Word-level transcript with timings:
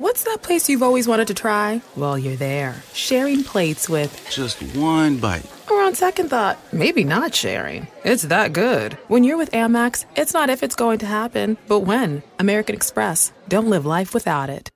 What's 0.00 0.24
that 0.24 0.40
place 0.40 0.66
you've 0.70 0.82
always 0.82 1.06
wanted 1.06 1.26
to 1.28 1.34
try? 1.34 1.82
Well, 1.94 2.18
you're 2.18 2.34
there, 2.34 2.82
sharing 2.94 3.44
plates 3.44 3.86
with 3.86 4.10
Just 4.30 4.62
one 4.74 5.18
bite. 5.18 5.44
or 5.70 5.82
on 5.82 5.94
second 5.94 6.30
thought, 6.30 6.58
maybe 6.72 7.04
not 7.04 7.34
sharing. 7.34 7.86
It's 8.02 8.22
that 8.22 8.54
good. 8.54 8.94
When 9.08 9.24
you're 9.24 9.36
with 9.36 9.50
Amex, 9.50 10.06
it's 10.16 10.32
not 10.32 10.48
if 10.48 10.62
it's 10.62 10.74
going 10.74 11.00
to 11.00 11.06
happen, 11.06 11.58
but 11.68 11.80
when. 11.80 12.22
American 12.38 12.74
Express. 12.74 13.30
Don't 13.48 13.68
live 13.68 13.84
life 13.84 14.14
without 14.14 14.48
it. 14.48 14.70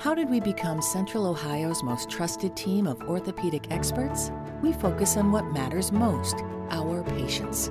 How 0.00 0.14
did 0.14 0.28
we 0.28 0.38
become 0.40 0.82
Central 0.82 1.26
Ohio's 1.26 1.82
most 1.82 2.10
trusted 2.10 2.54
team 2.54 2.86
of 2.86 3.00
orthopedic 3.04 3.70
experts? 3.70 4.30
We 4.60 4.74
focus 4.74 5.16
on 5.16 5.32
what 5.32 5.46
matters 5.50 5.92
most 5.92 6.36
our 6.68 7.02
patients. 7.04 7.70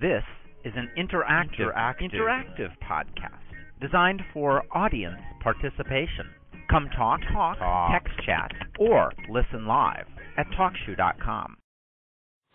This 0.00 0.22
is 0.64 0.72
an 0.76 0.90
interactive, 0.98 1.72
Interactive. 1.72 2.10
interactive 2.12 2.70
podcast 2.82 3.40
designed 3.80 4.22
for 4.32 4.62
audience 4.72 5.16
participation. 5.42 6.26
Come 6.70 6.88
talk, 6.96 7.20
talk, 7.32 7.58
Talk. 7.58 7.92
text 7.92 8.14
chat, 8.24 8.50
or 8.78 9.12
listen 9.28 9.66
live 9.66 10.06
at 10.38 10.46
TalkShoe.com. 10.58 11.56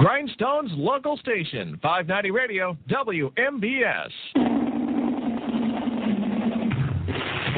Grindstone's 0.01 0.71
local 0.75 1.17
station, 1.17 1.77
590 1.81 2.31
Radio, 2.31 2.77
WMBS. 2.89 4.68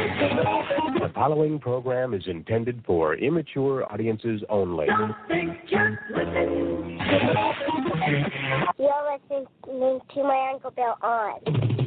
The 0.01 1.11
following 1.13 1.59
program 1.59 2.13
is 2.13 2.23
intended 2.27 2.83
for 2.85 3.15
immature 3.15 3.91
audiences 3.91 4.41
only. 4.49 4.87
You're 8.77 9.03
listening 9.13 9.99
to 10.15 10.23
my 10.23 10.51
Uncle 10.53 10.71
Bill 10.71 10.97
on. 11.01 11.81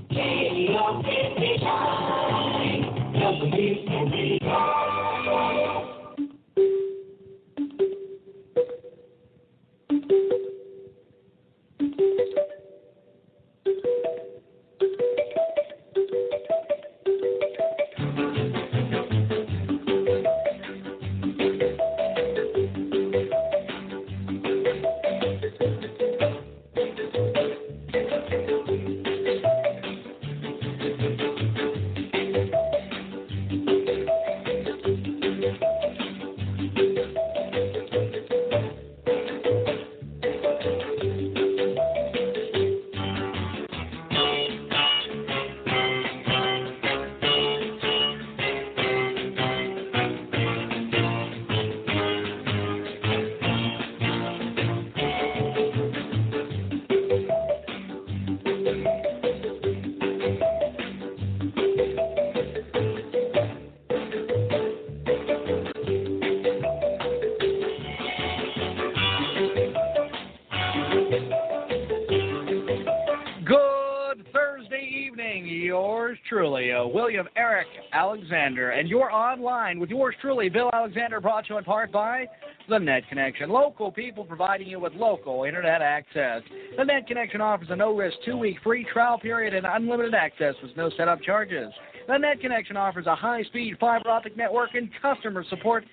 Alexander, 80.85 81.19
brought 81.19 81.47
to 81.47 81.55
you 81.55 81.59
in 81.59 81.65
part 81.65 81.91
by 81.91 82.27
the 82.69 82.79
Net 82.79 83.09
Connection. 83.09 83.49
Local 83.49 83.91
people 83.91 84.23
providing 84.23 84.69
you 84.69 84.79
with 84.79 84.93
local 84.93 85.45
internet 85.45 85.81
access. 85.81 86.43
The 86.77 86.85
Net 86.85 87.07
Connection 87.07 87.41
offers 87.41 87.69
a 87.71 87.77
no-risk 87.77 88.19
two-week 88.23 88.59
free 88.63 88.87
trial 88.93 89.19
period 89.19 89.55
and 89.55 89.65
unlimited 89.65 90.13
access 90.13 90.55
with 90.63 90.77
no 90.77 90.91
setup 90.95 91.23
charges. 91.23 91.73
The 92.07 92.19
Net 92.19 92.39
Connection 92.39 92.77
offers 92.77 93.07
a 93.07 93.15
high-speed 93.15 93.79
fiber 93.81 94.11
optic 94.11 94.37
network 94.37 94.75
and 94.75 94.91
customer 95.01 95.43
support 95.49 95.87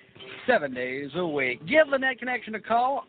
seven 0.46 0.74
days 0.74 1.08
a 1.14 1.26
week. 1.26 1.66
Give 1.66 1.88
the 1.90 1.96
Net 1.96 2.18
Connection 2.18 2.54
a 2.56 2.60
call 2.60 3.06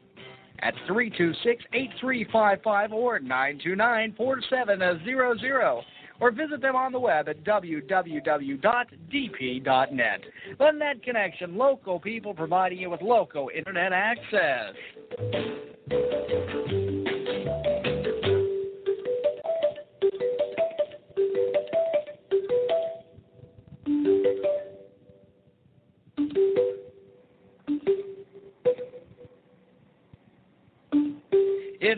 at 0.60 0.74
326-8355 0.90 2.94
or 2.94 3.20
929-4700 3.20 5.84
or 6.24 6.32
visit 6.32 6.62
them 6.62 6.74
on 6.74 6.94
the 6.94 7.00
web 7.00 7.28
at 7.28 7.44
www.dp.net. 7.44 7.82
The 10.58 10.72
Net 10.72 11.04
Connection, 11.04 11.58
local 11.58 12.00
people 12.00 12.34
providing 12.34 12.78
you 12.78 12.90
with 12.90 13.02
local 13.02 13.50
internet 13.54 13.92
access. 13.92 14.74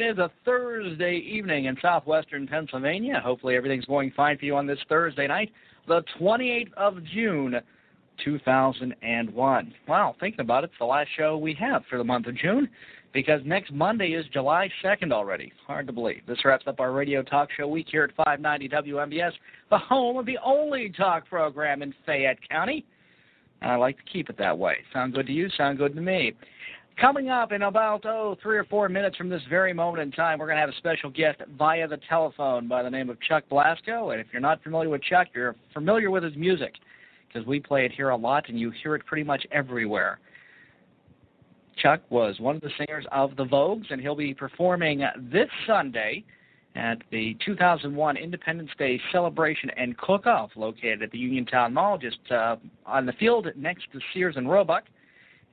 Is 0.05 0.17
a 0.19 0.29
Thursday 0.45 1.17
evening 1.17 1.65
in 1.65 1.75
southwestern 1.81 2.47
Pennsylvania. 2.47 3.19
Hopefully, 3.23 3.55
everything's 3.55 3.85
going 3.85 4.11
fine 4.15 4.37
for 4.37 4.45
you 4.45 4.55
on 4.55 4.67
this 4.67 4.77
Thursday 4.87 5.27
night, 5.27 5.51
the 5.87 6.03
28th 6.19 6.73
of 6.77 7.03
June, 7.13 7.55
2001. 8.23 9.73
Wow, 9.87 10.15
thinking 10.19 10.41
about 10.41 10.63
it, 10.63 10.67
it's 10.67 10.79
the 10.79 10.85
last 10.85 11.09
show 11.17 11.37
we 11.37 11.55
have 11.55 11.83
for 11.89 11.97
the 11.97 12.03
month 12.03 12.27
of 12.27 12.37
June 12.37 12.69
because 13.13 13.41
next 13.45 13.71
Monday 13.73 14.09
is 14.09 14.25
July 14.31 14.69
2nd 14.83 15.11
already. 15.11 15.51
Hard 15.65 15.87
to 15.87 15.93
believe. 15.93 16.21
This 16.27 16.43
wraps 16.45 16.67
up 16.67 16.79
our 16.79 16.91
radio 16.91 17.23
talk 17.23 17.49
show 17.57 17.67
week 17.67 17.87
here 17.89 18.03
at 18.03 18.15
590 18.15 18.91
WMBS, 18.91 19.31
the 19.71 19.77
home 19.77 20.17
of 20.17 20.25
the 20.25 20.37
only 20.45 20.89
talk 20.89 21.27
program 21.27 21.81
in 21.81 21.93
Fayette 22.05 22.37
County. 22.47 22.85
I 23.61 23.75
like 23.75 23.97
to 23.97 24.03
keep 24.11 24.29
it 24.29 24.37
that 24.37 24.57
way. 24.57 24.75
Sound 24.93 25.13
good 25.13 25.25
to 25.27 25.33
you? 25.33 25.49
Sound 25.57 25.77
good 25.77 25.95
to 25.95 26.01
me. 26.01 26.33
Coming 26.99 27.29
up 27.29 27.51
in 27.51 27.63
about, 27.63 28.05
oh, 28.05 28.37
three 28.41 28.57
or 28.57 28.63
four 28.63 28.87
minutes 28.87 29.17
from 29.17 29.27
this 29.27 29.41
very 29.49 29.73
moment 29.73 30.01
in 30.01 30.11
time, 30.13 30.39
we're 30.39 30.45
going 30.45 30.55
to 30.55 30.61
have 30.61 30.69
a 30.69 30.77
special 30.77 31.09
guest 31.09 31.41
via 31.57 31.85
the 31.89 31.99
telephone 32.07 32.69
by 32.69 32.83
the 32.83 32.89
name 32.89 33.09
of 33.09 33.19
Chuck 33.19 33.43
Blasko. 33.51 34.13
And 34.13 34.21
if 34.21 34.27
you're 34.31 34.41
not 34.41 34.63
familiar 34.63 34.89
with 34.89 35.03
Chuck, 35.03 35.27
you're 35.35 35.55
familiar 35.73 36.09
with 36.09 36.23
his 36.23 36.35
music 36.37 36.73
because 37.27 37.45
we 37.45 37.59
play 37.59 37.85
it 37.85 37.91
here 37.91 38.09
a 38.09 38.15
lot 38.15 38.47
and 38.47 38.57
you 38.57 38.71
hear 38.81 38.95
it 38.95 39.05
pretty 39.05 39.25
much 39.25 39.45
everywhere. 39.51 40.19
Chuck 41.77 41.99
was 42.09 42.39
one 42.39 42.55
of 42.55 42.61
the 42.61 42.71
singers 42.77 43.05
of 43.11 43.35
the 43.35 43.43
Vogues, 43.43 43.91
and 43.91 43.99
he'll 43.99 44.15
be 44.15 44.33
performing 44.33 45.03
this 45.29 45.49
Sunday 45.67 46.23
at 46.75 46.99
the 47.11 47.35
2001 47.45 48.15
Independence 48.15 48.69
Day 48.77 49.01
celebration 49.11 49.69
and 49.71 49.97
cook-off 49.97 50.51
located 50.55 51.03
at 51.03 51.11
the 51.11 51.17
Uniontown 51.17 51.73
Mall, 51.73 51.97
just 51.97 52.19
uh, 52.31 52.55
on 52.85 53.05
the 53.05 53.13
field 53.13 53.47
next 53.57 53.91
to 53.91 53.99
Sears 54.13 54.35
and 54.37 54.49
Roebuck 54.49 54.85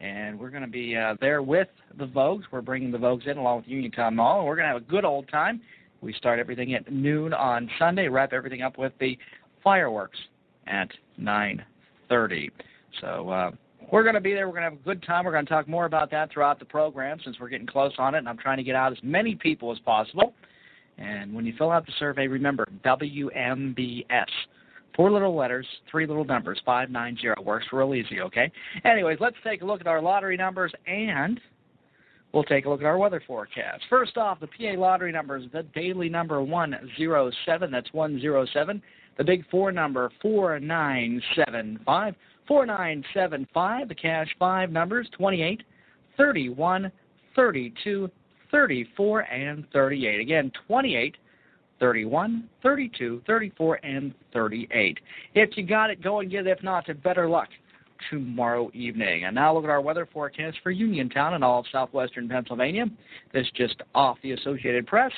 and 0.02 0.38
we're 0.38 0.50
going 0.50 0.64
to 0.64 0.68
be 0.68 0.96
uh, 0.96 1.14
there 1.20 1.42
with 1.42 1.68
the 1.96 2.06
Vogues. 2.06 2.42
We're 2.50 2.60
bringing 2.60 2.90
the 2.90 2.98
Vogues 2.98 3.26
in 3.28 3.38
along 3.38 3.58
with 3.58 3.68
Uniontown 3.68 4.16
Mall, 4.16 4.40
and 4.40 4.48
we're 4.48 4.56
going 4.56 4.66
to 4.66 4.74
have 4.74 4.82
a 4.82 4.90
good 4.90 5.04
old 5.04 5.28
time. 5.28 5.60
We 6.00 6.12
start 6.14 6.40
everything 6.40 6.74
at 6.74 6.92
noon 6.92 7.32
on 7.32 7.70
Sunday, 7.78 8.08
wrap 8.08 8.32
everything 8.32 8.62
up 8.62 8.76
with 8.76 8.92
the 8.98 9.16
fireworks 9.62 10.18
at 10.66 10.90
9:30. 11.20 12.50
So 13.00 13.30
uh, 13.30 13.50
we're 13.92 14.02
going 14.02 14.16
to 14.16 14.20
be 14.20 14.34
there. 14.34 14.48
We're 14.48 14.54
going 14.54 14.64
to 14.64 14.70
have 14.70 14.80
a 14.80 14.84
good 14.84 15.04
time. 15.04 15.24
We're 15.24 15.32
going 15.32 15.46
to 15.46 15.52
talk 15.52 15.68
more 15.68 15.84
about 15.84 16.10
that 16.10 16.32
throughout 16.32 16.58
the 16.58 16.64
program 16.64 17.18
since 17.24 17.38
we're 17.38 17.48
getting 17.48 17.66
close 17.66 17.92
on 17.98 18.16
it, 18.16 18.18
and 18.18 18.28
I'm 18.28 18.38
trying 18.38 18.56
to 18.56 18.64
get 18.64 18.74
out 18.74 18.90
as 18.90 18.98
many 19.04 19.36
people 19.36 19.70
as 19.70 19.78
possible. 19.78 20.34
And 20.98 21.32
when 21.32 21.46
you 21.46 21.54
fill 21.56 21.70
out 21.70 21.86
the 21.86 21.92
survey, 22.00 22.26
remember 22.26 22.66
WMBS. 22.84 24.26
Four 24.96 25.10
little 25.10 25.34
letters, 25.34 25.66
three 25.90 26.06
little 26.06 26.24
numbers, 26.24 26.60
590. 26.66 27.42
Works 27.42 27.66
real 27.72 27.94
easy, 27.94 28.20
okay? 28.20 28.52
Anyways, 28.84 29.18
let's 29.20 29.36
take 29.42 29.62
a 29.62 29.64
look 29.64 29.80
at 29.80 29.86
our 29.86 30.02
lottery 30.02 30.36
numbers 30.36 30.72
and 30.86 31.40
we'll 32.32 32.44
take 32.44 32.66
a 32.66 32.68
look 32.68 32.80
at 32.80 32.86
our 32.86 32.98
weather 32.98 33.22
forecast. 33.26 33.82
First 33.88 34.16
off, 34.18 34.40
the 34.40 34.46
PA 34.46 34.78
lottery 34.78 35.12
numbers, 35.12 35.44
the 35.52 35.62
daily 35.74 36.08
number 36.08 36.42
107, 36.42 37.70
that's 37.70 37.92
107. 37.92 38.82
The 39.18 39.24
big 39.24 39.48
four 39.50 39.72
number, 39.72 40.10
4975. 40.20 42.14
4975. 42.48 43.88
The 43.88 43.94
cash 43.94 44.28
five 44.38 44.70
numbers, 44.70 45.08
28, 45.16 45.62
31, 46.16 46.92
32, 47.36 48.10
34, 48.50 49.20
and 49.20 49.64
38. 49.72 50.20
Again, 50.20 50.52
28, 50.66 51.16
31, 51.80 52.48
32, 52.62 53.22
34, 53.26 53.80
and 53.84 54.14
38. 54.32 54.98
If 55.34 55.56
you 55.56 55.66
got 55.66 55.90
it, 55.90 56.02
go 56.02 56.20
and 56.20 56.30
get 56.30 56.46
it. 56.46 56.58
If 56.58 56.62
not, 56.62 56.86
better 57.02 57.28
luck 57.28 57.48
tomorrow 58.10 58.70
evening. 58.74 59.24
And 59.24 59.34
now 59.34 59.54
look 59.54 59.64
at 59.64 59.70
our 59.70 59.80
weather 59.80 60.08
forecast 60.12 60.58
for 60.62 60.70
Uniontown 60.70 61.34
and 61.34 61.44
all 61.44 61.60
of 61.60 61.66
southwestern 61.72 62.28
Pennsylvania. 62.28 62.86
This 63.32 63.46
just 63.54 63.76
off 63.94 64.18
the 64.22 64.32
Associated 64.32 64.86
Press. 64.86 65.12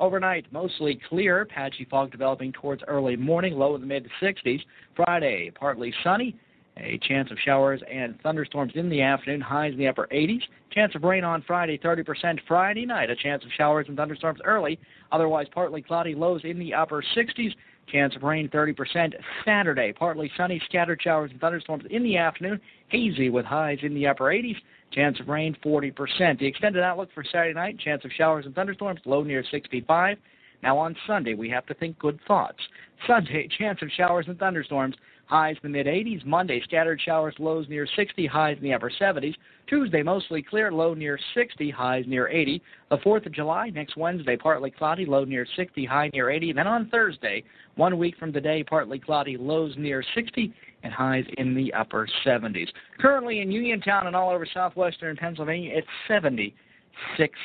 Overnight, 0.00 0.46
mostly 0.52 1.00
clear, 1.08 1.44
patchy 1.44 1.84
fog 1.90 2.12
developing 2.12 2.52
towards 2.52 2.82
early 2.86 3.16
morning, 3.16 3.54
low 3.54 3.74
in 3.74 3.80
the 3.80 3.86
mid 3.86 4.08
60s. 4.22 4.60
Friday, 4.94 5.50
partly 5.58 5.92
sunny, 6.04 6.36
a 6.78 6.98
chance 6.98 7.30
of 7.30 7.38
showers 7.44 7.80
and 7.90 8.20
thunderstorms 8.22 8.72
in 8.74 8.88
the 8.88 9.02
afternoon, 9.02 9.40
highs 9.40 9.72
in 9.72 9.78
the 9.78 9.88
upper 9.88 10.08
80s. 10.12 10.42
Chance 10.70 10.94
of 10.94 11.02
rain 11.02 11.24
on 11.24 11.42
Friday, 11.46 11.78
30% 11.78 12.38
Friday 12.46 12.86
night. 12.86 13.10
A 13.10 13.16
chance 13.16 13.44
of 13.44 13.50
showers 13.56 13.86
and 13.88 13.96
thunderstorms 13.96 14.40
early, 14.44 14.78
otherwise 15.12 15.46
partly 15.52 15.82
cloudy, 15.82 16.14
lows 16.14 16.42
in 16.44 16.58
the 16.58 16.74
upper 16.74 17.02
60s. 17.16 17.54
Chance 17.90 18.16
of 18.16 18.22
rain 18.22 18.48
30% 18.50 19.14
Saturday. 19.44 19.92
Partly 19.92 20.30
sunny, 20.36 20.60
scattered 20.66 21.00
showers 21.02 21.30
and 21.30 21.40
thunderstorms 21.40 21.84
in 21.90 22.02
the 22.02 22.16
afternoon. 22.16 22.60
Hazy 22.88 23.30
with 23.30 23.46
highs 23.46 23.78
in 23.82 23.94
the 23.94 24.06
upper 24.06 24.24
80s. 24.24 24.56
Chance 24.92 25.20
of 25.20 25.28
rain 25.28 25.56
40%. 25.64 26.38
The 26.38 26.46
extended 26.46 26.82
outlook 26.82 27.08
for 27.14 27.24
Saturday 27.24 27.54
night. 27.54 27.78
Chance 27.78 28.04
of 28.04 28.12
showers 28.12 28.46
and 28.46 28.54
thunderstorms. 28.54 29.00
Low 29.04 29.22
near 29.22 29.44
65. 29.50 30.18
Now 30.62 30.76
on 30.76 30.96
Sunday, 31.06 31.34
we 31.34 31.48
have 31.50 31.66
to 31.66 31.74
think 31.74 31.98
good 31.98 32.18
thoughts. 32.26 32.58
Sunday, 33.06 33.48
chance 33.58 33.80
of 33.82 33.88
showers 33.96 34.26
and 34.28 34.38
thunderstorms. 34.38 34.96
Highs 35.28 35.56
in 35.62 35.70
the 35.72 35.78
mid 35.78 35.86
80s. 35.86 36.24
Monday, 36.24 36.60
scattered 36.64 37.00
showers, 37.04 37.34
lows 37.38 37.68
near 37.68 37.86
60, 37.96 38.26
highs 38.26 38.56
in 38.56 38.62
the 38.62 38.72
upper 38.72 38.90
70s. 38.90 39.34
Tuesday, 39.66 40.02
mostly 40.02 40.42
clear, 40.42 40.72
low 40.72 40.94
near 40.94 41.18
60, 41.34 41.70
highs 41.70 42.04
near 42.06 42.28
80. 42.28 42.62
The 42.88 42.96
4th 42.98 43.26
of 43.26 43.32
July, 43.32 43.68
next 43.68 43.98
Wednesday, 43.98 44.38
partly 44.38 44.70
cloudy, 44.70 45.04
low 45.04 45.24
near 45.24 45.46
60, 45.54 45.84
high 45.84 46.10
near 46.14 46.30
80. 46.30 46.50
And 46.50 46.58
then 46.58 46.66
on 46.66 46.88
Thursday, 46.88 47.44
one 47.76 47.98
week 47.98 48.16
from 48.16 48.32
today, 48.32 48.64
partly 48.64 48.98
cloudy, 48.98 49.36
lows 49.36 49.74
near 49.76 50.02
60, 50.14 50.54
and 50.82 50.92
highs 50.94 51.24
in 51.36 51.54
the 51.54 51.74
upper 51.74 52.08
70s. 52.24 52.68
Currently 52.98 53.40
in 53.40 53.50
Uniontown 53.50 54.06
and 54.06 54.16
all 54.16 54.30
over 54.30 54.46
southwestern 54.52 55.14
Pennsylvania, 55.14 55.72
it's 55.74 55.86
76 56.08 57.38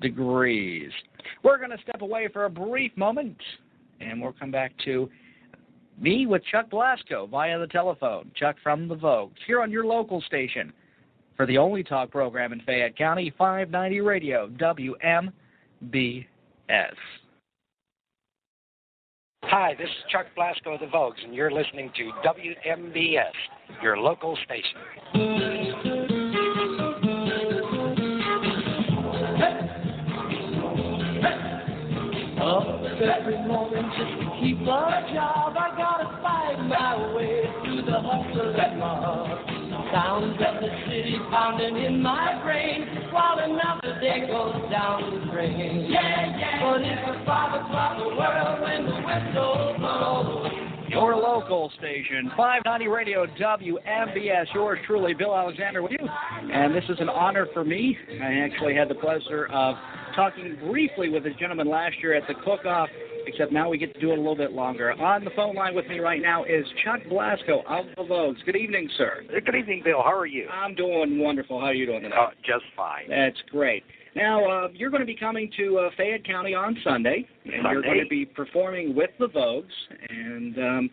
degrees. 0.00 0.90
We're 1.44 1.58
going 1.58 1.70
to 1.70 1.82
step 1.84 2.02
away 2.02 2.28
for 2.32 2.46
a 2.46 2.50
brief 2.50 2.96
moment, 2.96 3.36
and 4.00 4.20
we'll 4.20 4.32
come 4.32 4.50
back 4.50 4.72
to 4.86 5.08
me 6.00 6.26
with 6.26 6.42
Chuck 6.50 6.70
Blasko 6.70 7.28
via 7.28 7.58
the 7.58 7.66
telephone. 7.66 8.30
Chuck 8.34 8.56
from 8.62 8.88
the 8.88 8.96
Vogues 8.96 9.36
here 9.46 9.60
on 9.60 9.70
your 9.70 9.84
local 9.84 10.20
station 10.22 10.72
for 11.36 11.46
the 11.46 11.58
only 11.58 11.82
talk 11.82 12.10
program 12.10 12.52
in 12.52 12.60
Fayette 12.60 12.96
County, 12.96 13.32
590 13.38 14.00
Radio, 14.00 14.48
WMBS. 14.58 15.32
Hi, 19.44 19.74
this 19.78 19.88
is 19.88 20.04
Chuck 20.10 20.26
Blasko 20.36 20.74
of 20.74 20.80
the 20.80 20.86
Vogues, 20.86 21.24
and 21.24 21.34
you're 21.34 21.50
listening 21.50 21.90
to 21.96 22.10
WMBS, 22.26 23.32
your 23.82 23.96
local 23.96 24.36
station. 24.44 25.87
Up 32.98 33.04
every 33.20 33.38
morning 33.46 33.88
just 33.96 34.10
to 34.18 34.26
keep 34.40 34.58
a 34.62 34.90
job. 35.14 35.54
I 35.54 35.70
gotta 35.76 36.18
fight 36.20 36.58
my 36.66 37.14
way 37.14 37.44
through 37.62 37.82
the 37.82 37.94
hustle 37.94 38.56
and 38.58 38.78
mob. 38.80 39.38
Sounds 39.92 40.34
of 40.34 40.60
the 40.60 40.68
city 40.86 41.14
pounding 41.30 41.76
in 41.76 42.02
my 42.02 42.42
brain 42.42 42.88
while 43.12 43.38
another 43.38 44.00
day 44.00 44.26
goes 44.26 44.68
down 44.72 45.14
the 45.14 45.30
drain. 45.30 45.86
Yeah, 45.88 46.38
yeah. 46.38 46.58
But 46.60 46.80
it's 46.82 47.22
a 47.22 47.24
five 47.24 47.60
o'clock 47.60 47.98
the 47.98 48.16
world 48.16 48.62
when 48.62 48.84
the 48.86 48.96
whistle 49.06 49.76
blows. 49.78 50.68
Your 50.88 51.14
local 51.14 51.70
station, 51.78 52.32
590 52.36 52.88
Radio 52.88 53.26
WMBS. 53.26 54.46
Yours 54.54 54.78
truly, 54.86 55.14
Bill 55.14 55.36
Alexander, 55.36 55.82
with 55.82 55.92
you. 55.92 56.08
And 56.52 56.74
this 56.74 56.84
is 56.88 56.98
an 56.98 57.10
honor 57.10 57.46
for 57.52 57.62
me. 57.62 57.96
I 58.20 58.40
actually 58.40 58.74
had 58.74 58.88
the 58.88 58.96
pleasure 58.96 59.46
of 59.52 59.76
talking 60.18 60.58
briefly 60.66 61.08
with 61.08 61.22
this 61.22 61.34
gentleman 61.38 61.70
last 61.70 61.94
year 62.02 62.12
at 62.12 62.26
the 62.26 62.34
cook-off, 62.44 62.88
except 63.28 63.52
now 63.52 63.70
we 63.70 63.78
get 63.78 63.94
to 63.94 64.00
do 64.00 64.10
it 64.10 64.14
a 64.14 64.20
little 64.20 64.34
bit 64.34 64.50
longer. 64.50 64.90
On 64.90 65.24
the 65.24 65.30
phone 65.36 65.54
line 65.54 65.76
with 65.76 65.86
me 65.86 66.00
right 66.00 66.20
now 66.20 66.42
is 66.42 66.64
Chuck 66.84 66.98
Blasko 67.08 67.64
of 67.68 67.86
the 67.96 68.02
Vogues. 68.02 68.44
Good 68.44 68.56
evening, 68.56 68.90
sir. 68.98 69.22
Good 69.28 69.54
evening, 69.54 69.82
Bill. 69.84 70.02
How 70.02 70.18
are 70.18 70.26
you? 70.26 70.48
I'm 70.48 70.74
doing 70.74 71.20
wonderful. 71.20 71.60
How 71.60 71.66
are 71.66 71.74
you 71.74 71.86
doing 71.86 72.02
tonight? 72.02 72.16
Oh, 72.18 72.34
just 72.44 72.64
fine. 72.76 73.08
That's 73.08 73.36
great. 73.52 73.84
Now, 74.16 74.64
uh, 74.64 74.68
you're 74.74 74.90
going 74.90 75.02
to 75.02 75.06
be 75.06 75.14
coming 75.14 75.52
to 75.56 75.78
uh, 75.78 75.90
Fayette 75.96 76.26
County 76.26 76.52
on 76.52 76.76
Sunday, 76.82 77.24
and 77.44 77.52
Sunday. 77.62 77.70
you're 77.70 77.82
going 77.82 78.00
to 78.02 78.08
be 78.10 78.26
performing 78.26 78.96
with 78.96 79.10
the 79.20 79.28
Vogues. 79.28 79.66
And 80.08 80.58
um, 80.58 80.90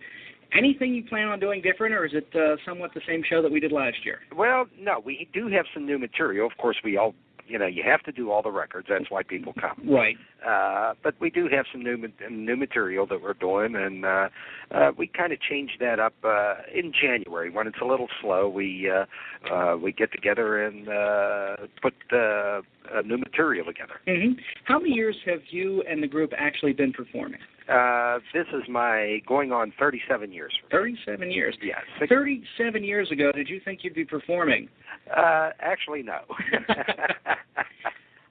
anything 0.55 0.93
you 0.93 1.03
plan 1.05 1.29
on 1.29 1.39
doing 1.39 1.63
different, 1.63 1.95
or 1.95 2.05
is 2.05 2.11
it 2.13 2.27
uh, 2.35 2.57
somewhat 2.63 2.93
the 2.93 3.01
same 3.07 3.23
show 3.27 3.41
that 3.41 3.51
we 3.51 3.59
did 3.59 3.71
last 3.71 3.97
year? 4.03 4.19
Well, 4.35 4.65
no, 4.79 5.01
we 5.03 5.27
do 5.33 5.47
have 5.47 5.65
some 5.73 5.87
new 5.87 5.97
material. 5.97 6.45
Of 6.45 6.55
course, 6.57 6.77
we 6.83 6.97
all, 6.97 7.15
you 7.47 7.59
know, 7.59 7.67
you 7.67 7.83
have 7.85 8.01
to 8.03 8.11
do 8.11 8.31
all 8.31 8.41
the 8.41 8.51
records. 8.51 8.87
That's 8.89 9.09
why 9.09 9.23
people 9.23 9.53
come. 9.53 9.89
Right. 9.89 10.15
Uh, 10.45 10.93
but 11.03 11.15
we 11.19 11.29
do 11.29 11.47
have 11.51 11.65
some 11.71 11.83
new 11.83 11.97
new 12.29 12.55
material 12.55 13.05
that 13.07 13.21
we're 13.21 13.33
doing, 13.33 13.75
and 13.75 14.05
uh, 14.05 14.29
uh, 14.71 14.91
we 14.97 15.07
kind 15.07 15.31
of 15.31 15.39
change 15.41 15.71
that 15.79 15.99
up 15.99 16.13
uh, 16.23 16.55
in 16.73 16.91
January 16.91 17.49
when 17.49 17.67
it's 17.67 17.77
a 17.81 17.85
little 17.85 18.07
slow. 18.21 18.47
We 18.49 18.89
uh, 18.89 19.05
uh, 19.53 19.77
we 19.77 19.91
get 19.91 20.11
together 20.11 20.63
and 20.65 20.89
uh, 20.89 21.67
put 21.81 21.93
uh, 22.11 22.17
uh, 22.17 22.61
new 23.05 23.17
material 23.17 23.65
together. 23.65 23.95
hmm 24.07 24.33
How 24.65 24.79
many 24.79 24.93
years 24.93 25.15
have 25.25 25.41
you 25.49 25.83
and 25.89 26.01
the 26.01 26.07
group 26.07 26.31
actually 26.37 26.73
been 26.73 26.93
performing? 26.93 27.39
Uh, 27.69 28.19
this 28.33 28.45
is 28.53 28.61
my 28.69 29.19
going 29.27 29.51
on 29.51 29.73
37 29.79 30.31
years. 30.31 30.53
37 30.71 31.31
years. 31.31 31.57
Yeah, 31.63 31.79
37 32.07 32.83
years 32.83 33.11
ago, 33.11 33.31
did 33.31 33.49
you 33.49 33.59
think 33.65 33.79
you'd 33.83 33.95
be 33.95 34.05
performing? 34.05 34.69
uh, 35.15 35.49
actually 35.59 36.03
no. 36.03 36.19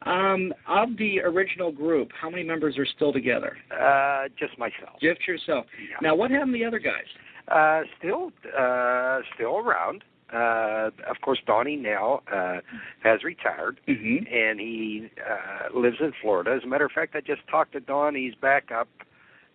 Um, 0.07 0.53
of 0.69 0.91
the 0.99 1.21
original 1.21 1.73
group, 1.73 2.11
how 2.21 2.29
many 2.31 2.43
members 2.43 2.77
are 2.79 2.87
still 2.87 3.13
together? 3.13 3.57
uh, 3.71 4.25
just 4.39 4.59
myself. 4.59 5.01
Just 5.01 5.27
yourself. 5.27 5.67
Yeah. 5.81 5.97
Now, 6.03 6.15
what 6.15 6.31
happened 6.31 6.53
to 6.53 6.59
the 6.59 6.65
other 6.65 6.79
guys? 6.79 7.05
Uh, 7.49 7.83
still, 7.99 8.31
uh, 8.59 9.21
still 9.35 9.59
around. 9.59 10.05
Uh, 10.33 10.91
of 11.09 11.21
course, 11.23 11.39
Donnie 11.47 11.77
now 11.77 12.23
uh, 12.35 12.61
has 13.03 13.23
retired, 13.23 13.81
Mm-hmm. 13.89 14.27
and 14.35 14.59
he 14.59 15.09
uh, 15.21 15.79
lives 15.79 15.99
in 16.01 16.13
Florida. 16.23 16.53
As 16.57 16.65
a 16.65 16.67
matter 16.67 16.87
of 16.87 16.93
fact, 16.93 17.15
I 17.15 17.21
just 17.21 17.47
talked 17.51 17.73
to 17.73 17.81
Don. 17.81 18.15
He's 18.15 18.35
back 18.35 18.71
up 18.73 18.89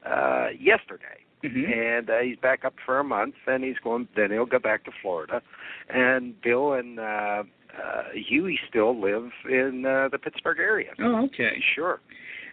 uh, 0.05 0.47
yesterday, 0.59 1.25
Mm-hmm. 1.43 1.71
and 1.71 2.09
uh, 2.09 2.19
he's 2.19 2.37
back 2.37 2.65
up 2.65 2.73
for 2.85 2.99
a 2.99 3.03
month, 3.03 3.35
and 3.47 3.63
he's 3.63 3.77
going. 3.83 4.07
Then 4.15 4.29
he'll 4.31 4.45
go 4.45 4.59
back 4.59 4.83
to 4.85 4.91
Florida. 5.01 5.41
And 5.89 6.39
Bill 6.41 6.73
and 6.73 6.99
uh, 6.99 7.43
uh, 7.77 8.03
Huey 8.13 8.59
still 8.67 8.99
live 8.99 9.29
in 9.49 9.85
uh, 9.85 10.09
the 10.11 10.17
Pittsburgh 10.17 10.59
area. 10.59 10.91
Oh, 10.99 11.25
okay. 11.25 11.61
Sure. 11.75 11.99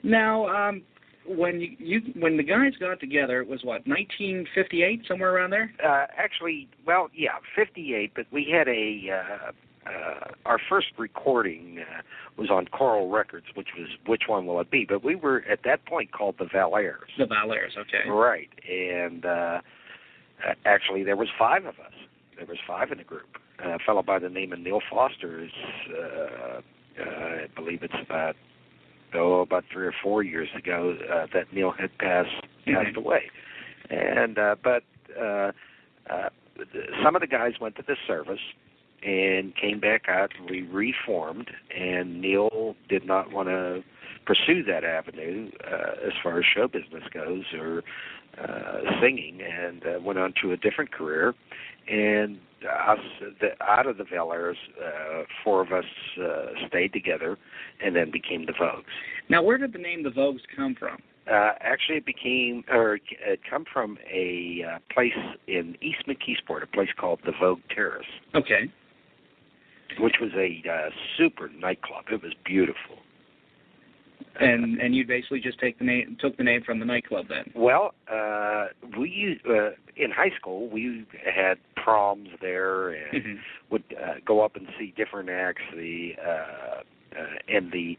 Now, 0.03 0.47
um, 0.47 0.83
when 1.27 1.61
you, 1.61 1.77
you 1.79 2.01
when 2.19 2.37
the 2.37 2.43
guys 2.43 2.73
got 2.79 3.01
together, 3.01 3.41
it 3.41 3.49
was 3.49 3.61
what 3.65 3.87
1958, 3.87 5.03
somewhere 5.09 5.35
around 5.35 5.51
there. 5.51 5.73
Uh, 5.83 6.07
actually, 6.17 6.69
well, 6.87 7.09
yeah, 7.15 7.31
58, 7.55 8.13
but 8.15 8.27
we 8.31 8.49
had 8.53 8.69
a, 8.69 9.11
uh, 9.11 9.91
uh, 9.91 10.33
our 10.45 10.59
first 10.69 10.89
recording 10.99 11.79
uh, 11.81 12.03
was 12.37 12.51
on 12.51 12.67
Coral 12.67 13.09
Records, 13.09 13.47
which 13.55 13.69
was 13.79 13.89
Which 14.07 14.23
One 14.27 14.47
Will 14.47 14.61
It 14.61 14.71
Be? 14.71 14.87
But 14.89 15.05
we 15.05 15.15
were 15.15 15.45
at 15.51 15.61
that 15.65 15.85
point 15.87 16.13
called 16.13 16.37
the 16.39 16.47
Valairs. 16.47 17.09
The 17.19 17.25
Valairs, 17.25 17.77
okay. 17.79 18.09
Right. 18.09 18.49
And 18.69 19.25
uh, 19.25 19.29
uh, 20.47 20.55
actually, 20.65 21.03
there 21.03 21.17
was 21.17 21.29
five 21.39 21.65
of 21.65 21.75
us. 21.81 21.93
There 22.37 22.47
was 22.47 22.59
five 22.67 22.93
in 22.93 22.99
the 22.99 23.05
group. 23.05 23.39
Uh, 23.65 23.71
a 23.71 23.79
fellow 23.79 24.03
by 24.03 24.19
the 24.19 24.29
name 24.29 24.53
of 24.53 24.59
Neil 24.59 24.81
Foster 24.91 25.45
is, 25.45 25.51
uh, 25.91 26.61
uh, 27.01 27.05
I 27.05 27.47
believe 27.55 27.83
it's 27.83 27.95
about, 28.03 28.37
oh, 29.15 29.41
about 29.41 29.65
three 29.73 29.87
or 29.87 29.95
four 30.03 30.23
years 30.23 30.49
ago 30.57 30.97
uh, 31.13 31.27
that 31.33 31.53
Neil 31.53 31.71
had 31.71 31.97
passed 31.99 32.31
passed 32.67 32.95
Mhm. 32.95 32.97
away. 32.97 33.31
And 33.91 34.39
uh, 34.39 34.57
but 34.63 34.83
uh, 35.19 35.53
uh, 36.11 36.29
some 37.03 37.15
of 37.15 37.21
the 37.21 37.27
guys 37.29 37.61
went 37.61 37.77
to 37.77 37.83
the 37.83 37.97
service 38.07 38.41
and 39.03 39.55
came 39.57 39.79
back 39.79 40.09
out 40.09 40.33
and 40.39 40.51
we 40.51 40.63
reformed 40.63 41.51
and 41.77 42.21
Neil 42.21 42.75
did 42.89 43.07
not 43.07 43.31
want 43.31 43.49
to 43.49 43.85
pursue 44.25 44.65
that 44.65 44.83
avenue 44.85 45.51
uh, 45.65 46.07
as 46.07 46.13
far 46.23 46.39
as 46.39 46.45
show 46.45 46.67
business 46.67 47.05
goes 47.13 47.45
or 47.55 47.85
uh, 48.39 48.81
singing 49.01 49.41
and 49.41 49.87
uh, 49.87 50.01
went 50.01 50.19
on 50.19 50.35
to 50.43 50.53
a 50.53 50.57
different 50.57 50.91
career. 50.91 51.35
And 51.89 52.39
us, 52.89 52.99
the, 53.41 53.51
out 53.63 53.87
of 53.87 53.97
the 53.97 54.05
Valairs, 54.05 54.57
uh, 54.83 55.23
four 55.45 55.63
of 55.63 55.73
us 55.73 55.85
uh, 56.21 56.67
stayed 56.69 56.93
together 56.93 57.37
and 57.85 57.95
then 57.95 58.11
became 58.11 58.47
the 58.47 58.53
Vogues. 58.53 58.85
Now, 59.29 59.43
where 59.43 59.59
did 59.59 59.73
the 59.73 59.79
name 59.79 60.03
the 60.03 60.11
Vogues 60.11 60.41
come 60.55 60.75
from? 60.79 60.99
Uh, 61.31 61.53
actually, 61.61 61.99
it 61.99 62.07
became, 62.07 62.65
or 62.71 62.95
it 62.95 63.41
come 63.49 63.65
from 63.73 63.99
a 64.13 64.65
uh, 64.75 64.79
place 64.93 65.13
in 65.49 65.77
East 65.81 66.05
McKeesport, 66.07 66.63
a 66.63 66.67
place 66.67 66.89
called 66.99 67.21
the 67.27 67.33
Vogue 67.41 67.59
Terrace, 67.75 68.07
Okay. 68.35 68.71
which 69.99 70.15
was 70.21 70.31
a 70.37 70.63
uh, 70.69 70.91
super 71.19 71.49
nightclub. 71.49 72.05
It 72.13 72.23
was 72.23 72.33
beautiful. 72.45 72.99
And 74.41 74.81
and 74.81 74.95
you 74.95 75.07
basically 75.07 75.41
just 75.41 75.59
take 75.59 75.79
the 75.79 75.85
name 75.85 76.17
took 76.21 76.37
the 76.37 76.45
name 76.45 76.63
from 76.63 76.79
the 76.79 76.85
nightclub 76.85 77.27
then. 77.29 77.51
Well, 77.55 77.95
uh, 78.13 78.67
we 78.99 79.41
uh, 79.49 79.71
in 79.97 80.11
high 80.11 80.33
school 80.39 80.69
we 80.69 81.07
had 81.25 81.59
proms 81.77 82.29
there 82.41 82.91
and 82.91 83.23
Mhm. 83.25 83.39
would 83.71 83.85
uh, 83.99 84.15
go 84.25 84.45
up 84.45 84.57
and 84.57 84.69
see 84.79 84.93
different 84.97 85.31
acts. 85.31 85.63
The 85.75 86.17
uh, 86.23 86.83
uh, 87.19 87.27
and 87.49 87.73
the 87.73 87.97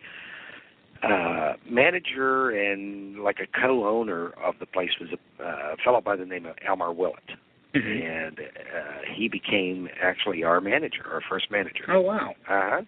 uh, 1.03 1.53
manager 1.69 2.51
and 2.51 3.19
like 3.23 3.39
a 3.39 3.47
co-owner 3.59 4.29
of 4.43 4.55
the 4.59 4.65
place 4.65 4.91
was 4.99 5.09
a 5.13 5.43
uh, 5.43 5.75
fellow 5.83 6.01
by 6.01 6.15
the 6.15 6.25
name 6.25 6.45
of 6.45 6.55
Elmer 6.67 6.91
Willett, 6.91 7.31
Mhm. 7.73 8.03
and 8.03 8.39
uh, 8.39 9.01
he 9.15 9.27
became 9.27 9.89
actually 10.01 10.43
our 10.43 10.61
manager, 10.61 11.03
our 11.11 11.21
first 11.21 11.49
manager. 11.51 11.85
Oh 11.89 12.01
wow. 12.01 12.35
Uh-huh. 12.47 12.81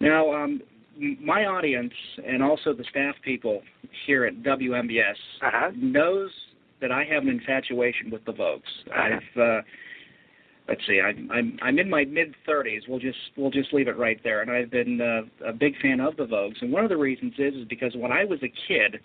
Now, 0.00 0.32
um, 0.32 0.62
my 1.20 1.44
audience 1.46 1.92
and 2.26 2.42
also 2.42 2.72
the 2.72 2.84
staff 2.90 3.14
people 3.24 3.62
here 4.06 4.24
at 4.24 4.42
WMBS 4.42 5.16
Uh-huh. 5.42 5.70
knows 5.76 6.30
that 6.80 6.92
I 6.92 7.04
have 7.04 7.22
an 7.22 7.28
infatuation 7.28 8.10
with 8.10 8.24
the 8.24 8.32
Vogues. 8.32 8.62
I've 8.94 9.40
uh, 9.40 9.62
let's 10.68 10.80
see, 10.86 11.00
I'm 11.00 11.30
I'm 11.30 11.58
I'm 11.62 11.78
in 11.78 11.88
my 11.88 12.04
mid 12.04 12.34
30s. 12.46 12.88
We'll 12.88 12.98
just 13.00 13.18
we'll 13.36 13.50
just 13.50 13.72
leave 13.72 13.88
it 13.88 13.96
right 13.96 14.20
there. 14.22 14.42
And 14.42 14.50
I've 14.50 14.70
been 14.70 15.00
uh, 15.00 15.48
a 15.48 15.52
big 15.52 15.74
fan 15.80 16.00
of 16.00 16.16
the 16.16 16.24
Vogues. 16.26 16.60
And 16.60 16.72
one 16.72 16.84
of 16.84 16.88
the 16.90 16.96
reasons 16.96 17.34
is 17.38 17.54
is 17.54 17.64
because 17.68 17.92
when 17.96 18.12
I 18.12 18.24
was 18.24 18.40
a 18.42 18.52
kid. 18.68 19.00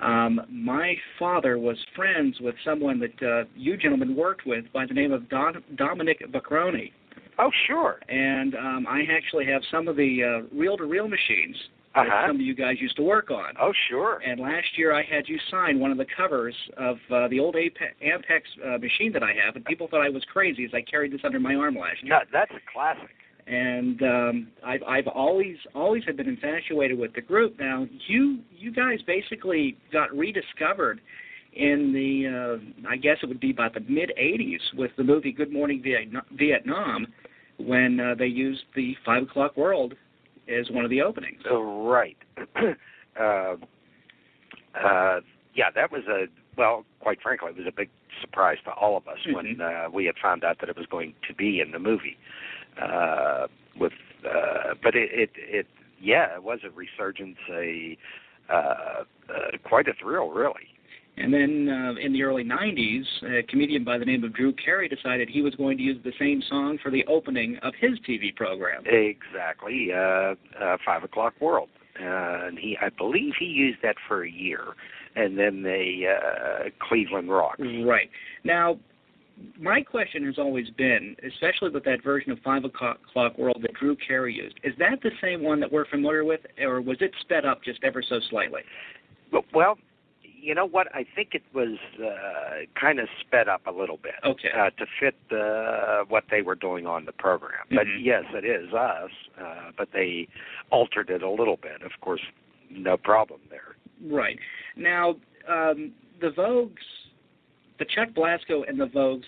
Um, 0.00 0.40
my 0.48 0.94
father 1.18 1.58
was 1.58 1.76
friends 1.96 2.36
with 2.40 2.54
someone 2.64 3.00
that 3.00 3.20
uh, 3.20 3.44
you 3.56 3.76
gentlemen 3.76 4.14
worked 4.14 4.46
with 4.46 4.64
by 4.72 4.86
the 4.86 4.94
name 4.94 5.10
of 5.12 5.28
Don, 5.28 5.60
Dominic 5.74 6.22
Bacroni. 6.30 6.92
Oh, 7.38 7.50
sure. 7.66 8.00
And 8.08 8.54
um, 8.56 8.86
I 8.88 9.02
actually 9.16 9.46
have 9.46 9.62
some 9.70 9.86
of 9.88 9.96
the 9.96 10.22
uh, 10.50 10.56
reel-to-reel 10.56 11.08
machines 11.08 11.56
that 11.94 12.06
Uh-huh. 12.06 12.26
some 12.28 12.36
of 12.36 12.42
you 12.42 12.54
guys 12.54 12.76
used 12.80 12.96
to 12.96 13.02
work 13.02 13.30
on. 13.30 13.54
Oh, 13.60 13.72
sure. 13.88 14.20
And 14.26 14.40
last 14.40 14.66
year 14.76 14.92
I 14.92 15.02
had 15.02 15.28
you 15.28 15.38
sign 15.50 15.78
one 15.80 15.90
of 15.90 15.98
the 15.98 16.06
covers 16.16 16.54
of 16.76 16.96
uh, 17.10 17.28
the 17.28 17.38
old 17.40 17.56
Ape- 17.56 17.76
Ampex 18.04 18.42
uh, 18.64 18.78
machine 18.78 19.12
that 19.12 19.22
I 19.22 19.32
have, 19.44 19.56
and 19.56 19.64
people 19.64 19.88
thought 19.88 20.04
I 20.04 20.08
was 20.10 20.24
crazy 20.32 20.64
as 20.64 20.70
I 20.74 20.82
carried 20.82 21.12
this 21.12 21.20
under 21.24 21.40
my 21.40 21.54
arm 21.54 21.76
last 21.76 22.02
year. 22.02 22.10
No, 22.14 22.20
that's 22.32 22.50
a 22.52 22.60
classic. 22.72 23.10
And 23.46 24.02
um, 24.02 24.48
I've 24.62 24.82
I've 24.86 25.06
always 25.06 25.56
always 25.74 26.04
have 26.06 26.18
been 26.18 26.28
infatuated 26.28 26.98
with 26.98 27.14
the 27.14 27.22
group. 27.22 27.58
Now 27.58 27.86
you 28.06 28.40
you 28.54 28.70
guys 28.70 28.98
basically 29.06 29.78
got 29.90 30.14
rediscovered 30.14 31.00
in 31.54 31.92
the 31.94 32.58
uh, 32.86 32.88
I 32.90 32.96
guess 32.96 33.16
it 33.22 33.26
would 33.26 33.40
be 33.40 33.50
about 33.50 33.72
the 33.72 33.80
mid 33.88 34.12
'80s 34.20 34.60
with 34.76 34.90
the 34.98 35.02
movie 35.02 35.32
Good 35.32 35.50
Morning 35.50 35.82
Vietnam, 36.36 37.06
when 37.58 38.00
uh, 38.00 38.14
they 38.18 38.26
used 38.26 38.62
the 38.74 38.94
Five 39.04 39.24
O'clock 39.24 39.56
World 39.56 39.94
as 40.48 40.70
one 40.70 40.84
of 40.84 40.90
the 40.90 41.02
openings. 41.02 41.40
Uh, 41.50 41.60
right. 41.60 42.16
uh, 43.20 43.22
uh, 43.22 45.20
yeah, 45.54 45.70
that 45.74 45.90
was 45.90 46.02
a 46.08 46.26
well, 46.56 46.84
quite 47.00 47.22
frankly, 47.22 47.50
it 47.50 47.56
was 47.56 47.66
a 47.68 47.74
big 47.74 47.88
surprise 48.20 48.58
to 48.64 48.72
all 48.72 48.96
of 48.96 49.06
us 49.06 49.18
when 49.32 49.60
uh, 49.60 49.88
we 49.92 50.04
had 50.04 50.16
found 50.20 50.44
out 50.44 50.58
that 50.60 50.68
it 50.68 50.76
was 50.76 50.86
going 50.86 51.14
to 51.26 51.34
be 51.34 51.60
in 51.60 51.70
the 51.70 51.78
movie. 51.78 52.16
Uh, 52.82 53.46
with, 53.78 53.92
uh, 54.24 54.74
but 54.82 54.94
it, 54.96 55.10
it, 55.12 55.30
it, 55.36 55.66
yeah, 56.00 56.34
it 56.34 56.42
was 56.42 56.60
a 56.64 56.70
resurgence, 56.70 57.38
a 57.50 57.96
uh, 58.52 58.54
uh, 58.54 59.56
quite 59.64 59.86
a 59.88 59.92
thrill, 60.00 60.30
really. 60.30 60.68
And 61.20 61.32
then 61.32 61.68
uh, 61.68 61.94
in 62.00 62.12
the 62.12 62.22
early 62.22 62.44
90s, 62.44 63.04
a 63.24 63.42
comedian 63.44 63.84
by 63.84 63.98
the 63.98 64.04
name 64.04 64.24
of 64.24 64.34
Drew 64.34 64.52
Carey 64.52 64.88
decided 64.88 65.28
he 65.28 65.42
was 65.42 65.54
going 65.56 65.76
to 65.76 65.82
use 65.82 65.98
the 66.04 66.12
same 66.18 66.42
song 66.48 66.78
for 66.82 66.90
the 66.90 67.04
opening 67.06 67.58
of 67.62 67.74
his 67.80 67.98
TV 68.08 68.34
program. 68.34 68.84
Exactly, 68.86 69.88
uh, 69.92 70.34
uh, 70.62 70.76
Five 70.84 71.02
O'clock 71.04 71.34
World, 71.40 71.68
uh, 72.00 72.46
and 72.46 72.58
he, 72.58 72.76
I 72.80 72.90
believe, 72.90 73.32
he 73.38 73.46
used 73.46 73.78
that 73.82 73.96
for 74.06 74.24
a 74.24 74.30
year, 74.30 74.74
and 75.16 75.36
then 75.38 75.62
the 75.62 76.04
uh, 76.06 76.68
Cleveland 76.86 77.30
Rocks. 77.30 77.60
Right. 77.84 78.10
Now, 78.44 78.78
my 79.58 79.82
question 79.82 80.24
has 80.26 80.38
always 80.38 80.68
been, 80.70 81.16
especially 81.26 81.70
with 81.70 81.84
that 81.84 82.02
version 82.02 82.32
of 82.32 82.38
Five 82.40 82.64
O'Clock 82.64 83.38
World 83.38 83.58
that 83.62 83.74
Drew 83.74 83.96
Carey 83.96 84.34
used, 84.34 84.58
is 84.64 84.74
that 84.78 85.00
the 85.02 85.10
same 85.20 85.42
one 85.42 85.60
that 85.60 85.70
we're 85.70 85.86
familiar 85.86 86.24
with, 86.24 86.40
or 86.60 86.80
was 86.80 86.98
it 87.00 87.12
sped 87.20 87.44
up 87.44 87.62
just 87.64 87.82
ever 87.84 88.02
so 88.02 88.20
slightly? 88.30 88.62
Well, 89.52 89.78
you 90.40 90.54
know 90.54 90.66
what? 90.66 90.86
I 90.94 91.04
think 91.14 91.30
it 91.34 91.42
was 91.52 91.76
uh, 92.02 92.64
kind 92.80 92.98
of 93.00 93.08
sped 93.20 93.48
up 93.48 93.62
a 93.66 93.70
little 93.72 93.98
bit 94.02 94.14
Okay. 94.24 94.50
uh, 94.56 94.70
to 94.70 94.86
fit 95.00 95.16
uh, 95.36 96.04
what 96.08 96.24
they 96.30 96.42
were 96.42 96.54
doing 96.54 96.86
on 96.86 97.04
the 97.04 97.12
program. 97.12 97.64
But 97.70 97.86
Mhm. 97.86 98.04
yes, 98.04 98.24
it 98.32 98.44
is 98.44 98.72
us. 98.72 99.10
Uh, 99.40 99.72
but 99.76 99.88
they 99.92 100.28
altered 100.70 101.10
it 101.10 101.22
a 101.22 101.30
little 101.30 101.56
bit. 101.56 101.82
Of 101.82 101.92
course, 102.00 102.22
no 102.70 102.96
problem 102.96 103.40
there. 103.50 103.76
Right. 104.06 104.38
Now, 104.76 105.16
um, 105.48 105.92
the 106.20 106.30
Vogues, 106.30 107.08
the 107.78 107.84
Chuck 107.84 108.10
Blasko 108.10 108.68
and 108.68 108.78
the 108.80 108.86
Vogues, 108.86 109.26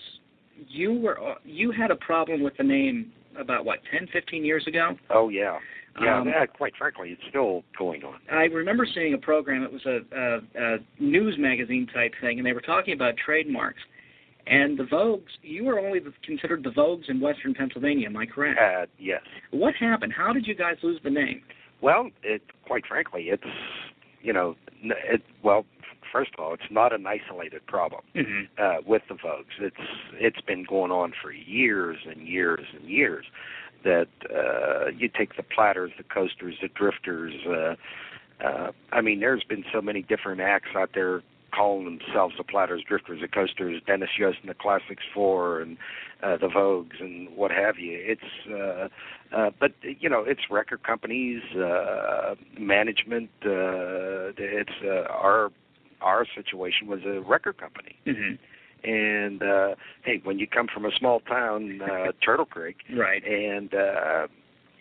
you 0.67 0.93
were 0.93 1.35
you 1.43 1.71
had 1.71 1.91
a 1.91 1.95
problem 1.95 2.41
with 2.41 2.55
the 2.57 2.63
name 2.63 3.11
about 3.37 3.65
what 3.65 3.79
10, 3.91 4.07
15 4.07 4.43
years 4.45 4.67
ago. 4.67 4.97
Oh 5.09 5.29
yeah, 5.29 5.59
yeah. 6.01 6.19
Um, 6.19 6.27
yeah, 6.27 6.45
quite 6.45 6.73
frankly, 6.77 7.09
it's 7.11 7.21
still 7.29 7.63
going 7.77 8.03
on. 8.03 8.19
I 8.31 8.43
remember 8.45 8.85
seeing 8.93 9.13
a 9.13 9.17
program. 9.17 9.63
It 9.63 9.71
was 9.73 9.85
a, 9.85 9.99
a, 10.15 10.73
a 10.75 10.77
news 10.99 11.35
magazine 11.39 11.87
type 11.93 12.13
thing, 12.21 12.37
and 12.37 12.45
they 12.45 12.53
were 12.53 12.61
talking 12.61 12.93
about 12.93 13.15
trademarks. 13.17 13.79
And 14.47 14.77
the 14.77 14.83
Vogues, 14.83 15.29
you 15.43 15.65
were 15.65 15.79
only 15.79 15.99
considered 16.25 16.63
the 16.63 16.71
Vogues 16.71 17.09
in 17.09 17.19
Western 17.19 17.53
Pennsylvania. 17.53 18.07
Am 18.07 18.17
I 18.17 18.25
correct? 18.25 18.59
Uh, 18.59 18.85
yes. 18.97 19.21
What 19.51 19.75
happened? 19.75 20.13
How 20.15 20.33
did 20.33 20.47
you 20.47 20.55
guys 20.55 20.77
lose 20.81 20.99
the 21.03 21.11
name? 21.11 21.41
Well, 21.81 22.09
it 22.23 22.41
quite 22.65 22.85
frankly, 22.87 23.25
it's 23.29 23.43
you 24.21 24.33
know, 24.33 24.55
n- 24.83 24.91
it 25.11 25.21
well. 25.43 25.65
First 26.11 26.31
of 26.37 26.43
all, 26.43 26.53
it's 26.53 26.63
not 26.69 26.91
an 26.91 27.05
isolated 27.07 27.65
problem 27.67 28.01
Mm-hmm. 28.15 28.61
uh, 28.61 28.81
with 28.85 29.01
the 29.07 29.15
Vogues. 29.15 29.55
It's 29.61 29.75
it's 30.13 30.41
been 30.41 30.65
going 30.67 30.91
on 30.91 31.13
for 31.21 31.31
years 31.31 31.97
and 32.09 32.27
years 32.27 32.65
and 32.77 32.89
years. 32.89 33.25
That 33.83 34.07
uh, 34.29 34.89
you 34.95 35.09
take 35.09 35.35
the 35.37 35.43
platters, 35.43 35.91
the 35.97 36.03
coasters, 36.03 36.55
the 36.61 36.67
drifters. 36.67 37.33
Uh, 37.47 37.75
uh, 38.43 38.71
I 38.91 39.01
mean, 39.01 39.19
there's 39.19 39.43
been 39.43 39.63
so 39.73 39.81
many 39.81 40.01
different 40.01 40.41
acts 40.41 40.69
out 40.75 40.91
there 40.93 41.21
calling 41.53 41.85
themselves 41.85 42.35
the 42.37 42.43
platters, 42.43 42.83
drifters, 42.87 43.21
the 43.21 43.27
coasters. 43.27 43.81
Dennis 43.85 44.09
Yost 44.17 44.39
and 44.41 44.49
the 44.49 44.55
Classics 44.55 45.03
Four, 45.13 45.61
and 45.61 45.77
uh, 46.23 46.37
the 46.37 46.47
Vogues, 46.47 46.99
and 46.99 47.29
what 47.35 47.51
have 47.51 47.77
you. 47.77 47.99
It's 48.01 48.49
uh, 48.49 48.87
uh, 49.35 49.51
but 49.59 49.73
you 49.81 50.09
know, 50.09 50.23
it's 50.25 50.41
record 50.49 50.83
companies, 50.83 51.41
uh, 51.55 52.35
management. 52.57 53.29
Uh, 53.45 54.33
it's 54.37 54.71
uh, 54.83 55.11
our 55.11 55.51
our 56.01 56.25
situation 56.35 56.87
was 56.87 57.01
a 57.05 57.21
record 57.21 57.57
company. 57.57 57.95
Mm-hmm. 58.05 58.35
And 58.83 59.41
uh 59.43 59.75
hey, 60.03 60.21
when 60.23 60.39
you 60.39 60.47
come 60.47 60.67
from 60.73 60.85
a 60.85 60.91
small 60.97 61.19
town, 61.21 61.81
uh 61.81 62.11
Turtle 62.25 62.45
Creek, 62.45 62.77
Right. 62.95 63.23
and 63.25 63.73
uh 63.73 64.27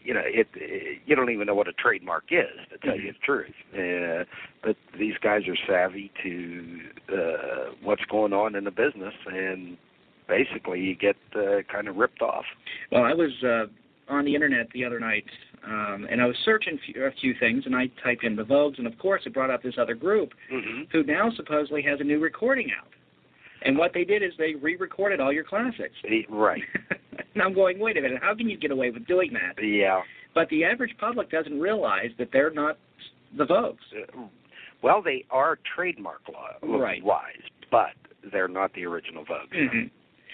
you 0.02 0.14
know, 0.14 0.22
it, 0.24 0.48
it 0.54 0.98
you 1.04 1.14
don't 1.14 1.30
even 1.30 1.46
know 1.46 1.54
what 1.54 1.68
a 1.68 1.72
trademark 1.74 2.24
is, 2.30 2.56
to 2.72 2.78
tell 2.78 2.98
you 2.98 3.12
the 3.12 3.18
truth. 3.24 3.52
Uh 3.74 4.24
but 4.62 4.76
these 4.98 5.14
guys 5.22 5.42
are 5.48 5.56
savvy 5.66 6.10
to 6.22 6.78
uh 7.12 7.72
what's 7.82 8.04
going 8.10 8.32
on 8.32 8.54
in 8.54 8.64
the 8.64 8.70
business 8.70 9.14
and 9.26 9.76
basically 10.28 10.80
you 10.80 10.94
get 10.94 11.16
uh, 11.34 11.60
kind 11.70 11.88
of 11.88 11.96
ripped 11.96 12.22
off. 12.22 12.44
Well, 12.92 13.02
I 13.02 13.12
was 13.14 13.32
uh, 13.42 13.66
on 14.08 14.24
the 14.24 14.32
internet 14.32 14.68
the 14.72 14.84
other 14.84 15.00
night, 15.00 15.24
um, 15.66 16.06
and 16.08 16.22
I 16.22 16.26
was 16.26 16.36
searching 16.44 16.78
a 16.96 17.10
few 17.20 17.34
things, 17.40 17.64
and 17.66 17.74
I 17.74 17.88
typed 18.04 18.22
in 18.22 18.36
the 18.36 18.44
Vogues, 18.44 18.78
and 18.78 18.86
of 18.86 18.96
course 18.98 19.22
it 19.26 19.34
brought 19.34 19.50
up 19.50 19.60
this 19.64 19.74
other 19.76 19.94
group 19.96 20.30
Mm-hmm. 20.52 20.82
who 20.92 21.02
now 21.02 21.32
supposedly 21.36 21.82
has 21.82 21.98
a 22.00 22.04
new 22.04 22.20
recording 22.20 22.68
out. 22.80 22.86
And 23.62 23.76
what 23.76 23.92
they 23.92 24.04
did 24.04 24.22
is 24.22 24.32
they 24.38 24.54
re-recorded 24.54 25.20
all 25.20 25.32
your 25.32 25.44
classics. 25.44 25.94
Right. 26.28 26.62
and 27.34 27.42
I'm 27.42 27.52
going, 27.54 27.78
wait 27.78 27.96
a 27.96 28.00
minute, 28.00 28.18
how 28.22 28.34
can 28.34 28.48
you 28.48 28.56
get 28.56 28.70
away 28.70 28.90
with 28.90 29.06
doing 29.06 29.32
that? 29.34 29.62
Yeah. 29.62 30.00
But 30.34 30.48
the 30.48 30.64
average 30.64 30.94
public 30.98 31.30
doesn't 31.30 31.58
realize 31.60 32.10
that 32.18 32.28
they're 32.32 32.50
not 32.52 32.78
the 33.36 33.44
Vogues. 33.44 33.76
Uh, 33.94 34.22
Well, 34.82 35.02
they 35.02 35.24
are 35.30 35.58
trademark 35.76 36.22
law 36.32 36.48
Right. 36.62 37.02
wise, 37.02 37.42
but 37.70 37.92
they're 38.32 38.48
not 38.48 38.72
the 38.74 38.86
original 38.86 39.24
Vogues. 39.24 39.52
Mhm. 39.52 39.90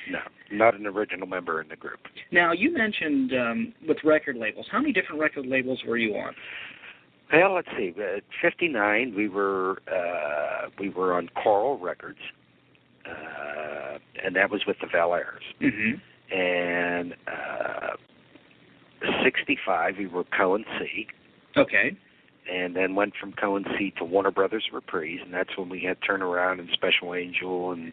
No, 0.08 0.20
not 0.52 0.74
an 0.74 0.86
original 0.86 1.26
member 1.26 1.60
in 1.60 1.66
the 1.68 1.74
group. 1.74 1.98
Now, 2.30 2.52
you 2.52 2.70
mentioned 2.70 3.34
um, 3.34 3.72
with 3.88 3.98
record 4.04 4.36
labels. 4.36 4.66
How 4.70 4.78
many 4.78 4.92
different 4.92 5.20
record 5.20 5.46
labels 5.46 5.82
were 5.84 5.96
you 5.96 6.14
on? 6.16 6.32
Well, 7.32 7.54
let's 7.54 7.68
see. 7.76 7.88
At 8.00 8.22
59, 8.40 9.14
we 9.16 9.28
were 9.28 9.82
uh, 9.92 10.68
we 10.78 10.90
were 10.90 11.12
on 11.14 11.28
Coral 11.42 11.76
Records, 11.76 12.20
and 14.24 14.34
that 14.36 14.50
was 14.50 14.62
with 14.66 14.76
the 14.80 14.86
Valairs. 14.86 15.42
Mm-hmm. 15.60 16.36
And 16.36 17.14
uh, 17.28 17.96
65, 19.22 19.94
we 19.98 20.06
were 20.06 20.24
Cohen 20.36 20.64
C. 20.78 21.06
Okay. 21.56 21.96
and 22.52 22.76
then 22.76 22.94
went 22.94 23.14
from 23.18 23.32
Cohen 23.32 23.64
C 23.78 23.92
to 23.98 24.04
Warner 24.04 24.30
Brothers 24.30 24.64
Reprise, 24.72 25.18
and 25.24 25.32
that's 25.32 25.56
when 25.56 25.68
we 25.68 25.82
had 25.82 25.98
Turnaround 26.00 26.58
and 26.60 26.68
Special 26.72 27.14
Angel 27.14 27.72
and 27.72 27.92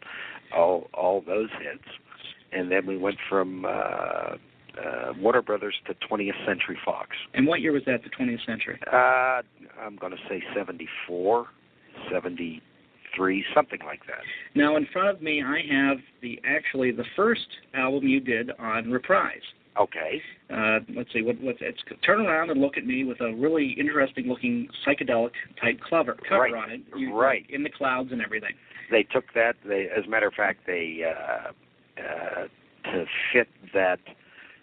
all 0.56 0.90
all 0.94 1.22
those 1.26 1.50
hits. 1.62 1.88
And 2.52 2.72
then 2.72 2.86
we 2.86 2.98
went 2.98 3.18
from 3.30 3.66
uh, 3.66 3.70
uh, 3.70 5.14
Warner 5.20 5.42
Brothers 5.42 5.76
to 5.88 5.96
20th 6.08 6.46
Century 6.46 6.78
Fox. 6.86 7.10
And 7.34 7.48
what 7.48 7.62
year 7.62 7.72
was 7.72 7.84
that? 7.86 8.02
The 8.04 8.10
20th 8.10 8.46
century. 8.46 8.80
Uh, 8.92 9.42
I'm 9.82 9.96
going 10.00 10.12
to 10.12 10.20
say 10.30 10.44
74, 10.56 11.48
73, 13.16 13.46
something 13.56 13.80
like 13.86 14.00
that. 14.08 14.20
Now 14.56 14.76
in 14.78 14.88
front 14.92 15.10
of 15.10 15.22
me, 15.22 15.42
I 15.44 15.62
have 15.72 15.98
the 16.22 16.40
actually 16.46 16.92
the 16.92 17.06
first 17.16 17.48
album 17.74 18.08
you 18.08 18.20
did 18.20 18.52
on 18.60 18.92
Reprise. 18.92 19.42
Okay. 19.80 20.22
Uh, 20.54 20.80
let's 20.96 21.12
see, 21.14 21.22
what 21.24 21.40
what's 21.42 21.58
it's 21.62 21.80
Turn 22.06 22.22
Around 22.26 22.52
and 22.52 22.62
Look 22.62 22.78
at 22.78 22.86
Me 22.86 23.04
with 23.04 23.20
a 23.22 23.34
really 23.34 23.76
interesting 23.80 24.28
looking 24.28 24.68
psychedelic 24.86 25.32
type 25.62 25.80
cover 25.90 26.16
cover 26.30 26.44
Right. 26.44 26.54
on 26.54 26.70
it. 26.72 26.82
You, 26.96 27.16
Right. 27.18 27.46
In 27.50 27.64
the 27.64 27.70
clouds 27.70 28.10
and 28.12 28.22
everything. 28.22 28.54
They 28.92 29.04
took 29.04 29.26
that. 29.34 29.56
They, 29.68 29.88
as 29.96 30.06
a 30.06 30.10
matter 30.10 30.28
of 30.28 30.34
fact, 30.34 30.60
they 30.68 31.02
uh, 31.04 31.52
uh, 32.00 32.92
to 32.92 33.06
fit 33.32 33.48
that. 33.74 34.00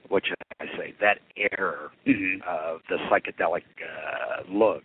What 0.08 0.24
should 0.26 0.34
I 0.60 0.66
say? 0.76 0.94
That 1.00 1.18
error 1.36 1.90
Mm-hmm. 2.06 2.42
of 2.48 2.80
the 2.88 2.96
psychedelic 3.10 3.62
uh, 3.82 4.42
look. 4.52 4.82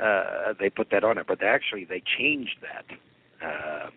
Uh, 0.00 0.52
they 0.60 0.68
put 0.70 0.88
that 0.90 1.04
on 1.04 1.18
it, 1.18 1.26
but 1.26 1.40
they 1.40 1.46
actually 1.46 1.84
they 1.84 2.02
changed 2.18 2.56
that 2.62 3.46
uh, 3.46 3.88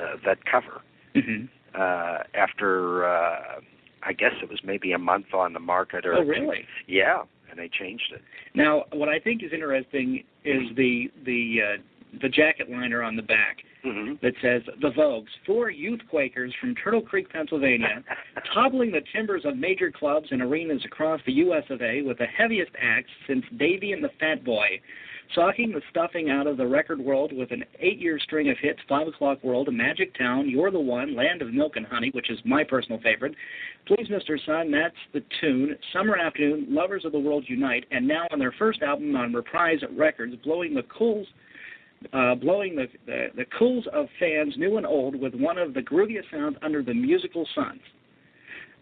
uh, 0.00 0.16
that 0.24 0.38
cover 0.50 0.82
Mm-hmm. 1.16 1.46
uh, 1.74 2.18
after 2.34 3.06
uh, 3.08 3.60
I 4.02 4.12
guess 4.12 4.32
it 4.42 4.48
was 4.48 4.60
maybe 4.62 4.92
a 4.92 4.98
month 4.98 5.26
on 5.34 5.52
the 5.52 5.58
market 5.60 6.06
or 6.06 6.14
Oh, 6.14 6.22
really? 6.22 6.64
yeah, 6.86 7.22
and 7.50 7.58
they 7.58 7.68
changed 7.68 8.12
it. 8.14 8.20
Now, 8.54 8.84
what 8.92 9.08
I 9.08 9.18
think 9.18 9.42
is 9.42 9.52
interesting 9.52 10.22
is 10.44 10.62
the 10.76 11.10
the 11.24 11.58
uh, 11.62 11.82
the 12.22 12.28
jacket 12.28 12.70
liner 12.70 13.02
on 13.02 13.16
the 13.16 13.22
back 13.22 13.58
Mm-hmm. 13.86 14.14
that 14.22 14.34
says 14.42 14.62
the 14.82 14.90
Vogues, 14.90 15.28
four 15.46 15.70
youth 15.70 16.00
Quakers 16.10 16.52
from 16.60 16.74
Turtle 16.74 17.00
Creek, 17.00 17.30
Pennsylvania, 17.30 18.02
toppling 18.52 18.90
the 18.90 19.02
timbers 19.14 19.42
of 19.44 19.56
major 19.56 19.92
clubs 19.92 20.26
and 20.32 20.42
arenas 20.42 20.82
across 20.84 21.20
the 21.26 21.32
U.S. 21.34 21.62
of 21.70 21.80
A. 21.80 22.02
with 22.02 22.18
the 22.18 22.26
heaviest 22.26 22.72
acts 22.82 23.10
since 23.28 23.44
Davy 23.56 23.92
and 23.92 24.02
the 24.02 24.10
Fat 24.18 24.44
Boy, 24.44 24.80
socking 25.34 25.72
the 25.72 25.82
stuffing 25.90 26.30
out 26.30 26.46
of 26.46 26.56
the 26.56 26.66
record 26.66 27.00
world 27.00 27.32
with 27.32 27.50
an 27.52 27.64
eight-year 27.80 28.18
string 28.18 28.50
of 28.50 28.56
hits: 28.58 28.80
Five 28.88 29.08
O'clock 29.08 29.42
World, 29.42 29.68
Magic 29.72 30.16
Town, 30.16 30.48
You're 30.48 30.70
the 30.70 30.80
One, 30.80 31.14
Land 31.14 31.42
of 31.42 31.52
Milk 31.52 31.76
and 31.76 31.86
Honey, 31.86 32.10
which 32.12 32.30
is 32.30 32.38
my 32.44 32.64
personal 32.64 33.00
favorite. 33.00 33.34
Please, 33.86 34.08
Mr. 34.08 34.38
Sun, 34.44 34.70
that's 34.70 34.96
the 35.12 35.22
tune. 35.40 35.76
Summer 35.92 36.16
Afternoon, 36.16 36.66
Lovers 36.68 37.04
of 37.04 37.12
the 37.12 37.18
World 37.18 37.44
Unite, 37.48 37.84
and 37.90 38.06
now 38.06 38.26
on 38.30 38.38
their 38.38 38.52
first 38.58 38.82
album 38.82 39.16
on 39.16 39.32
Reprise 39.32 39.80
Records, 39.96 40.34
blowing 40.44 40.74
the 40.74 40.84
cools 40.84 41.26
uh, 42.12 42.34
blowing 42.36 42.76
the, 42.76 42.86
the 43.06 43.26
the 43.36 43.44
cools 43.58 43.86
of 43.92 44.06
fans 44.20 44.54
new 44.56 44.76
and 44.76 44.86
old 44.86 45.18
with 45.20 45.34
one 45.34 45.58
of 45.58 45.74
the 45.74 45.80
grooviest 45.80 46.30
sounds 46.30 46.56
under 46.62 46.82
the 46.82 46.94
musical 46.94 47.46
suns. 47.54 47.80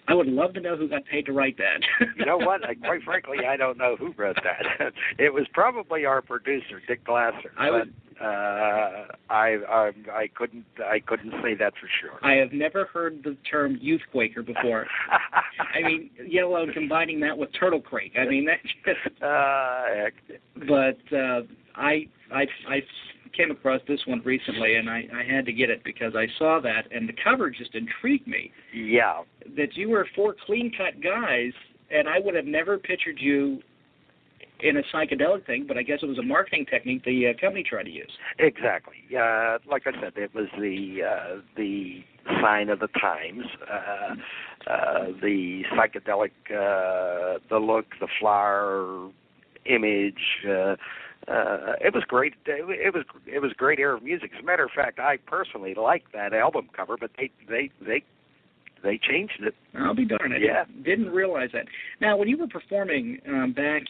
I 0.09 0.15
would 0.15 0.29
love 0.29 0.55
to 0.55 0.61
know 0.61 0.77
who 0.77 0.89
got 0.89 1.05
paid 1.05 1.27
to 1.27 1.33
write 1.33 1.57
that. 1.59 1.81
You 2.17 2.25
know 2.27 2.39
what? 2.39 2.65
I, 2.65 2.75
quite 2.75 3.03
frankly, 3.03 3.39
I 3.49 3.57
don't 3.57 3.77
know 3.79 3.97
who 3.97 4.13
wrote 4.17 4.37
that. 4.45 4.93
it 5.19 5.33
was 5.33 5.47
probably 5.53 6.05
our 6.05 6.23
producer, 6.23 6.81
Dick 6.87 7.05
Glasser. 7.05 7.53
I 7.59 7.71
but 7.71 7.73
would- 7.73 7.95
uh, 8.19 9.09
I, 9.29 9.59
I 9.69 9.93
I 10.11 10.29
couldn't 10.35 10.65
I 10.83 11.01
couldn't 11.01 11.33
say 11.43 11.55
that 11.57 11.75
for 11.79 11.87
sure. 12.01 12.19
I 12.23 12.37
have 12.37 12.51
never 12.51 12.87
heard 12.87 13.23
the 13.23 13.37
term 13.51 13.77
youth 13.79 14.01
quaker 14.11 14.43
before. 14.43 14.87
I 15.75 15.83
mean, 15.83 16.09
let 16.33 16.45
alone 16.45 16.73
combining 16.73 17.21
that 17.21 17.37
with 17.37 17.51
turtle 17.61 17.81
crake. 17.83 18.15
I 18.19 18.25
mean, 18.25 18.47
that 18.47 18.57
just. 18.87 19.23
Uh, 19.23 19.83
heck. 19.95 20.15
But 20.67 21.15
uh, 21.15 21.43
I 21.75 22.09
I 22.33 22.47
I 22.69 22.81
came 23.37 23.51
across 23.51 23.81
this 23.87 24.01
one 24.07 24.23
recently, 24.25 24.77
and 24.77 24.89
I 24.89 25.05
I 25.15 25.25
had 25.25 25.45
to 25.47 25.53
get 25.53 25.71
it 25.71 25.83
because 25.85 26.15
I 26.17 26.27
saw 26.39 26.61
that, 26.63 26.91
and 26.91 27.09
the 27.09 27.15
cover 27.23 27.51
just 27.51 27.75
intrigued 27.75 28.27
me. 28.27 28.53
yeah, 28.75 29.23
That 29.57 29.77
you 29.77 29.91
were 29.91 30.07
four 30.15 30.35
clean 30.47 30.73
cut 30.77 31.03
guys, 31.03 31.53
and 31.91 32.09
I 32.09 32.19
would 32.19 32.35
have 32.35 32.47
never 32.47 32.79
pictured 32.79 33.19
you 33.21 33.63
in 34.61 34.79
a 34.79 34.83
psychedelic 34.95 35.45
thing, 35.47 35.67
but 35.69 35.77
I 35.77 35.83
guess 35.83 35.99
it 36.03 36.07
was 36.07 36.19
a 36.19 36.23
marketing 36.23 36.67
technique 36.71 37.05
the 37.05 37.29
uh, 37.29 37.41
company 37.41 37.63
tried 37.63 37.85
to 37.85 37.91
use. 37.91 38.11
exactly. 38.39 38.97
Uh, 39.11 39.59
like 39.71 39.83
I 39.87 39.93
said, 40.01 40.13
it 40.17 40.35
was 40.35 40.47
the 40.59 41.01
uh, 41.03 41.41
the 41.57 42.03
sign 42.43 42.71
of 42.71 42.81
the 42.81 42.89
times. 42.89 43.45
Uh, 43.71 44.15
uh, 44.71 45.05
the 45.23 45.63
psychedelic, 45.73 46.33
uh, 46.51 47.39
the 47.51 47.59
look, 47.59 47.87
the 48.01 48.09
flower 48.19 49.11
image. 49.67 50.15
Uh, 50.49 50.77
uh, 51.29 51.73
it 51.81 51.93
was 51.93 52.05
great. 52.07 52.35
It 52.47 52.95
was 52.95 53.05
it 53.27 53.41
was 53.41 53.53
great 53.55 53.79
era 53.79 53.97
of 53.97 54.03
music. 54.03 54.31
As 54.37 54.43
a 54.43 54.47
matter 54.47 54.65
of 54.65 54.71
fact, 54.75 54.99
I 54.99 55.17
personally 55.27 55.75
like 55.75 56.05
that 56.13 56.33
album 56.33 56.69
cover, 56.75 56.97
but 56.99 57.11
they 57.17 57.31
they 57.49 57.71
they 57.85 58.03
they 58.83 58.99
changed 58.99 59.41
it. 59.41 59.55
I'll 59.77 59.95
be 59.95 60.05
darned. 60.05 60.35
I 60.35 60.37
Yeah. 60.39 60.65
didn't, 60.65 60.83
didn't 60.85 61.11
realize 61.11 61.51
that. 61.53 61.65
Now, 62.01 62.17
when 62.17 62.29
you 62.29 62.37
were 62.39 62.47
performing 62.47 63.19
um, 63.27 63.53
back, 63.53 63.83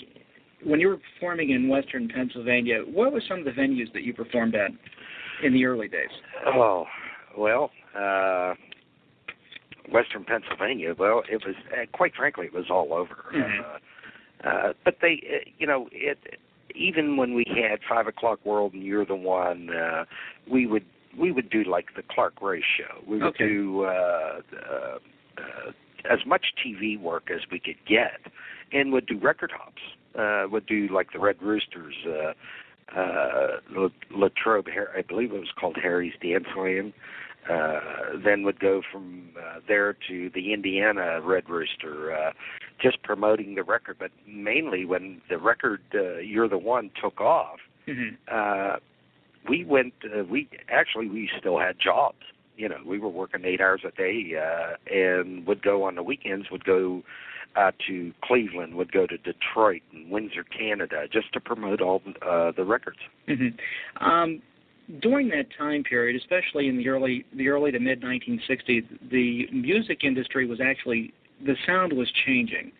when 0.64 0.80
you 0.80 0.88
were 0.88 0.98
performing 1.14 1.50
in 1.50 1.68
Western 1.68 2.08
Pennsylvania, 2.08 2.78
what 2.86 3.12
were 3.12 3.22
some 3.28 3.40
of 3.40 3.44
the 3.44 3.50
venues 3.50 3.92
that 3.92 4.02
you 4.02 4.14
performed 4.14 4.54
at 4.54 4.70
in 5.44 5.52
the 5.52 5.64
early 5.66 5.88
days? 5.88 6.08
Oh 6.46 6.86
well, 7.36 7.70
uh, 7.98 8.54
Western 9.92 10.24
Pennsylvania. 10.24 10.94
Well, 10.98 11.22
it 11.30 11.44
was 11.44 11.54
uh, 11.72 11.84
quite 11.92 12.14
frankly, 12.14 12.46
it 12.46 12.54
was 12.54 12.66
all 12.70 12.94
over. 12.94 13.26
Mhm. 13.34 13.60
Uh, 13.60 14.48
uh, 14.48 14.72
but 14.84 14.96
they, 15.02 15.22
uh, 15.30 15.50
you 15.58 15.66
know, 15.66 15.88
it 15.92 16.18
even 16.76 17.16
when 17.16 17.34
we 17.34 17.44
had 17.48 17.80
Five 17.88 18.06
O'clock 18.06 18.44
World 18.44 18.74
and 18.74 18.82
You're 18.82 19.04
the 19.06 19.16
One, 19.16 19.70
uh, 19.70 20.04
we 20.50 20.66
would 20.66 20.84
we 21.18 21.32
would 21.32 21.48
do 21.48 21.64
like 21.64 21.86
the 21.96 22.02
Clark 22.10 22.42
Race 22.42 22.62
show. 22.76 23.02
We 23.06 23.18
would 23.18 23.28
Okay. 23.28 23.48
do 23.48 23.84
uh, 23.84 24.40
uh, 24.52 24.98
uh, 25.38 25.72
as 26.10 26.18
much 26.26 26.52
TV 26.64 27.00
work 27.00 27.30
as 27.34 27.40
we 27.50 27.58
could 27.58 27.78
get, 27.88 28.20
and 28.72 28.92
would 28.92 29.06
do 29.06 29.18
record 29.18 29.50
hops. 29.56 29.82
Uh, 30.14 30.46
would 30.50 30.66
do 30.66 30.88
like 30.88 31.12
the 31.12 31.18
Red 31.18 31.40
Roosters. 31.42 31.94
Uh, 32.06 32.32
uh, 32.96 33.88
Latrobe, 34.10 34.68
Har- 34.72 34.92
I 34.96 35.02
believe 35.02 35.32
it 35.32 35.40
was 35.40 35.50
called 35.58 35.76
Harry's 35.82 36.14
Danceland. 36.22 36.92
Uh, 37.48 38.18
then 38.24 38.42
would 38.42 38.58
go 38.58 38.82
from 38.90 39.30
uh, 39.38 39.60
there 39.68 39.96
to 40.08 40.30
the 40.34 40.52
Indiana 40.52 41.20
Red 41.22 41.48
Rooster, 41.48 42.12
uh, 42.12 42.32
just 42.82 43.02
promoting 43.02 43.54
the 43.54 43.62
record. 43.62 43.96
But 43.98 44.10
mainly 44.26 44.84
when 44.84 45.20
the 45.30 45.38
record 45.38 45.80
uh, 45.94 46.18
"You're 46.18 46.48
the 46.48 46.58
One" 46.58 46.90
took 47.00 47.20
off, 47.20 47.58
Mm-hmm. 47.86 48.16
uh, 48.30 48.76
we 49.48 49.64
went. 49.64 49.94
Uh, 50.04 50.24
we 50.24 50.48
actually 50.68 51.08
we 51.08 51.30
still 51.38 51.58
had 51.58 51.76
jobs. 51.82 52.18
You 52.56 52.68
know, 52.68 52.78
we 52.84 52.98
were 52.98 53.08
working 53.08 53.44
eight 53.44 53.60
hours 53.60 53.82
a 53.86 53.92
day, 53.92 54.32
uh, 54.36 54.74
and 54.92 55.46
would 55.46 55.62
go 55.62 55.84
on 55.84 55.94
the 55.94 56.02
weekends. 56.02 56.50
Would 56.50 56.64
go 56.64 57.02
uh, 57.54 57.70
to 57.86 58.12
Cleveland. 58.24 58.74
Would 58.74 58.92
go 58.92 59.06
to 59.06 59.16
Detroit 59.18 59.82
and 59.92 60.10
Windsor, 60.10 60.44
Canada, 60.44 61.06
just 61.12 61.32
to 61.34 61.40
promote 61.40 61.80
all 61.80 62.02
uh, 62.22 62.52
the 62.56 62.64
records. 62.64 62.98
Mm-hmm. 63.28 64.04
Um, 64.04 64.42
during 65.00 65.28
that 65.30 65.46
time 65.56 65.82
period, 65.82 66.20
especially 66.20 66.68
in 66.68 66.76
the 66.76 66.88
early 66.88 67.24
the 67.34 67.48
early 67.48 67.72
to 67.72 67.80
mid 67.80 68.02
1960s, 68.02 68.84
the 69.10 69.46
music 69.52 70.04
industry 70.04 70.46
was 70.46 70.60
actually 70.60 71.12
the 71.44 71.56
sound 71.66 71.92
was 71.92 72.10
changing. 72.24 72.72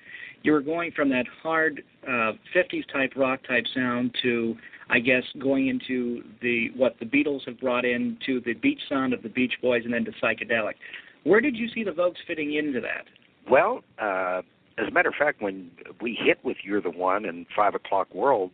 You 0.43 0.53
were 0.53 0.61
going 0.61 0.93
from 0.93 1.09
that 1.11 1.27
hard 1.43 1.83
uh, 2.07 2.33
50s 2.55 2.91
type 2.93 3.13
rock 3.17 3.41
type 3.49 3.65
sound 3.75 4.15
to, 4.23 4.55
I 4.89 5.01
guess, 5.01 5.25
going 5.41 5.69
into 5.69 6.23
the 6.41 6.71
what 6.77 6.97
the 7.01 7.07
Beatles 7.07 7.45
have 7.47 7.59
brought 7.59 7.85
in 7.85 8.17
to 8.27 8.41
the 8.41 8.55
beach 8.55 8.81
sound 8.89 9.13
of 9.13 9.23
the 9.23 9.29
Beach 9.29 9.55
Boys 9.61 9.83
and 9.85 9.93
then 9.93 10.05
to 10.05 10.13
psychedelic. 10.23 10.75
Where 11.25 11.41
did 11.41 11.57
you 11.57 11.69
see 11.75 11.83
the 11.83 11.91
Vogues 11.91 12.17
fitting 12.27 12.55
into 12.55 12.81
that? 12.81 13.07
Well, 13.51 13.83
uh, 13.99 14.43
as 14.79 14.89
a 14.89 14.91
matter 14.93 15.09
of 15.09 15.17
fact, 15.17 15.43
when 15.43 15.71
we 16.01 16.17
hit 16.21 16.39
with 16.45 16.59
"You're 16.63 16.81
the 16.81 16.91
One" 16.91 17.25
and 17.25 17.47
Five 17.55 17.75
O'clock 17.75 18.15
World, 18.15 18.53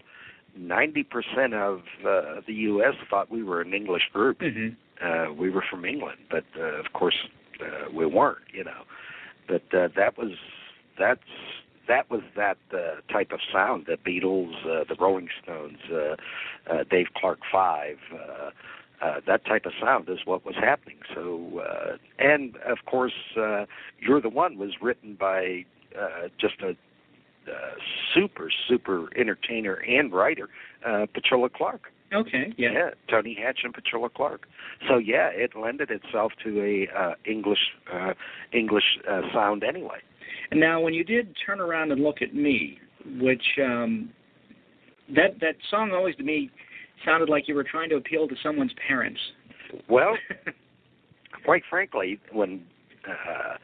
ninety 0.57 1.03
percent 1.03 1.55
of 1.55 1.81
uh, 2.07 2.41
the 2.47 2.55
U.S. 2.55 2.95
thought 3.09 3.31
we 3.31 3.43
were 3.43 3.61
an 3.61 3.75
English 3.75 4.09
group. 4.13 4.41
Mm-hmm. 4.41 4.75
Uh, 5.05 5.33
we 5.33 5.51
were 5.51 5.65
from 5.69 5.85
England, 5.85 6.19
but 6.31 6.45
uh, 6.59 6.63
of 6.63 6.93
course 6.93 7.17
uh, 7.61 7.91
we 7.93 8.07
weren't. 8.07 8.39
You 8.53 8.65
know, 8.65 8.83
but 9.49 9.63
uh, 9.77 9.89
that 9.97 10.17
was 10.19 10.33
that's 10.99 11.21
that 11.89 12.11
was 12.11 12.23
that 12.37 12.59
uh, 12.73 13.01
type 13.13 13.33
of 13.33 13.41
sound. 13.53 13.87
The 13.87 13.97
Beatles, 13.97 14.55
uh, 14.65 14.85
the 14.89 14.97
Rolling 14.99 15.29
Stones, 15.43 15.79
uh, 15.93 16.17
uh, 16.73 16.85
Dave 16.91 17.09
Clark 17.17 17.41
Five. 17.51 17.99
Uh, 18.13 18.51
uh, 19.05 19.21
that 19.27 19.45
type 19.45 19.67
of 19.67 19.73
sound 19.81 20.09
is 20.09 20.19
what 20.25 20.45
was 20.47 20.55
happening. 20.55 20.99
So, 21.13 21.61
uh, 21.61 21.97
and 22.21 22.57
of 22.59 22.79
course, 22.87 23.13
uh, 23.37 23.67
"You're 23.99 24.21
the 24.21 24.29
One" 24.29 24.59
was 24.59 24.81
written 24.81 25.17
by 25.19 25.65
uh, 25.99 26.29
just 26.39 26.61
a 26.63 26.77
uh, 27.49 27.75
super, 28.15 28.51
super 28.69 29.09
entertainer 29.19 29.75
and 29.75 30.13
writer, 30.13 30.49
uh, 30.87 31.07
Petula 31.15 31.53
Clark. 31.53 31.93
Okay, 32.15 32.53
yeah. 32.59 32.91
Tony 33.11 33.37
Hatch 33.41 33.61
and 33.65 33.75
Petula 33.75 34.13
Clark. 34.13 34.47
So 34.89 34.99
yeah, 34.99 35.29
it 35.33 35.57
lended 35.57 35.91
itself 35.91 36.33
to 36.45 36.61
a 36.61 36.89
uh, 36.99 37.15
English 37.25 37.59
uh, 37.93 38.13
English 38.53 38.85
uh, 39.11 39.23
sound 39.33 39.65
anyway. 39.65 39.99
And 40.51 40.61
now, 40.61 40.81
when 40.81 40.93
you 40.93 41.05
did 41.05 41.35
turn 41.47 41.61
around 41.61 41.93
and 41.93 42.03
look 42.03 42.21
at 42.21 42.35
me, 42.35 42.79
which 43.19 43.43
um, 43.65 44.11
that 45.15 45.41
that 45.41 45.55
song 45.71 45.93
always 45.93 46.15
to 46.17 46.23
me 46.23 46.51
sounded 47.05 47.29
like 47.29 47.49
you 47.49 47.55
were 47.55 47.65
trying 47.65 47.89
to 47.91 47.97
appeal 47.97 48.29
to 48.29 48.35
someone's 48.43 48.73
parents. 48.87 49.21
Well, 49.89 50.17
quite 51.45 51.63
frankly, 51.71 52.21
when 52.31 52.65
uh, 53.09 53.57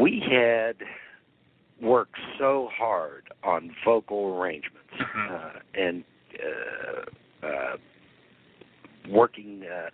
we 0.00 0.22
had 0.24 0.76
worked 1.82 2.16
so 2.38 2.68
hard 2.76 3.24
on 3.42 3.74
vocal 3.84 4.36
arrangements 4.36 4.90
uh, 5.00 5.50
and 5.74 6.04
uh, 7.42 7.46
uh, 7.46 7.76
working 9.08 9.64
uh, 9.64 9.90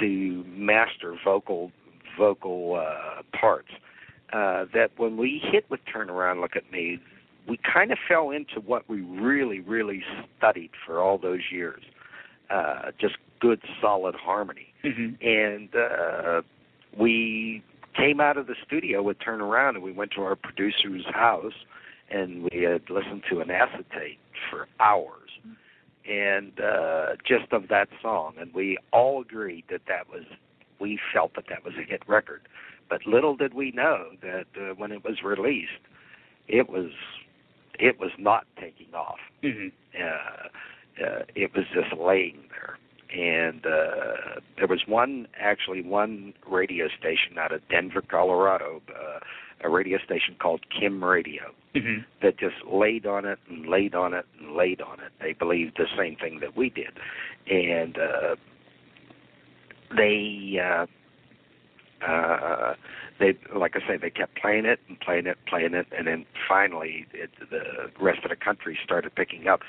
to 0.00 0.44
master 0.46 1.14
vocal 1.24 1.70
vocal 2.18 2.74
uh, 2.74 3.22
parts, 3.38 3.68
uh, 4.32 4.64
that 4.74 4.90
when 4.96 5.16
we 5.16 5.40
hit 5.52 5.64
with 5.70 5.80
"Turn 5.90 6.10
Around, 6.10 6.40
Look 6.40 6.56
at 6.56 6.70
Me," 6.72 6.98
we 7.48 7.58
kind 7.58 7.92
of 7.92 7.98
fell 8.08 8.30
into 8.30 8.60
what 8.60 8.88
we 8.88 9.00
really, 9.00 9.60
really 9.60 10.02
studied 10.36 10.70
for 10.84 11.00
all 11.00 11.18
those 11.18 11.40
years. 11.50 11.82
Uh, 12.50 12.90
just 13.00 13.16
good, 13.40 13.60
solid 13.80 14.14
harmony. 14.14 14.66
Mm-hmm. 14.84 15.26
And 15.26 15.68
uh, 15.74 16.42
we 16.98 17.62
came 17.98 18.20
out 18.20 18.36
of 18.36 18.46
the 18.46 18.54
studio 18.66 19.02
with 19.02 19.18
Turn 19.18 19.40
Around 19.40 19.76
and 19.76 19.84
we 19.84 19.92
went 19.92 20.12
to 20.12 20.22
our 20.22 20.36
producer's 20.36 21.04
house 21.12 21.52
and 22.10 22.48
we 22.50 22.62
had 22.62 22.88
listened 22.88 23.22
to 23.30 23.40
an 23.40 23.50
acetate 23.50 24.18
for 24.50 24.68
hours 24.80 25.30
and 26.08 26.58
uh 26.60 27.16
just 27.26 27.52
of 27.52 27.68
that 27.68 27.88
song 28.00 28.34
and 28.40 28.54
we 28.54 28.78
all 28.92 29.20
agreed 29.20 29.64
that 29.70 29.82
that 29.88 30.08
was 30.08 30.24
we 30.80 30.98
felt 31.12 31.34
that 31.34 31.44
that 31.48 31.64
was 31.64 31.74
a 31.74 31.82
hit 31.82 32.02
record 32.06 32.42
but 32.88 33.04
little 33.06 33.36
did 33.36 33.52
we 33.52 33.72
know 33.72 34.06
that 34.22 34.46
uh, 34.56 34.72
when 34.76 34.92
it 34.92 35.04
was 35.04 35.22
released 35.22 35.82
it 36.46 36.70
was 36.70 36.90
it 37.78 37.98
was 38.00 38.10
not 38.18 38.46
taking 38.58 38.94
off 38.94 39.18
Mm-hmm. 39.42 39.68
uh, 40.02 40.48
uh, 41.04 41.22
it 41.34 41.52
was 41.54 41.64
just 41.72 41.92
laying 42.00 42.40
there. 42.50 42.78
And 43.14 43.64
uh, 43.64 44.40
there 44.56 44.66
was 44.66 44.82
one, 44.86 45.28
actually, 45.38 45.82
one 45.82 46.34
radio 46.46 46.88
station 46.88 47.38
out 47.38 47.52
of 47.52 47.66
Denver, 47.68 48.02
Colorado, 48.02 48.82
uh, 48.90 49.20
a 49.64 49.68
radio 49.68 49.98
station 49.98 50.36
called 50.40 50.60
KIMN 50.70 51.02
Radio, 51.02 51.52
Mm-hmm. 51.74 52.00
that 52.22 52.38
just 52.38 52.56
laid 52.66 53.04
on 53.06 53.26
it 53.26 53.38
and 53.48 53.66
laid 53.66 53.94
on 53.94 54.14
it 54.14 54.24
and 54.40 54.56
laid 54.56 54.80
on 54.80 55.00
it. 55.00 55.12
They 55.20 55.34
believed 55.34 55.76
the 55.76 55.86
same 55.96 56.16
thing 56.16 56.40
that 56.40 56.56
we 56.56 56.70
did, 56.70 56.98
and 57.46 57.96
uh, 57.98 58.36
they. 59.94 60.58
Uh, 60.58 60.86
uh, 62.06 62.74
they, 63.18 63.36
like 63.54 63.74
I 63.74 63.80
say, 63.86 63.96
they 64.00 64.10
kept 64.10 64.36
playing 64.36 64.64
it 64.64 64.78
and 64.88 64.98
playing 65.00 65.26
it, 65.26 65.36
playing 65.48 65.74
it, 65.74 65.86
and 65.96 66.06
then 66.06 66.24
finally, 66.48 67.06
it, 67.12 67.30
the 67.50 67.90
rest 68.00 68.20
of 68.24 68.30
the 68.30 68.36
country 68.36 68.78
started 68.84 69.14
picking 69.14 69.48
up 69.48 69.60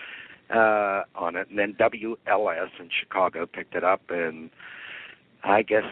uh, 0.54 1.04
on 1.16 1.36
it. 1.36 1.48
And 1.50 1.58
then 1.60 1.76
WLS 1.80 2.70
in 2.80 2.90
Chicago 3.00 3.46
picked 3.46 3.76
it 3.76 3.84
up, 3.84 4.02
and 4.10 4.50
I 5.44 5.62
guess 5.62 5.84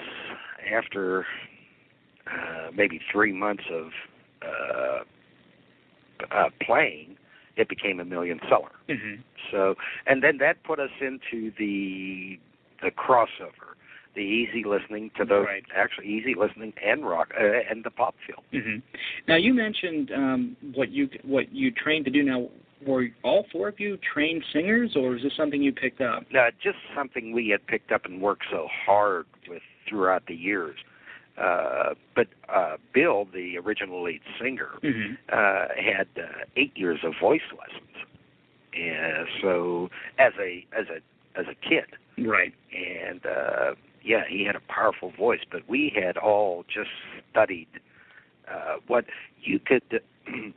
after 0.73 1.25
uh, 2.27 2.71
maybe 2.75 2.99
three 3.11 3.33
months 3.33 3.63
of 3.71 3.87
uh, 4.41 4.99
uh, 6.31 6.49
playing, 6.61 7.17
it 7.55 7.69
became 7.69 7.99
a 7.99 8.05
million 8.05 8.39
seller. 8.49 8.71
Mm-hmm. 8.89 9.21
So, 9.51 9.75
and 10.05 10.23
then 10.23 10.37
that 10.39 10.63
put 10.63 10.79
us 10.79 10.91
into 11.01 11.51
the 11.57 12.39
the 12.81 12.91
crossover, 12.91 13.73
the 14.15 14.21
easy 14.21 14.63
listening 14.63 15.09
to 15.17 15.25
those 15.25 15.47
Right. 15.47 15.63
actually 15.75 16.07
easy 16.07 16.35
listening 16.35 16.73
and 16.83 17.03
rock 17.07 17.29
uh, 17.39 17.43
and 17.69 17.83
the 17.83 17.89
pop 17.89 18.15
feel. 18.25 18.43
Mm-hmm. 18.53 18.77
Now 19.27 19.35
you 19.35 19.53
mentioned 19.53 20.11
um, 20.11 20.57
what 20.75 20.89
you 20.91 21.09
what 21.23 21.51
you 21.51 21.71
trained 21.71 22.05
to 22.05 22.11
do. 22.11 22.23
Now, 22.23 22.49
were 22.85 23.07
all 23.23 23.45
four 23.51 23.67
of 23.69 23.79
you 23.79 23.97
trained 24.13 24.43
singers, 24.53 24.91
or 24.95 25.15
is 25.15 25.23
this 25.23 25.33
something 25.35 25.61
you 25.61 25.71
picked 25.71 26.01
up? 26.01 26.23
Uh, 26.37 26.51
just 26.61 26.77
something 26.95 27.31
we 27.33 27.49
had 27.49 27.65
picked 27.67 27.91
up 27.91 28.05
and 28.05 28.21
worked 28.21 28.43
so 28.51 28.67
hard 28.85 29.25
with 29.49 29.61
throughout 29.89 30.23
the 30.27 30.35
years. 30.35 30.77
Uh, 31.41 31.93
but 32.15 32.27
uh, 32.49 32.77
Bill, 32.93 33.27
the 33.33 33.57
original 33.57 34.03
lead 34.03 34.21
singer, 34.41 34.69
Mm-hmm. 34.83 35.13
uh, 35.31 35.67
had 35.81 36.07
uh, 36.17 36.43
eight 36.55 36.75
years 36.75 36.99
of 37.03 37.13
voice 37.21 37.41
lessons, 37.51 38.07
and 38.73 39.27
so 39.41 39.89
as 40.17 40.33
a 40.39 40.65
as 40.77 40.85
a 40.89 41.39
as 41.39 41.45
a 41.47 41.55
kid, 41.69 41.85
Right. 42.27 42.53
and 42.73 43.23
uh, 43.25 43.75
yeah, 44.03 44.23
he 44.27 44.45
had 44.45 44.55
a 44.55 44.61
powerful 44.67 45.11
voice. 45.11 45.41
But 45.51 45.61
we 45.69 45.93
had 45.95 46.17
all 46.17 46.63
just 46.73 46.89
studied 47.31 47.67
uh, 48.51 48.77
what 48.87 49.05
you 49.41 49.59
could. 49.59 49.83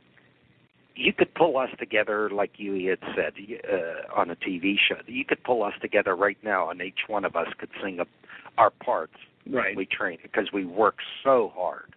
You 0.95 1.13
could 1.13 1.33
pull 1.35 1.57
us 1.57 1.69
together, 1.79 2.29
like 2.29 2.51
you 2.57 2.89
had 2.89 2.99
said, 3.15 3.33
uh, 3.71 4.19
on 4.19 4.29
a 4.29 4.35
TV 4.35 4.75
show. 4.77 4.95
You 5.07 5.25
could 5.25 5.43
pull 5.43 5.63
us 5.63 5.73
together 5.81 6.15
right 6.15 6.37
now, 6.43 6.69
and 6.69 6.81
each 6.81 7.07
one 7.07 7.25
of 7.25 7.35
us 7.35 7.47
could 7.57 7.69
sing 7.81 7.99
up 7.99 8.09
our 8.57 8.69
parts. 8.69 9.13
Right. 9.49 9.75
We 9.75 9.85
trained 9.85 10.19
because 10.21 10.51
we 10.53 10.65
work 10.65 10.97
so 11.23 11.51
hard. 11.55 11.95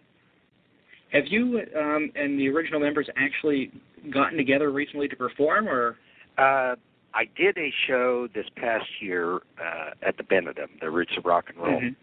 Have 1.11 1.27
you 1.27 1.61
um, 1.77 2.11
and 2.15 2.39
the 2.39 2.49
original 2.49 2.79
members 2.79 3.07
actually 3.15 3.71
gotten 4.11 4.37
together 4.37 4.71
recently 4.71 5.07
to 5.07 5.15
perform, 5.15 5.67
or? 5.67 5.97
Uh, 6.37 6.75
I 7.13 7.25
did 7.37 7.57
a 7.57 7.71
show 7.87 8.27
this 8.33 8.45
past 8.57 8.85
year 8.99 9.35
uh, 9.35 9.91
at 10.01 10.17
the 10.17 10.23
Benedum, 10.23 10.67
the 10.81 10.89
Roots 10.89 11.13
of 11.17 11.25
Rock 11.25 11.45
and 11.49 11.57
Roll, 11.57 11.79
Mhm. 11.79 11.95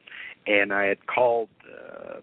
and 0.47 0.73
I 0.73 0.87
had 0.87 1.07
called 1.07 1.51
uh, 1.69 2.21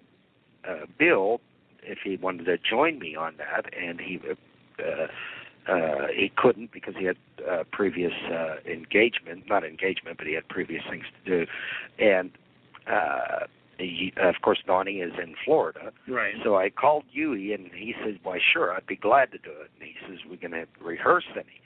uh, 0.67 0.85
Bill 0.97 1.41
if 1.83 1.99
he 2.03 2.17
wanted 2.17 2.45
to 2.45 2.57
join 2.57 2.97
me 2.97 3.15
on 3.15 3.35
that, 3.37 3.71
and 3.73 3.99
he 4.01 4.17
uh, 4.79 5.71
uh, 5.71 6.07
he 6.15 6.31
couldn't 6.35 6.71
because 6.71 6.95
he 6.97 7.05
had 7.05 7.17
uh, 7.49 7.63
previous 7.71 8.13
uh, 8.31 8.55
engagement, 8.65 9.43
not 9.47 9.63
engagement, 9.63 10.17
but 10.17 10.25
he 10.27 10.33
had 10.33 10.47
previous 10.47 10.83
things 10.89 11.05
to 11.25 11.45
do, 11.45 11.51
and 11.99 12.31
uh, 12.87 13.45
he, 13.77 14.11
of 14.17 14.35
course 14.41 14.59
Donnie 14.65 14.99
is 14.99 15.13
in 15.21 15.35
Florida, 15.45 15.91
Right. 16.07 16.33
so 16.43 16.55
I 16.57 16.69
called 16.69 17.03
Huey, 17.11 17.53
and 17.53 17.69
he 17.73 17.93
says, 18.03 18.15
"Why, 18.23 18.39
sure, 18.53 18.73
I'd 18.73 18.87
be 18.87 18.95
glad 18.95 19.31
to 19.31 19.37
do 19.37 19.51
it." 19.51 19.69
And 19.79 19.87
he 19.87 19.95
says, 20.07 20.19
"We're 20.29 20.37
going 20.37 20.51
to 20.51 20.67
rehearse 20.83 21.27
any," 21.35 21.61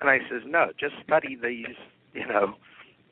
and 0.00 0.10
I 0.10 0.18
says, 0.30 0.42
"No, 0.46 0.72
just 0.78 0.94
study 1.04 1.36
these, 1.40 1.76
you 2.12 2.26
know, 2.26 2.54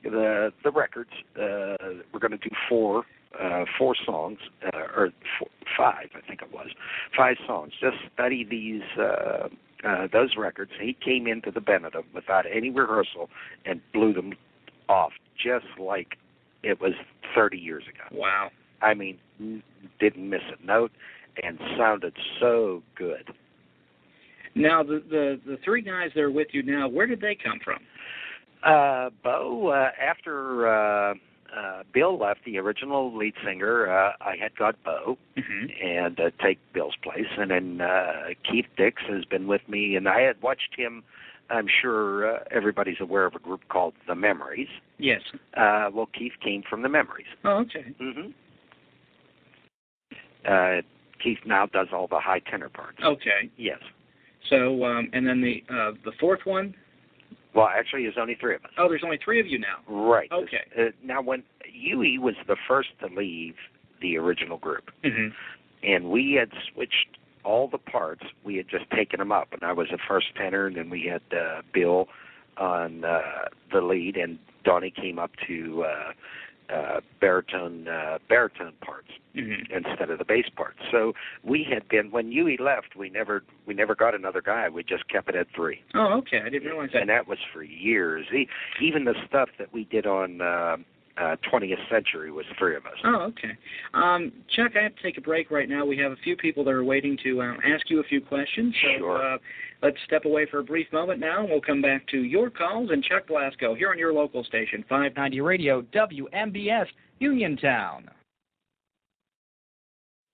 the 0.02 0.52
the 0.64 0.70
records. 0.70 1.10
Uh, 1.36 2.02
we're 2.12 2.20
going 2.20 2.32
to 2.32 2.36
do 2.38 2.50
four 2.68 3.04
uh, 3.40 3.64
four 3.78 3.94
songs, 4.04 4.38
uh, 4.64 4.78
or 4.96 5.10
four, 5.38 5.48
five, 5.76 6.08
I 6.14 6.26
think 6.26 6.42
it 6.42 6.52
was, 6.52 6.68
five 7.16 7.36
songs. 7.46 7.72
Just 7.80 7.96
study 8.14 8.44
these." 8.48 8.82
Uh, 8.98 9.48
uh, 9.84 10.06
those 10.12 10.36
records. 10.38 10.70
He 10.80 10.96
came 11.04 11.26
into 11.26 11.50
the 11.50 11.58
Benedum 11.58 12.04
without 12.14 12.44
any 12.46 12.70
rehearsal 12.70 13.28
and 13.64 13.80
blew 13.92 14.12
them 14.12 14.32
off, 14.88 15.10
just 15.36 15.66
like 15.76 16.16
it 16.62 16.80
was 16.80 16.92
30 17.34 17.58
years 17.58 17.82
ago. 17.88 18.16
Wow. 18.16 18.50
I 18.80 18.94
mean, 18.94 19.18
didn't 19.98 20.30
miss 20.30 20.42
a 20.56 20.64
note 20.64 20.92
and 21.42 21.58
sounded 21.76 22.14
so 22.40 22.82
good. 22.96 23.32
Now 24.54 24.82
the 24.82 25.02
the 25.08 25.40
the 25.46 25.56
three 25.64 25.80
guys 25.80 26.10
that 26.14 26.20
are 26.20 26.30
with 26.30 26.48
you 26.52 26.62
now, 26.62 26.86
where 26.86 27.06
did 27.06 27.20
they 27.20 27.34
come 27.42 27.58
from? 27.64 27.78
Uh, 28.62 29.10
Bo, 29.24 29.68
uh, 29.68 29.90
after 30.00 30.68
uh, 30.68 31.14
uh, 31.56 31.82
Bill 31.92 32.18
left, 32.18 32.40
the 32.44 32.58
original 32.58 33.16
lead 33.16 33.34
singer, 33.44 33.90
uh, 33.90 34.12
I 34.20 34.36
had 34.40 34.56
got 34.56 34.76
Bo 34.84 35.18
Mm-hmm. 35.36 35.86
and 35.86 36.20
uh, 36.20 36.30
take 36.44 36.58
Bill's 36.74 36.96
place, 37.02 37.26
and 37.38 37.50
then 37.50 37.80
uh, 37.80 38.28
Keith 38.50 38.66
Dix 38.76 39.02
has 39.08 39.24
been 39.24 39.46
with 39.46 39.62
me, 39.68 39.96
and 39.96 40.08
I 40.08 40.20
had 40.20 40.40
watched 40.42 40.74
him. 40.76 41.02
I'm 41.50 41.66
sure 41.80 42.36
uh, 42.36 42.38
everybody's 42.50 43.00
aware 43.00 43.26
of 43.26 43.34
a 43.34 43.38
group 43.38 43.60
called 43.68 43.94
The 44.06 44.14
Memories. 44.14 44.68
Yes. 44.98 45.20
Uh, 45.56 45.90
well, 45.92 46.08
Keith 46.18 46.32
came 46.42 46.62
from 46.68 46.82
The 46.82 46.88
Memories. 46.88 47.26
Oh, 47.44 47.58
okay. 47.58 47.94
hmm 47.98 48.30
Uh, 50.48 50.82
Keith 51.22 51.38
now 51.46 51.66
does 51.66 51.88
all 51.92 52.08
the 52.08 52.18
high 52.20 52.40
tenor 52.50 52.68
parts. 52.68 52.98
Okay. 53.04 53.50
Yes. 53.56 53.78
So 54.50 54.84
um, 54.84 55.08
and 55.12 55.26
then 55.26 55.40
the 55.40 55.62
uh, 55.70 55.92
the 56.04 56.12
fourth 56.18 56.40
one. 56.44 56.74
Well, 57.54 57.68
actually, 57.68 58.02
there's 58.04 58.16
only 58.20 58.36
three 58.40 58.54
of 58.54 58.64
us. 58.64 58.70
Oh, 58.78 58.88
there's 58.88 59.02
only 59.04 59.18
three 59.22 59.38
of 59.40 59.46
you 59.46 59.58
now. 59.58 59.78
Right. 59.86 60.30
Okay. 60.32 60.62
Uh, 60.78 60.90
now, 61.04 61.20
when 61.20 61.42
Huey 61.64 62.18
was 62.18 62.34
the 62.46 62.56
first 62.66 62.88
to 63.00 63.06
leave 63.14 63.54
the 64.00 64.16
original 64.16 64.58
group, 64.58 64.90
Mm-hmm. 65.04 65.28
and 65.82 66.10
we 66.10 66.32
had 66.38 66.50
switched 66.72 67.18
all 67.44 67.68
the 67.68 67.78
parts, 67.78 68.22
we 68.44 68.56
had 68.56 68.68
just 68.68 68.88
taken 68.90 69.18
them 69.18 69.32
up, 69.32 69.48
and 69.52 69.62
I 69.64 69.72
was 69.72 69.88
the 69.90 69.98
first 70.08 70.26
tenor, 70.36 70.66
and 70.66 70.76
then 70.76 70.88
we 70.90 71.04
had 71.10 71.22
uh, 71.36 71.62
Bill 71.74 72.06
on 72.56 73.04
uh, 73.04 73.20
the 73.72 73.80
lead, 73.80 74.16
and 74.16 74.38
Donnie 74.64 74.92
came 74.92 75.18
up 75.18 75.32
to 75.48 75.84
uh, 75.84 76.12
uh, 76.72 77.00
baritone 77.20 77.86
uh, 77.88 78.18
baritone 78.28 78.72
parts 78.84 79.08
Mm-hmm. 79.34 79.72
instead 79.74 80.10
of 80.10 80.18
the 80.18 80.26
bass 80.26 80.44
parts. 80.54 80.76
So 80.90 81.14
we 81.42 81.64
had 81.66 81.88
been 81.88 82.10
when 82.10 82.30
Huey 82.30 82.58
left, 82.60 82.96
we 82.96 83.08
never 83.08 83.42
we 83.64 83.72
never 83.72 83.94
got 83.94 84.14
another 84.14 84.42
guy. 84.42 84.68
We 84.68 84.82
just 84.82 85.08
kept 85.08 85.30
it 85.30 85.34
at 85.36 85.46
three, 85.56 85.80
Oh, 85.94 86.18
okay. 86.18 86.42
I 86.44 86.50
didn't 86.50 86.68
realize 86.68 86.90
that. 86.92 87.00
and 87.00 87.08
that 87.08 87.26
was 87.26 87.38
for 87.50 87.62
years. 87.62 88.26
E- 88.30 88.46
Even 88.82 89.04
the 89.06 89.14
stuff 89.26 89.48
that 89.58 89.72
we 89.72 89.84
did 89.84 90.06
on 90.06 90.42
uh, 90.42 90.76
uh, 91.18 91.36
20th 91.52 91.88
Century 91.90 92.30
was 92.30 92.46
three 92.58 92.76
of 92.76 92.86
us. 92.86 92.92
Oh, 93.04 93.22
okay. 93.30 93.56
Um, 93.94 94.32
Chuck, 94.56 94.72
I 94.78 94.82
have 94.82 94.94
to 94.96 95.02
take 95.02 95.18
a 95.18 95.20
break 95.20 95.50
right 95.50 95.68
now. 95.68 95.84
We 95.84 95.96
have 95.98 96.12
a 96.12 96.16
few 96.16 96.36
people 96.36 96.64
that 96.64 96.70
are 96.70 96.84
waiting 96.84 97.18
to 97.24 97.42
um, 97.42 97.58
ask 97.64 97.88
you 97.90 98.00
a 98.00 98.04
few 98.04 98.20
questions. 98.20 98.74
So 98.82 98.98
Sure. 98.98 99.34
uh, 99.34 99.38
let's 99.82 99.96
step 100.06 100.24
away 100.24 100.46
for 100.50 100.60
a 100.60 100.64
brief 100.64 100.86
moment 100.92 101.20
now, 101.20 101.40
and 101.40 101.50
we'll 101.50 101.60
come 101.60 101.82
back 101.82 102.06
to 102.08 102.22
your 102.22 102.50
calls 102.50 102.90
and 102.90 103.02
Chuck 103.04 103.26
Blasko 103.28 103.76
here 103.76 103.90
on 103.90 103.98
your 103.98 104.12
local 104.12 104.44
station, 104.44 104.84
590 104.88 105.40
Radio, 105.40 105.82
WMBS, 105.82 106.86
Uniontown. 107.18 108.08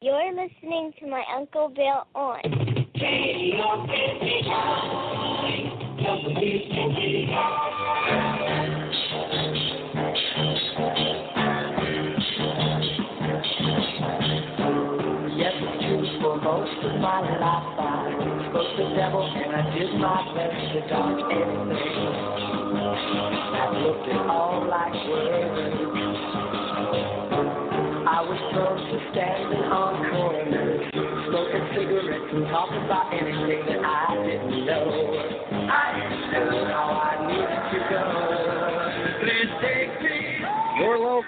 You're 0.01 0.33
listening 0.33 0.93
to 1.01 1.09
my 1.09 1.25
Uncle 1.37 1.69
Bill 1.71 2.07
on. 2.15 2.41
Yes, 10.79 10.87
it's 15.59 15.83
true. 15.83 16.07
For 16.23 16.37
most 16.39 16.79
of 16.85 17.01
my 17.01 17.19
life, 17.19 17.79
I 17.83 18.47
spoke 18.51 18.77
the 18.77 18.95
devil 18.95 19.27
and 19.27 19.57
I 19.57 19.75
did 19.75 19.91
my 19.99 20.23
best 20.39 20.55
to 20.75 20.81
dodge 20.87 21.19
anything. 21.35 22.15
I 23.59 23.75
looked 23.75 24.07
at 24.07 24.23
all 24.31 24.67
like 24.71 24.95
words. 25.11 25.79
I 28.07 28.23
was 28.23 28.39
prone 28.55 28.79
to 28.79 28.99
standing 29.11 29.67
on 29.75 29.99
corners, 30.15 30.95
smoking 31.27 31.67
cigarettes 31.75 32.31
and 32.35 32.47
talking 32.55 32.85
about 32.87 33.13
anything 33.13 33.67
that 33.67 33.83
I 33.83 34.15
didn't 34.23 34.65
know. 34.65 35.18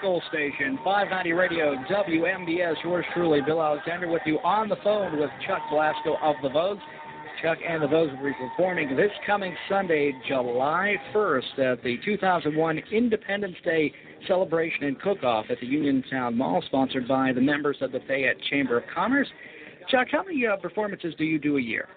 Local 0.03 0.21
station, 0.29 0.79
590 0.83 1.33
Radio, 1.33 1.75
WMBS. 1.75 2.73
Yours 2.83 3.05
truly, 3.13 3.39
Bill 3.45 3.61
Alexander, 3.61 4.09
with 4.09 4.23
you 4.25 4.39
on 4.39 4.67
the 4.67 4.77
phone 4.83 5.19
with 5.19 5.29
Chuck 5.45 5.61
Blasko 5.71 6.19
of 6.23 6.35
the 6.41 6.49
Vogues. 6.49 6.81
Chuck 7.43 7.59
and 7.67 7.83
the 7.83 7.87
Vogues 7.87 8.17
will 8.17 8.29
be 8.29 8.33
performing 8.33 8.95
this 8.95 9.11
coming 9.27 9.55
Sunday, 9.69 10.11
July 10.27 10.95
1st, 11.13 11.73
at 11.73 11.83
the 11.83 11.97
2001 12.03 12.79
Independence 12.91 13.55
Day 13.63 13.93
celebration 14.27 14.85
and 14.85 14.99
cook-off 14.99 15.45
at 15.51 15.59
the 15.59 15.67
Uniontown 15.67 16.35
Mall, 16.35 16.63
sponsored 16.65 17.07
by 17.07 17.31
the 17.31 17.41
members 17.41 17.77
of 17.81 17.91
the 17.91 17.99
Fayette 18.07 18.41
Chamber 18.49 18.79
of 18.79 18.83
Commerce. 18.91 19.27
Chuck, 19.89 20.07
how 20.11 20.23
many 20.23 20.47
uh, 20.47 20.55
performances 20.55 21.13
do 21.19 21.25
you 21.25 21.37
do 21.37 21.57
a 21.57 21.61
year? 21.61 21.89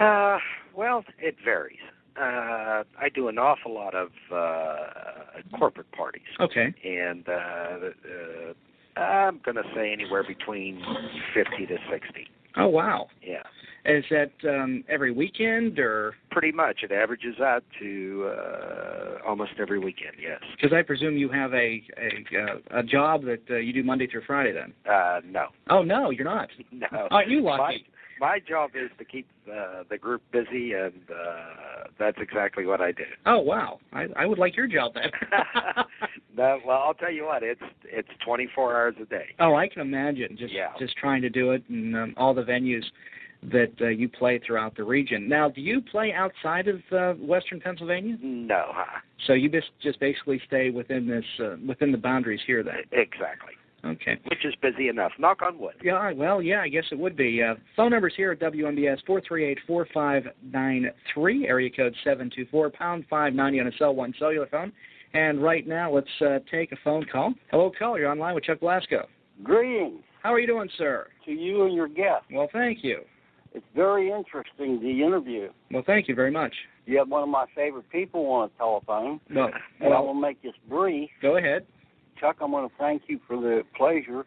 Uh, 0.00 0.38
well, 0.74 1.04
it 1.18 1.34
varies. 1.44 1.76
Uh, 2.20 2.84
I 3.00 3.08
do 3.12 3.28
an 3.28 3.38
awful 3.38 3.74
lot 3.74 3.94
of 3.94 4.08
uh, 4.32 5.56
corporate 5.58 5.90
parties, 5.92 6.22
Okay. 6.40 6.72
and 6.84 7.28
uh, 7.28 7.32
uh, 8.96 9.00
I'm 9.00 9.40
going 9.44 9.56
to 9.56 9.64
say 9.74 9.92
anywhere 9.92 10.22
between 10.22 10.80
50 11.34 11.66
to 11.66 11.76
60. 11.90 12.28
Oh, 12.56 12.68
wow. 12.68 13.08
Yeah, 13.20 13.42
Is 13.84 14.04
that 14.10 14.30
um, 14.48 14.84
every 14.88 15.10
weekend 15.10 15.80
or? 15.80 16.14
pretty 16.30 16.52
much. 16.52 16.84
It 16.84 16.92
averages 16.92 17.40
out 17.40 17.64
to 17.80 18.30
uh, 18.32 19.26
almost 19.26 19.52
every 19.58 19.80
weekend. 19.80 20.12
Yes. 20.22 20.38
Because 20.56 20.72
I 20.72 20.82
presume 20.82 21.16
you 21.16 21.28
have 21.30 21.52
a 21.52 21.82
a, 21.98 22.38
uh, 22.38 22.78
a 22.78 22.82
job 22.84 23.24
that 23.24 23.42
uh, 23.50 23.56
you 23.56 23.72
do 23.72 23.82
Monday 23.82 24.06
through 24.06 24.22
Friday 24.24 24.52
then. 24.52 24.72
Uh, 24.88 25.20
no, 25.24 25.46
Oh 25.68 25.82
no, 25.82 26.10
you're 26.10 26.24
not. 26.24 26.48
no. 26.72 26.86
Aren't 27.10 27.28
you 27.30 27.40
lucky? 27.42 27.84
My 28.20 28.38
job 28.40 28.70
is 28.74 28.90
to 28.98 29.04
keep 29.04 29.26
uh, 29.50 29.84
the 29.90 29.98
group 29.98 30.22
busy, 30.32 30.72
and 30.72 30.92
uh, 31.10 31.84
that's 31.98 32.18
exactly 32.20 32.66
what 32.66 32.80
I 32.80 32.92
do. 32.92 33.04
Oh 33.26 33.38
wow, 33.38 33.80
I 33.92 34.06
I 34.16 34.26
would 34.26 34.38
like 34.38 34.56
your 34.56 34.66
job 34.66 34.92
then. 34.94 35.10
no, 36.36 36.58
well, 36.66 36.78
I'll 36.84 36.94
tell 36.94 37.12
you 37.12 37.24
what. 37.26 37.42
It's 37.42 37.60
it's 37.84 38.08
24 38.24 38.74
hours 38.76 38.94
a 39.00 39.04
day. 39.06 39.26
oh, 39.40 39.54
I 39.54 39.68
can 39.68 39.82
imagine 39.82 40.36
just 40.38 40.52
Yeah. 40.52 40.72
just 40.78 40.96
trying 40.96 41.22
to 41.22 41.30
do 41.30 41.52
it 41.52 41.62
and 41.68 41.96
um, 41.96 42.14
all 42.16 42.34
the 42.34 42.42
venues 42.42 42.84
that 43.52 43.72
uh, 43.82 43.88
you 43.88 44.08
play 44.08 44.38
throughout 44.46 44.74
the 44.74 44.82
region. 44.84 45.28
Now, 45.28 45.50
do 45.50 45.60
you 45.60 45.82
play 45.82 46.14
outside 46.14 46.66
of 46.66 46.80
uh, 46.92 47.12
Western 47.20 47.60
Pennsylvania? 47.60 48.16
No, 48.22 48.64
huh? 48.68 49.00
So 49.26 49.34
you 49.34 49.48
just 49.50 49.68
just 49.82 50.00
basically 50.00 50.40
stay 50.46 50.70
within 50.70 51.06
this 51.06 51.24
uh, 51.40 51.56
within 51.66 51.92
the 51.92 51.98
boundaries 51.98 52.40
here 52.46 52.62
then. 52.62 52.76
Exactly. 52.92 53.52
Okay. 53.84 54.18
Which 54.28 54.44
is 54.44 54.54
busy 54.62 54.88
enough. 54.88 55.12
Knock 55.18 55.42
on 55.42 55.58
wood. 55.58 55.74
Yeah, 55.82 56.12
well, 56.12 56.40
yeah, 56.40 56.60
I 56.60 56.68
guess 56.68 56.84
it 56.90 56.98
would 56.98 57.16
be. 57.16 57.42
Uh, 57.42 57.54
phone 57.76 57.90
numbers 57.90 58.14
here 58.16 58.32
at 58.32 58.40
WMBS 58.40 58.98
four 59.06 59.20
three 59.26 59.44
eight 59.44 59.58
four 59.66 59.86
five 59.92 60.24
nine 60.52 60.90
three, 61.12 61.46
area 61.46 61.70
code 61.70 61.94
seven 62.04 62.30
two 62.34 62.46
four 62.50 62.70
pound 62.70 63.04
five 63.10 63.34
ninety 63.34 63.60
on 63.60 63.66
a 63.66 63.72
cell 63.78 63.94
one 63.94 64.14
cellular 64.18 64.46
phone. 64.46 64.72
And 65.12 65.42
right 65.42 65.66
now, 65.66 65.92
let's 65.92 66.08
uh, 66.20 66.38
take 66.50 66.72
a 66.72 66.76
phone 66.82 67.04
call. 67.10 67.34
Hello, 67.50 67.70
caller. 67.78 67.98
You're 68.00 68.10
online 68.10 68.34
with 68.34 68.44
Chuck 68.44 68.58
Blasko. 68.60 69.04
Greetings 69.42 70.02
How 70.22 70.32
are 70.32 70.40
you 70.40 70.46
doing, 70.46 70.68
sir? 70.78 71.06
to 71.26 71.30
you 71.32 71.64
and 71.64 71.74
your 71.74 71.88
guest. 71.88 72.24
Well, 72.32 72.48
thank 72.52 72.78
you. 72.82 73.00
It's 73.54 73.64
very 73.76 74.10
interesting, 74.10 74.80
the 74.80 75.02
interview. 75.02 75.48
Well, 75.70 75.84
thank 75.86 76.08
you 76.08 76.14
very 76.14 76.30
much. 76.30 76.52
You 76.86 76.98
have 76.98 77.08
one 77.08 77.22
of 77.22 77.28
my 77.28 77.46
favorite 77.54 77.88
people 77.90 78.26
on 78.30 78.48
the 78.50 78.58
telephone, 78.58 79.20
No. 79.30 79.42
Well, 79.42 79.52
and 79.80 79.94
I 79.94 80.00
will 80.00 80.12
make 80.14 80.42
this 80.42 80.52
brief. 80.68 81.08
go 81.22 81.36
ahead. 81.38 81.64
Chuck, 82.24 82.36
I 82.40 82.46
want 82.46 82.72
to 82.72 82.78
thank 82.78 83.02
you 83.06 83.20
for 83.28 83.36
the 83.36 83.64
pleasure 83.76 84.24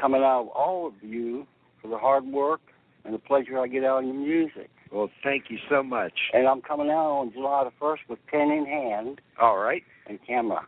coming 0.00 0.22
out 0.22 0.42
of 0.44 0.48
all 0.48 0.86
of 0.86 0.94
you 1.02 1.46
for 1.82 1.88
the 1.88 1.98
hard 1.98 2.24
work 2.24 2.62
and 3.04 3.12
the 3.12 3.18
pleasure 3.18 3.58
I 3.60 3.66
get 3.66 3.84
out 3.84 3.98
of 3.98 4.04
your 4.06 4.14
music. 4.14 4.70
Well, 4.90 5.10
thank 5.22 5.50
you 5.50 5.58
so 5.68 5.82
much. 5.82 6.14
And 6.32 6.48
I'm 6.48 6.62
coming 6.62 6.88
out 6.88 7.10
on 7.20 7.30
July 7.30 7.64
the 7.64 7.84
1st 7.84 7.98
with 8.08 8.18
pen 8.28 8.50
in 8.50 8.64
hand 8.64 9.20
All 9.38 9.58
right. 9.58 9.82
and 10.06 10.18
camera. 10.26 10.66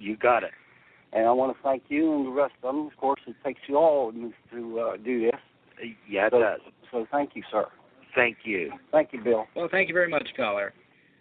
You 0.00 0.16
got 0.16 0.42
it. 0.42 0.50
And 1.12 1.26
I 1.26 1.30
want 1.30 1.56
to 1.56 1.62
thank 1.62 1.84
you 1.88 2.12
and 2.12 2.26
the 2.26 2.30
rest 2.32 2.54
of 2.60 2.74
them. 2.74 2.88
Of 2.88 2.96
course, 2.96 3.20
it 3.28 3.36
takes 3.44 3.60
you 3.68 3.76
all 3.76 4.10
to 4.50 4.80
uh, 4.80 4.96
do 4.96 5.26
this. 5.30 5.90
Yeah, 6.10 6.26
it 6.26 6.32
So- 6.32 6.40
does. 6.40 6.60
So 6.90 7.06
thank 7.12 7.36
you, 7.36 7.44
sir. 7.52 7.66
Thank 8.16 8.38
you. 8.42 8.72
Thank 8.90 9.12
you, 9.12 9.22
Bill. 9.22 9.46
Well, 9.54 9.68
thank 9.70 9.88
you 9.88 9.94
very 9.94 10.08
much, 10.08 10.26
caller. 10.36 10.72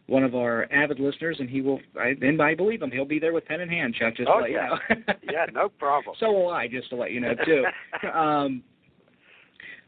One 0.07 0.23
of 0.23 0.35
our 0.35 0.71
avid 0.71 0.99
listeners, 0.99 1.37
and 1.39 1.49
he 1.49 1.59
will, 1.61 1.79
I, 1.99 2.13
and 2.21 2.41
I 2.41 2.55
believe 2.55 2.81
him, 2.81 2.91
he'll 2.91 3.03
be 3.05 3.19
there 3.19 3.33
with 3.33 3.45
pen 3.45 3.59
in 3.59 3.67
hand, 3.67 3.93
Chuck, 3.93 4.15
just 4.15 4.29
Oh, 4.29 4.37
to 4.37 4.41
let 4.43 4.51
yeah. 4.51 4.69
you 4.89 4.95
know. 4.95 5.13
Yeah, 5.31 5.45
no 5.53 5.67
problem. 5.67 6.15
So 6.19 6.31
will 6.31 6.49
I, 6.49 6.67
just 6.69 6.89
to 6.91 6.95
let 6.95 7.11
you 7.11 7.19
know 7.19 7.33
too. 7.45 7.65
um, 8.17 8.63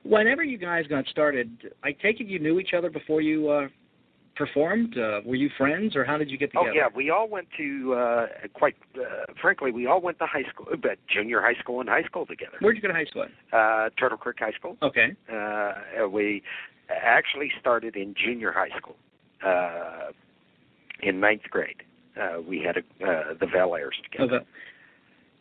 whenever 0.03 0.43
you 0.43 0.58
guys 0.58 0.86
got 0.88 1.05
started, 1.08 1.71
I 1.84 1.93
take 1.93 2.19
it 2.19 2.27
you 2.27 2.39
knew 2.39 2.60
each 2.60 2.73
other 2.77 2.89
before 2.89 3.21
you 3.21 3.49
uh, 3.49 3.67
performed. 4.36 4.97
Uh, 4.97 5.21
were 5.25 5.36
you 5.36 5.49
friends, 5.58 5.95
or 5.95 6.03
how 6.03 6.17
did 6.17 6.29
you 6.29 6.38
get 6.38 6.51
Oh 6.55 6.65
yeah, 6.73 6.88
we 6.95 7.10
all 7.10 7.27
went 7.27 7.47
to 7.58 7.93
uh 7.93 8.25
quite 8.53 8.75
uh, 8.97 9.25
frankly, 9.41 9.71
we 9.71 9.86
all 9.86 10.01
went 10.01 10.17
to 10.19 10.25
high 10.25 10.49
school, 10.49 10.67
but 10.82 10.97
junior 11.13 11.41
high 11.41 11.60
school 11.60 11.82
and 11.82 11.89
high 11.89 12.03
school 12.03 12.25
together. 12.25 12.58
Where'd 12.62 12.75
you 12.77 12.82
go 12.82 12.88
to 12.88 12.93
high 12.93 13.05
school? 13.05 13.25
Uh 13.51 13.89
Turtle 13.99 14.17
Creek 14.17 14.38
High 14.39 14.53
School. 14.53 14.77
Okay. 14.82 15.13
Uh 15.32 16.08
we 16.10 16.41
actually 16.89 17.51
started 17.60 17.95
in 17.95 18.15
junior 18.15 18.51
high 18.51 18.75
school. 18.77 18.95
Uh 19.45 20.12
in 21.02 21.19
ninth 21.19 21.43
grade. 21.49 21.84
Uh 22.19 22.41
we 22.41 22.60
had 22.62 22.78
a, 22.78 22.82
uh 23.06 23.34
the 23.39 23.45
Valairs 23.45 24.02
together. 24.04 24.36
Okay. 24.38 24.45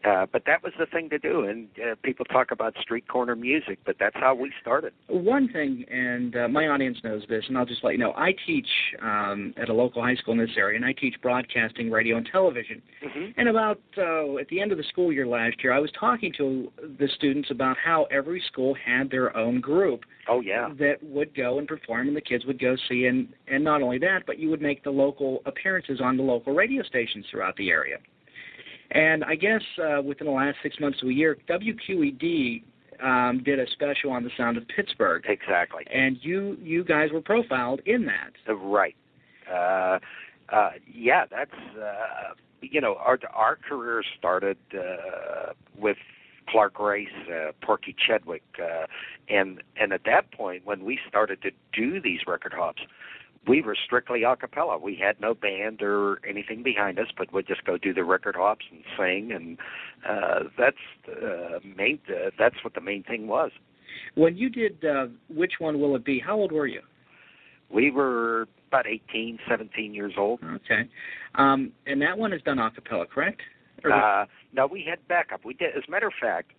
Uh, 0.05 0.27
but 0.31 0.45
that 0.47 0.63
was 0.63 0.73
the 0.79 0.87
thing 0.87 1.11
to 1.11 1.19
do, 1.19 1.45
and 1.45 1.69
uh, 1.79 1.95
people 2.05 2.25
talk 2.25 2.53
about 2.53 2.75
street 2.81 3.09
corner 3.09 3.35
music, 3.35 3.79
but 3.85 3.97
that's 3.99 4.15
how 4.15 4.33
we 4.33 4.53
started. 4.61 4.93
One 5.09 5.49
thing, 5.49 5.85
and 5.91 6.37
uh, 6.37 6.49
my 6.49 6.69
audience 6.69 6.99
knows 7.03 7.23
this, 7.29 7.45
and 7.49 7.59
I'll 7.59 7.67
just 7.67 7.83
let 7.83 7.93
you 7.93 7.99
know. 7.99 8.13
I 8.17 8.33
teach 8.47 8.69
um, 9.03 9.53
at 9.57 9.69
a 9.69 9.73
local 9.73 10.01
high 10.01 10.15
school 10.15 10.35
in 10.35 10.39
this 10.39 10.57
area, 10.57 10.77
and 10.77 10.85
I 10.85 10.93
teach 10.93 11.17
broadcasting, 11.21 11.91
radio, 11.91 12.17
and 12.17 12.29
television. 12.31 12.81
Mm-hmm. 13.05 13.41
And 13.41 13.49
about 13.49 13.81
uh, 13.97 14.37
at 14.37 14.47
the 14.49 14.61
end 14.61 14.71
of 14.71 14.79
the 14.79 14.85
school 14.85 15.13
year 15.13 15.27
last 15.27 15.57
year, 15.65 15.73
I 15.73 15.81
was 15.81 15.91
talking 15.99 16.33
to 16.39 16.71
the 16.81 17.09
students 17.17 17.51
about 17.51 17.77
how 17.85 18.05
every 18.05 18.43
school 18.47 18.77
had 18.85 19.11
their 19.11 19.37
own 19.37 19.61
group 19.61 20.05
Oh 20.29 20.41
yeah, 20.41 20.69
that 20.79 21.03
would 21.03 21.35
go 21.35 21.59
and 21.59 21.67
perform, 21.67 22.09
and 22.09 22.17
the 22.17 22.21
kids 22.21 22.45
would 22.45 22.61
go 22.61 22.77
see. 22.89 23.07
And 23.07 23.29
and 23.47 23.65
not 23.65 23.83
only 23.83 23.99
that, 23.99 24.25
but 24.27 24.39
you 24.39 24.51
would 24.51 24.61
make 24.61 24.85
the 24.85 24.91
local 24.91 25.41
appearances 25.47 26.01
on 26.03 26.17
the 26.17 26.23
local 26.23 26.55
radio 26.55 26.83
stations 26.83 27.25
throughout 27.31 27.57
the 27.57 27.71
area. 27.71 27.97
And 28.90 29.24
I 29.24 29.35
guess 29.35 29.62
uh, 29.83 30.01
within 30.03 30.27
the 30.27 30.33
last 30.33 30.57
six 30.62 30.77
months 30.81 31.01
to 31.01 31.09
a 31.09 31.12
year, 31.12 31.37
WQED 31.48 32.62
um, 33.03 33.42
did 33.44 33.59
a 33.59 33.66
special 33.72 34.11
on 34.11 34.24
the 34.24 34.31
sound 34.37 34.57
of 34.57 34.66
Pittsburgh, 34.68 35.24
exactly. 35.29 35.85
and 35.92 36.16
you 36.20 36.57
you 36.61 36.85
guys 36.85 37.11
were 37.12 37.20
profiled 37.20 37.81
in 37.87 38.07
that. 38.07 38.33
Uh, 38.48 38.55
Right. 38.57 38.96
Uh, 39.51 39.98
uh, 40.51 40.70
yeah, 40.92 41.24
that's 41.31 41.51
uh, 41.79 42.35
you 42.61 42.81
know 42.81 42.96
our 42.96 43.18
our 43.35 43.57
career 43.57 44.03
started 44.18 44.59
uh, 44.74 45.53
with 45.79 45.96
Clark 46.48 46.79
Race, 46.81 47.09
uh, 47.31 47.53
Porky 47.62 47.94
Chedwick, 48.07 48.42
uh, 48.61 48.87
and 49.29 49.62
and 49.77 49.92
at 49.92 50.03
that 50.05 50.31
point 50.33 50.64
when 50.64 50.85
we 50.85 50.98
started 51.09 51.40
to 51.42 51.51
do 51.72 52.01
these 52.01 52.20
record 52.27 52.53
hops, 52.55 52.83
we 53.49 53.63
were 53.63 53.77
strictly 53.85 54.23
a 54.23 54.37
cappella. 54.37 54.79
We 54.79 54.97
had 54.97 55.21
no 55.21 55.35
band 55.35 55.83
or 55.83 56.21
anything 56.29 56.63
behind 56.63 56.99
us, 56.99 57.07
but 57.17 57.33
we'd 57.33 57.47
just 57.47 57.65
go 57.65 57.79
do 57.79 57.95
the 57.95 58.05
record 58.05 58.37
hops 58.37 58.65
and 58.71 58.83
sing, 58.97 59.33
and 59.33 59.59
uh, 60.09 60.49
that's 60.59 60.77
uh, 61.11 61.59
main. 61.77 61.99
Uh, 62.09 62.31
that's 62.39 62.57
what 62.63 62.75
the 62.75 62.81
main 62.81 63.03
thing 63.03 63.27
was. 63.27 63.51
When 64.15 64.37
you 64.37 64.51
did 64.51 64.85
uh, 64.85 65.07
which 65.29 65.55
one 65.59 65.81
will 65.81 65.97
it 65.97 66.05
be? 66.05 66.19
How 66.19 66.37
old 66.37 66.53
were 66.53 66.67
you? 66.67 66.83
We 67.71 67.91
were 67.91 68.47
about 68.69 68.87
18, 68.87 69.39
17 69.49 69.95
years 69.95 70.15
old. 70.17 70.41
Okay, 70.43 70.89
um, 71.35 71.73
and 71.87 72.01
that 72.03 72.17
one 72.19 72.33
is 72.33 72.43
done 72.43 72.59
a 72.59 72.71
cappella, 72.71 73.07
correct? 73.07 73.41
Or- 73.85 73.93
Uh, 73.93 74.27
no, 74.53 74.67
we 74.67 74.85
had 74.89 75.07
backup. 75.09 75.45
We 75.45 75.55
did. 75.55 75.77
As 75.77 75.85
a 75.87 75.91
matter 75.91 76.07
of 76.07 76.15
fact, 76.21 76.53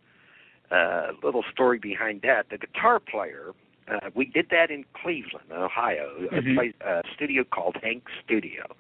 a 0.71 0.75
uh, 0.75 1.11
little 1.23 1.43
story 1.51 1.79
behind 1.79 2.21
that. 2.23 2.49
The 2.49 2.57
guitar 2.57 2.99
player. 2.99 3.53
Uh, 3.89 4.09
we 4.13 4.25
did 4.25 4.47
that 4.51 4.69
in 4.69 4.85
Cleveland, 4.93 5.51
Ohio, 5.51 6.11
a 6.31 6.35
Mhm. 6.41 6.55
place, 6.55 6.73
a 6.81 7.03
studio 7.13 7.43
called 7.43 7.77
Hank's 7.81 8.11
Studio. 8.23 8.75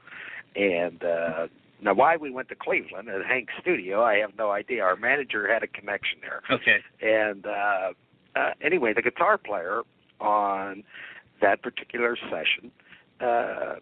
And 0.55 1.03
uh, 1.03 1.47
now, 1.81 1.93
why 1.93 2.17
we 2.17 2.29
went 2.29 2.49
to 2.49 2.55
Cleveland 2.55 3.09
at 3.09 3.25
Hank's 3.25 3.53
Studio, 3.61 4.03
I 4.03 4.17
have 4.17 4.37
no 4.37 4.51
idea. 4.51 4.83
Our 4.83 4.95
manager 4.95 5.51
had 5.51 5.63
a 5.63 5.67
connection 5.67 6.19
there. 6.21 6.41
okay. 6.49 6.79
And 7.01 7.45
uh, 7.45 7.93
uh, 8.35 8.51
anyway, 8.61 8.93
the 8.93 9.01
guitar 9.01 9.37
player 9.37 9.81
on 10.19 10.83
that 11.41 11.61
particular 11.61 12.17
session 12.29 12.71
uh, 13.21 13.75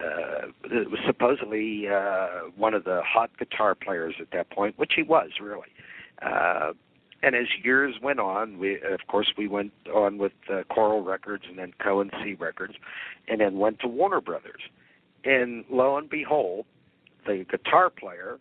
uh, 0.00 0.46
was 0.70 1.00
supposedly 1.06 1.88
uh, 1.88 2.28
one 2.56 2.74
of 2.74 2.84
the 2.84 3.02
hot 3.02 3.30
guitar 3.38 3.74
players 3.74 4.14
at 4.20 4.30
that 4.32 4.50
point, 4.50 4.78
which 4.78 4.92
he 4.94 5.02
was 5.02 5.30
really. 5.40 5.68
Uh, 6.22 6.72
and 7.22 7.34
as 7.34 7.46
years 7.62 7.94
went 8.02 8.20
on, 8.20 8.58
we 8.58 8.74
of 8.76 9.00
course 9.08 9.32
we 9.36 9.48
went 9.48 9.72
on 9.94 10.18
with 10.18 10.32
uh, 10.52 10.62
Coral 10.72 11.02
Records 11.02 11.44
and 11.48 11.58
then 11.58 11.72
Cohen 11.82 12.10
C 12.22 12.34
Records, 12.34 12.74
and 13.28 13.40
then 13.40 13.58
went 13.58 13.80
to 13.80 13.88
Warner 13.88 14.20
Brothers. 14.20 14.60
And 15.24 15.64
lo 15.70 15.96
and 15.96 16.08
behold, 16.08 16.64
the 17.26 17.44
guitar 17.50 17.90
player 17.90 18.38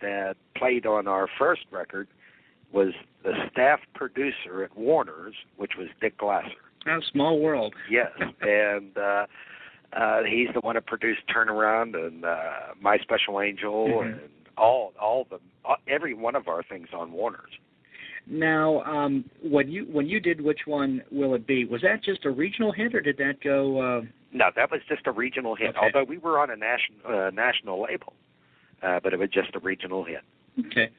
that 0.00 0.36
played 0.56 0.86
on 0.86 1.06
our 1.06 1.28
first 1.38 1.62
record 1.70 2.08
was 2.72 2.92
the 3.22 3.32
staff 3.50 3.80
producer 3.94 4.64
at 4.64 4.76
Warner's, 4.76 5.34
which 5.56 5.72
was 5.78 5.88
Dick 6.00 6.16
Glasser. 6.18 6.48
Oh, 6.88 7.00
small 7.12 7.38
world. 7.38 7.74
Yes, 7.90 8.10
and 8.40 8.96
uh, 8.96 9.26
uh, 9.92 10.22
he's 10.22 10.48
the 10.54 10.60
one 10.60 10.74
that 10.76 10.86
produced 10.86 11.20
Turnaround 11.28 11.94
and 11.96 12.24
uh, 12.24 12.74
My 12.80 12.98
Special 12.98 13.40
Angel 13.40 13.88
Mhm. 13.88 14.12
and 14.12 14.20
all 14.56 14.92
all 15.00 15.26
the 15.30 15.38
every 15.88 16.14
one 16.14 16.36
of 16.36 16.46
our 16.48 16.62
things 16.62 16.88
on 16.92 17.12
Warner's. 17.12 17.52
Now, 18.26 18.82
um, 18.82 19.24
when 19.42 19.68
you 19.70 19.84
when 19.90 20.06
you 20.06 20.20
did 20.20 20.40
which 20.40 20.60
one 20.66 21.02
will 21.10 21.34
it 21.34 21.46
be? 21.46 21.64
Was 21.64 21.82
that 21.82 22.02
just 22.04 22.24
a 22.24 22.30
regional 22.30 22.72
hit, 22.72 22.94
or 22.94 23.00
did 23.00 23.16
that 23.18 23.40
go? 23.42 23.80
Uh, 23.80 24.02
No, 24.32 24.46
that 24.56 24.70
was 24.70 24.80
just 24.88 25.06
a 25.06 25.12
regional 25.12 25.54
hit. 25.56 25.70
Okay. 25.70 25.78
Although 25.82 26.04
we 26.04 26.18
were 26.18 26.38
on 26.38 26.50
a 26.50 26.56
national 26.56 26.98
uh, 27.06 27.30
national 27.30 27.82
label, 27.82 28.12
uh, 28.82 29.00
but 29.02 29.12
it 29.12 29.18
was 29.18 29.28
just 29.30 29.54
a 29.54 29.58
regional 29.58 30.04
hit. 30.04 30.20
okay. 30.66 30.90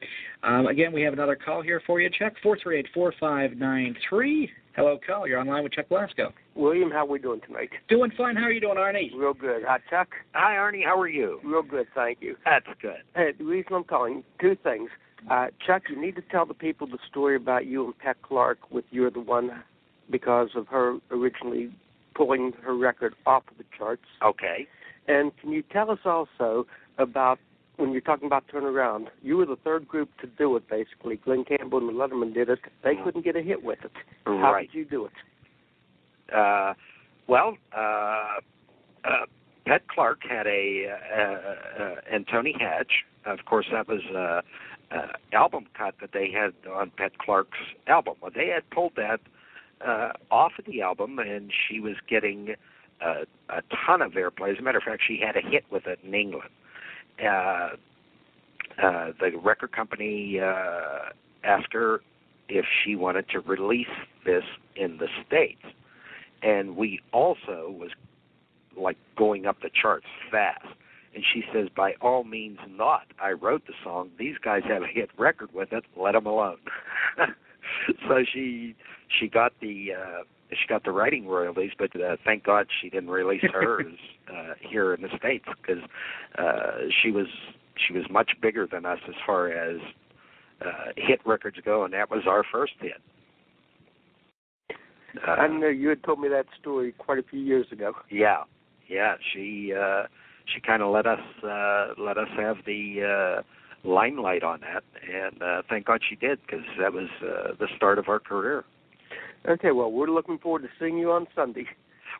Um, 0.42 0.66
again, 0.66 0.92
we 0.92 1.00
have 1.02 1.12
another 1.14 1.36
call 1.36 1.62
here 1.62 1.80
for 1.86 2.00
you, 2.00 2.10
Chuck. 2.10 2.34
Four 2.42 2.58
three 2.62 2.78
eight 2.78 2.88
four 2.92 3.12
five 3.18 3.56
nine 3.56 3.96
three. 4.08 4.50
Hello, 4.76 4.98
call. 5.06 5.26
You're 5.28 5.38
online 5.38 5.62
with 5.62 5.72
Chuck 5.72 5.86
Blasko. 5.88 6.32
William, 6.56 6.90
how 6.90 7.04
are 7.04 7.06
we 7.06 7.20
doing 7.20 7.40
tonight? 7.46 7.70
Doing 7.88 8.10
fine. 8.16 8.34
How 8.34 8.42
are 8.42 8.50
you 8.52 8.60
doing, 8.60 8.76
Arnie? 8.76 9.10
Real 9.16 9.32
good. 9.32 9.62
Hi, 9.66 9.78
Chuck. 9.88 10.08
Hi, 10.34 10.56
Arnie. 10.56 10.84
How 10.84 10.98
are 11.00 11.06
you? 11.08 11.38
Real 11.44 11.62
good, 11.62 11.86
thank 11.94 12.18
you. 12.20 12.36
That's 12.44 12.66
good. 12.82 12.96
Hey, 13.14 13.30
the 13.38 13.44
reason 13.44 13.72
I'm 13.72 13.84
calling, 13.84 14.24
two 14.40 14.56
things. 14.64 14.90
Uh, 15.30 15.46
Chuck, 15.66 15.82
you 15.88 16.00
need 16.00 16.16
to 16.16 16.22
tell 16.22 16.44
the 16.44 16.54
people 16.54 16.86
the 16.86 16.98
story 17.10 17.36
about 17.36 17.66
you 17.66 17.84
and 17.84 17.98
Pet 17.98 18.16
Clark 18.22 18.70
with 18.70 18.84
You're 18.90 19.10
the 19.10 19.20
One 19.20 19.62
because 20.10 20.50
of 20.54 20.68
her 20.68 20.98
originally 21.10 21.74
pulling 22.14 22.52
her 22.62 22.76
record 22.76 23.14
off 23.26 23.42
of 23.50 23.58
the 23.58 23.64
charts. 23.76 24.04
Okay. 24.22 24.66
And 25.08 25.32
can 25.38 25.50
you 25.50 25.62
tell 25.62 25.90
us 25.90 25.98
also 26.04 26.66
about 26.98 27.38
when 27.76 27.90
you're 27.90 28.00
talking 28.00 28.26
about 28.26 28.44
turnaround, 28.52 29.06
you 29.22 29.36
were 29.36 29.46
the 29.46 29.56
third 29.56 29.88
group 29.88 30.10
to 30.20 30.26
do 30.26 30.54
it 30.56 30.68
basically. 30.68 31.16
Glen 31.16 31.44
Campbell 31.44 31.78
and 31.78 31.88
the 31.88 31.92
Lettermen 31.92 32.32
did 32.32 32.48
it. 32.48 32.60
They 32.82 32.94
couldn't 33.02 33.24
get 33.24 33.36
a 33.36 33.42
hit 33.42 33.64
with 33.64 33.80
it. 33.84 33.90
How. 34.26 34.52
Right. 34.52 34.70
did 34.70 34.78
you 34.78 34.84
do 34.84 35.06
it? 35.06 36.34
Uh, 36.34 36.74
well, 37.26 37.56
uh, 37.76 38.40
uh, 39.04 39.26
Pet 39.66 39.82
Clark 39.88 40.20
had 40.28 40.46
a 40.46 40.96
uh, 41.16 41.82
uh, 41.82 41.94
and 42.10 42.26
Tony 42.30 42.54
Hatch. 42.58 42.92
Of 43.26 43.44
course, 43.46 43.66
that 43.72 43.88
was 43.88 44.02
uh, 44.14 44.42
uh, 44.90 45.08
album 45.32 45.66
cut 45.76 45.94
that 46.00 46.10
they 46.12 46.30
had 46.30 46.52
on 46.70 46.90
Pet 46.96 47.18
Clark's 47.18 47.58
album. 47.86 48.14
Well, 48.20 48.30
they 48.34 48.48
had 48.48 48.68
pulled 48.70 48.92
that 48.96 49.20
uh, 49.84 50.12
off 50.30 50.52
of 50.58 50.64
the 50.64 50.82
album, 50.82 51.18
and 51.18 51.52
she 51.68 51.80
was 51.80 51.96
getting 52.08 52.54
uh, 53.04 53.24
a 53.48 53.62
ton 53.86 54.02
of 54.02 54.12
airplay. 54.12 54.52
As 54.52 54.58
a 54.58 54.62
matter 54.62 54.78
of 54.78 54.84
fact, 54.84 55.02
she 55.06 55.20
had 55.24 55.36
a 55.36 55.46
hit 55.46 55.64
with 55.70 55.86
it 55.86 55.98
in 56.04 56.14
England. 56.14 56.50
Uh, 57.22 57.70
uh, 58.82 59.12
the 59.20 59.30
record 59.42 59.72
company 59.72 60.40
uh, 60.40 61.10
asked 61.44 61.72
her 61.72 62.00
if 62.48 62.64
she 62.82 62.96
wanted 62.96 63.28
to 63.30 63.40
release 63.40 63.86
this 64.24 64.44
in 64.76 64.98
the 64.98 65.08
states, 65.26 65.62
and 66.42 66.76
we 66.76 67.00
also 67.12 67.74
was 67.78 67.90
like 68.76 68.96
going 69.16 69.46
up 69.46 69.60
the 69.62 69.70
charts 69.70 70.06
fast. 70.30 70.66
And 71.14 71.24
she 71.32 71.42
says, 71.52 71.68
by 71.76 71.92
all 72.00 72.24
means 72.24 72.58
not. 72.68 73.06
I 73.20 73.32
wrote 73.32 73.66
the 73.66 73.72
song. 73.84 74.10
These 74.18 74.36
guys 74.44 74.62
have 74.68 74.82
a 74.82 74.86
hit 74.86 75.10
record 75.16 75.50
with 75.54 75.72
it. 75.72 75.84
Let 75.96 76.12
them 76.12 76.26
alone. 76.26 76.58
so 78.08 78.24
she 78.32 78.74
she 79.18 79.28
got 79.28 79.52
the 79.60 79.90
uh, 79.92 80.22
she 80.50 80.66
got 80.68 80.84
the 80.84 80.90
writing 80.90 81.26
royalties, 81.26 81.70
but 81.78 81.94
uh, 82.00 82.16
thank 82.24 82.44
God 82.44 82.66
she 82.80 82.90
didn't 82.90 83.10
release 83.10 83.44
hers 83.52 83.86
uh, 84.28 84.54
here 84.60 84.94
in 84.94 85.02
the 85.02 85.08
states 85.16 85.46
because 85.60 85.82
uh, 86.38 86.88
she 87.02 87.10
was 87.10 87.26
she 87.86 87.92
was 87.92 88.04
much 88.10 88.32
bigger 88.40 88.66
than 88.70 88.84
us 88.84 88.98
as 89.08 89.14
far 89.26 89.48
as 89.48 89.80
uh, 90.64 90.92
hit 90.96 91.20
records 91.24 91.58
go, 91.64 91.84
and 91.84 91.92
that 91.94 92.10
was 92.10 92.22
our 92.28 92.44
first 92.50 92.74
hit. 92.80 93.00
Uh, 95.26 95.30
I 95.30 95.46
know 95.46 95.68
you 95.68 95.88
had 95.88 96.02
told 96.02 96.20
me 96.20 96.28
that 96.28 96.46
story 96.60 96.92
quite 96.98 97.18
a 97.18 97.22
few 97.22 97.40
years 97.40 97.66
ago. 97.70 97.92
Yeah, 98.10 98.44
yeah. 98.88 99.14
She 99.32 99.72
uh, 99.72 100.04
she 100.52 100.60
kind 100.60 100.82
of 100.82 100.92
let 100.92 101.06
us 101.06 101.20
uh, 101.42 101.88
let 101.98 102.18
us 102.18 102.28
have 102.36 102.56
the 102.66 103.38
uh, 103.38 103.88
limelight 103.88 104.42
on 104.42 104.60
that, 104.60 104.82
and 105.02 105.42
uh, 105.42 105.62
thank 105.68 105.86
God 105.86 106.00
she 106.08 106.16
did 106.16 106.38
because 106.42 106.64
that 106.80 106.92
was 106.92 107.08
uh, 107.22 107.52
the 107.58 107.68
start 107.76 107.98
of 107.98 108.08
our 108.08 108.18
career. 108.18 108.64
Okay, 109.48 109.72
well, 109.72 109.92
we're 109.92 110.08
looking 110.08 110.38
forward 110.38 110.62
to 110.62 110.68
seeing 110.78 110.96
you 110.98 111.12
on 111.12 111.26
Sunday. 111.34 111.66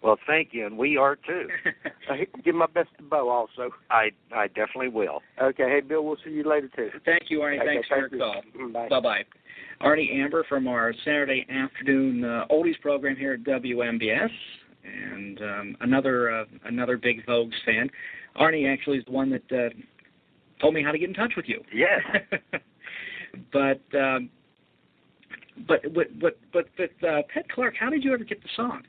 Well, 0.03 0.19
thank 0.27 0.49
you, 0.53 0.67
and 0.67 0.77
we 0.77 0.99
are 0.99 1.17
too. 1.17 1.49
I 2.11 2.27
give 2.45 2.55
my 2.55 2.67
best 2.67 2.91
to 2.99 3.03
Bo 3.03 3.31
also. 3.31 3.71
I 3.91 4.11
I 4.35 4.49
definitely 4.49 4.89
will. 4.89 5.23
Okay, 5.41 5.65
hey 5.65 5.81
Bill, 5.81 6.05
we'll 6.05 6.19
see 6.25 6.31
you 6.31 6.49
later 6.49 6.69
too. 6.75 6.91
Thank 7.05 7.25
you, 7.29 7.39
Arnie. 7.39 7.61
Okay, 7.61 7.75
Thanks 7.75 7.89
for 7.89 7.99
your 7.99 8.09
call. 8.11 8.43
you. 8.55 8.69
Bye. 8.69 8.89
Bye 8.89 9.01
bye. 9.01 9.25
Arnie 9.81 10.15
Amber 10.15 10.45
from 10.49 10.69
our 10.69 10.93
Saturday 11.05 11.47
afternoon 11.51 12.25
uh, 12.25 12.45
oldies 12.51 12.79
program 12.81 13.17
here 13.17 13.35
at 13.35 13.45
WMBS, 13.45 14.29
and 14.85 15.41
um, 15.43 15.77
another 15.81 16.31
uh, 16.31 16.45
another 16.65 16.97
big 16.97 17.25
Vogues 17.27 17.53
fan. 17.65 17.91
Arnie 18.41 18.73
actually 18.73 18.99
is 18.99 19.05
the 19.05 19.13
one 19.13 19.31
that 19.31 19.53
uh, 19.53 19.71
told 20.61 20.75
me 20.75 20.83
how 20.83 20.93
to 20.93 20.99
get 20.99 21.09
in 21.09 21.15
touch 21.15 21.35
with 21.37 21.47
you. 21.49 21.63
Yes. 21.73 22.01
but 23.53 23.81
um, 23.99 24.29
but 25.67 25.83
but 25.95 26.19
but 26.21 26.39
but, 26.53 26.67
but 26.77 27.09
uh, 27.09 27.23
Pet 27.33 27.49
Clark, 27.51 27.75
how 27.79 27.91
did 27.91 28.05
you 28.05 28.13
ever 28.13 28.25
get 28.25 28.43
the 28.43 28.49
song? 28.57 28.83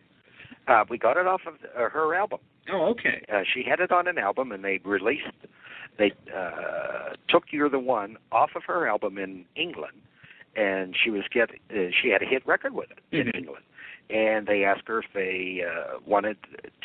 Uh, 0.67 0.83
we 0.89 0.97
got 0.97 1.17
it 1.17 1.27
off 1.27 1.41
of 1.47 1.55
uh, 1.77 1.89
her 1.89 2.15
album. 2.15 2.39
Oh, 2.71 2.87
okay. 2.87 3.23
Uh, 3.31 3.41
she 3.53 3.63
had 3.67 3.79
it 3.79 3.91
on 3.91 4.07
an 4.07 4.17
album, 4.17 4.51
and 4.51 4.63
they 4.63 4.79
released. 4.83 5.25
They 5.99 6.11
uh, 6.35 7.13
took 7.29 7.43
"You're 7.51 7.69
the 7.69 7.79
One" 7.79 8.17
off 8.31 8.51
of 8.55 8.63
her 8.65 8.87
album 8.87 9.17
in 9.19 9.45
England, 9.55 9.93
and 10.55 10.95
she 11.01 11.11
was 11.11 11.23
get. 11.31 11.51
Uh, 11.69 11.91
she 12.01 12.09
had 12.09 12.23
a 12.23 12.25
hit 12.25 12.45
record 12.47 12.73
with 12.73 12.89
it 12.91 12.99
in 13.11 13.27
Mhm. 13.27 13.35
England, 13.37 13.63
and 14.09 14.45
they 14.47 14.63
asked 14.63 14.83
her 14.87 14.99
if 14.99 15.05
they 15.13 15.63
uh, 15.65 15.99
wanted 16.05 16.37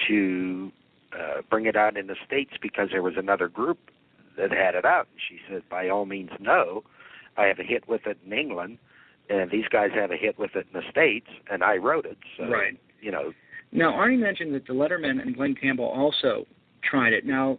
to 0.08 0.72
uh, 1.12 1.42
bring 1.50 1.66
it 1.66 1.76
out 1.76 1.96
in 1.96 2.06
the 2.06 2.16
states 2.26 2.52
because 2.62 2.88
there 2.92 3.02
was 3.02 3.14
another 3.16 3.48
group 3.48 3.78
that 4.36 4.50
had 4.52 4.74
it 4.74 4.84
out. 4.84 5.06
And 5.12 5.20
she 5.28 5.38
said, 5.48 5.62
"By 5.68 5.88
all 5.88 6.06
means, 6.06 6.30
no. 6.40 6.82
I 7.36 7.44
have 7.46 7.58
a 7.58 7.62
hit 7.64 7.88
with 7.88 8.06
it 8.06 8.18
in 8.26 8.32
England, 8.32 8.78
and 9.28 9.50
these 9.50 9.66
guys 9.70 9.90
have 9.94 10.10
a 10.10 10.16
hit 10.16 10.38
with 10.38 10.54
it 10.56 10.66
in 10.72 10.80
the 10.80 10.86
states, 10.90 11.28
and 11.50 11.62
I 11.62 11.76
wrote 11.76 12.06
it. 12.06 12.18
So 12.36 12.44
Right. 12.48 12.78
you 13.00 13.10
know, 13.10 13.32
Now, 13.72 13.92
Arnie 13.92 14.18
mentioned 14.18 14.52
that 14.54 14.66
the 14.66 14.72
Lettermen 14.74 15.20
and 15.22 15.34
Glen 15.36 15.54
Campbell 15.54 15.84
also 15.86 16.46
tried 16.82 17.12
it. 17.12 17.24
Now, 17.24 17.58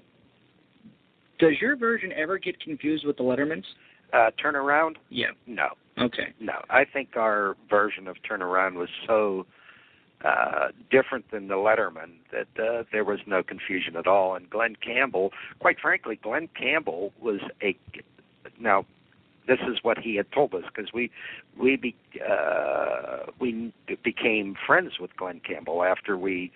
does 1.40 1.54
your 1.62 1.76
version 1.76 2.12
ever 2.14 2.38
get 2.38 2.60
confused 2.60 3.06
with 3.06 3.18
the 3.18 3.24
Lettermen's? 3.24 3.66
uh, 4.14 4.30
turn 4.42 4.58
around. 4.58 4.98
Yeah. 5.10 5.28
No, 5.48 5.70
Okay. 5.98 6.34
No, 6.40 6.54
I 6.70 6.86
think 6.86 7.16
our 7.16 7.56
version 7.70 8.08
of 8.08 8.18
Turnaround 8.30 8.76
was 8.76 8.90
so 9.06 9.46
uh, 10.24 10.68
different 10.90 11.32
than 11.32 11.48
the 11.48 11.56
Lettermen 11.56 12.12
that 12.32 12.64
uh, 12.64 12.84
there 12.92 13.04
was 13.04 13.20
no 13.26 13.42
confusion 13.44 13.96
at 13.96 14.08
all. 14.08 14.36
And 14.36 14.50
Glen 14.50 14.76
Campbell, 14.76 15.32
quite 15.60 15.80
frankly, 15.80 16.20
Glen 16.22 16.50
Campbell 16.56 17.12
was 17.22 17.40
a 17.62 17.76
now. 18.60 18.86
This 19.48 19.58
is 19.68 19.80
what 19.82 19.98
he 19.98 20.16
had 20.16 20.32
told 20.32 20.54
us 20.54 20.64
because 20.74 20.94
we 20.94 21.10
we 21.60 21.76
be, 21.76 21.96
uh, 22.24 23.32
we 23.40 23.74
became 24.04 24.56
friends 24.68 25.00
with 25.00 25.16
Glen 25.18 25.42
Campbell 25.46 25.84
after 25.84 26.16
we 26.16 26.52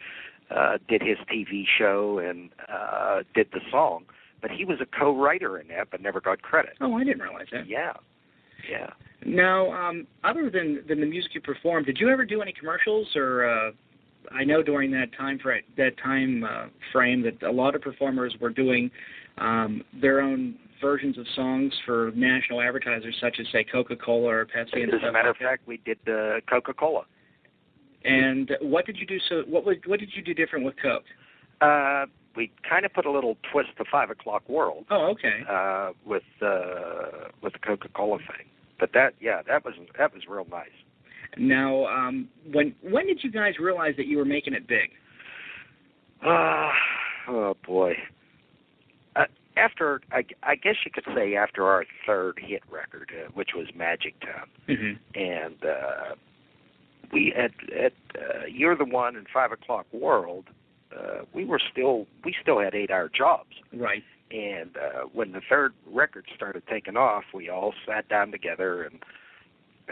uh, 0.52 0.78
did 0.88 1.02
his 1.02 1.18
TV 1.32 1.64
show 1.66 2.20
and 2.20 2.52
uh, 2.72 3.24
did 3.34 3.48
the 3.52 3.62
song. 3.72 4.06
But 4.42 4.52
he 4.52 4.64
was 4.64 4.80
a 4.80 4.86
co-writer 4.86 5.58
in 5.58 5.70
that, 5.70 5.90
but 5.90 6.02
never 6.02 6.22
got 6.22 6.44
credit. 6.44 6.74
Oh, 6.80 6.94
I 6.94 7.04
didn't 7.04 7.24
realize 7.24 7.48
that. 7.52 7.68
Yeah, 7.68 7.94
yeah. 8.70 8.92
Now, 9.26 9.72
um, 9.72 10.08
other 10.24 10.50
than 10.50 10.84
than 10.88 11.00
the 11.00 11.06
music 11.06 11.36
you 11.36 11.42
performed, 11.42 11.86
did 11.86 11.98
you 12.00 12.10
ever 12.10 12.26
do 12.26 12.42
any 12.42 12.54
commercials 12.54 13.08
or? 13.16 13.46
Uh, 13.50 13.72
I 14.32 14.44
know 14.44 14.64
during 14.64 14.90
that 14.92 15.16
time 15.16 15.38
fra- 15.38 15.62
that 15.78 15.98
time 16.04 16.44
uh, 16.44 16.66
frame 16.92 17.22
that 17.22 17.44
a 17.44 17.52
lot 17.52 17.76
of 17.76 17.82
performers 17.82 18.36
were 18.42 18.50
doing 18.50 18.90
um, 19.38 19.84
their 20.02 20.20
own 20.20 20.56
versions 20.82 21.18
of 21.18 21.26
songs 21.36 21.72
for 21.86 22.12
national 22.16 22.62
advertisers, 22.62 23.16
such 23.22 23.38
as 23.40 23.46
say 23.52 23.64
Coca-Cola 23.64 24.28
or 24.28 24.46
Pepsi 24.46 24.82
and 24.84 24.94
As 24.94 25.02
a 25.08 25.12
matter 25.12 25.30
like 25.30 25.30
of 25.30 25.38
fact, 25.38 25.68
we 25.68 25.78
did 25.86 26.00
uh, 26.08 26.40
Coca-Cola. 26.50 27.04
And 28.04 28.52
what 28.62 28.86
did 28.86 28.98
you 28.98 29.06
do? 29.06 29.18
So, 29.30 29.44
what 29.48 29.66
would, 29.66 29.86
what 29.86 30.00
did 30.00 30.10
you 30.16 30.22
do 30.24 30.34
different 30.34 30.66
with 30.66 30.76
Coke? 30.82 31.06
Uh, 31.62 32.06
we 32.36 32.52
kind 32.68 32.86
of 32.86 32.94
put 32.94 33.06
a 33.06 33.12
little 33.12 33.38
twist 33.52 33.70
to 33.78 33.86
Five 33.92 34.10
O'clock 34.10 34.48
World 34.50 34.86
Oh, 34.92 35.12
okay. 35.12 35.42
uh, 35.50 35.92
with 36.06 36.24
uh, 36.42 37.30
with 37.42 37.54
the 37.54 37.60
Coca-Cola 37.60 38.18
thing. 38.18 38.48
But 38.80 38.92
that, 38.94 39.14
yeah, 39.20 39.42
that 39.48 39.64
was 39.64 39.74
that 39.98 40.14
was 40.14 40.24
real 40.28 40.46
nice. 40.52 40.68
Now, 41.38 41.86
um, 41.88 42.30
when 42.52 42.76
when 42.82 43.08
did 43.08 43.24
you 43.24 43.32
guys 43.32 43.54
realize 43.60 43.94
that 43.98 44.08
you 44.08 44.18
were 44.18 44.26
making 44.26 44.54
it 44.54 44.68
big? 44.68 44.92
Uh, 46.26 46.70
oh 47.30 47.56
boy. 47.66 47.94
Uh, 49.16 49.26
after, 49.58 50.02
I, 50.12 50.26
I 50.44 50.56
guess 50.56 50.76
you 50.86 50.92
could 50.92 51.06
say 51.16 51.36
after 51.36 51.66
our 51.66 51.86
third 52.06 52.40
hit 52.42 52.62
record, 52.70 53.12
uh, 53.14 53.32
which 53.34 53.50
was 53.56 53.68
Magic 53.76 54.20
Town, 54.20 54.48
Mm-hmm. 54.68 55.20
and 55.20 55.56
uh, 55.64 56.16
we 57.14 57.34
at 57.34 57.52
at 57.74 57.94
uh, 58.16 58.46
You're 58.50 58.76
the 58.76 58.86
One 58.86 59.16
and 59.16 59.28
Five 59.34 59.52
O'clock 59.52 59.86
World, 59.94 60.46
uh, 60.98 61.20
we 61.34 61.46
were 61.46 61.62
still 61.72 62.08
we 62.24 62.36
still 62.42 62.60
had 62.60 62.76
eight 62.76 62.92
hour 62.92 63.10
jobs. 63.16 63.52
Right. 63.74 64.04
And 64.32 64.76
uh, 64.76 65.02
when 65.14 65.32
the 65.32 65.42
third 65.48 65.74
record 65.88 66.26
started 66.36 66.64
taking 66.68 66.98
off, 66.98 67.24
we 67.34 67.50
all 67.50 67.74
sat 67.88 68.10
down 68.10 68.32
together 68.32 68.84
and 68.84 69.00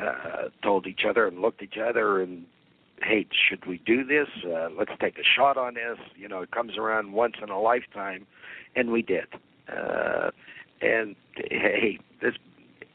uh, 0.02 0.50
told 0.64 0.88
each 0.88 1.06
other 1.08 1.28
and 1.28 1.40
looked 1.40 1.62
at 1.62 1.70
each 1.70 1.78
other 1.78 2.22
and, 2.22 2.46
hey, 3.02 3.28
should 3.48 3.66
we 3.66 3.80
do 3.86 4.04
this? 4.04 4.28
Uh, 4.46 4.70
let's 4.78 4.92
take 5.00 5.18
a 5.18 5.24
shot 5.24 5.58
on 5.58 5.76
this. 5.76 5.98
You 6.16 6.28
know, 6.28 6.42
it 6.42 6.52
comes 6.52 6.78
around 6.78 7.14
once 7.14 7.36
in 7.42 7.50
a 7.50 7.60
lifetime, 7.60 8.26
and 8.76 8.92
we 8.92 9.02
did. 9.02 9.28
Uh, 9.70 10.32
and 10.82 11.16
hey, 11.36 12.00
this 12.22 12.34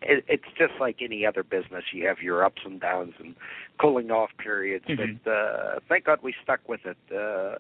it, 0.02 0.24
it's 0.28 0.44
just 0.56 0.74
like 0.80 0.96
any 1.00 1.26
other 1.26 1.42
business. 1.42 1.84
You 1.92 2.06
have 2.06 2.20
your 2.20 2.44
ups 2.44 2.62
and 2.64 2.80
downs 2.80 3.14
and 3.18 3.34
cooling 3.80 4.10
off 4.10 4.30
periods, 4.38 4.84
Mhm. 4.86 5.18
but 5.24 5.30
uh, 5.30 5.80
thank 5.88 6.04
God 6.04 6.20
we 6.22 6.34
stuck 6.42 6.68
with 6.68 6.80
it. 6.84 6.96
Uh, 7.14 7.58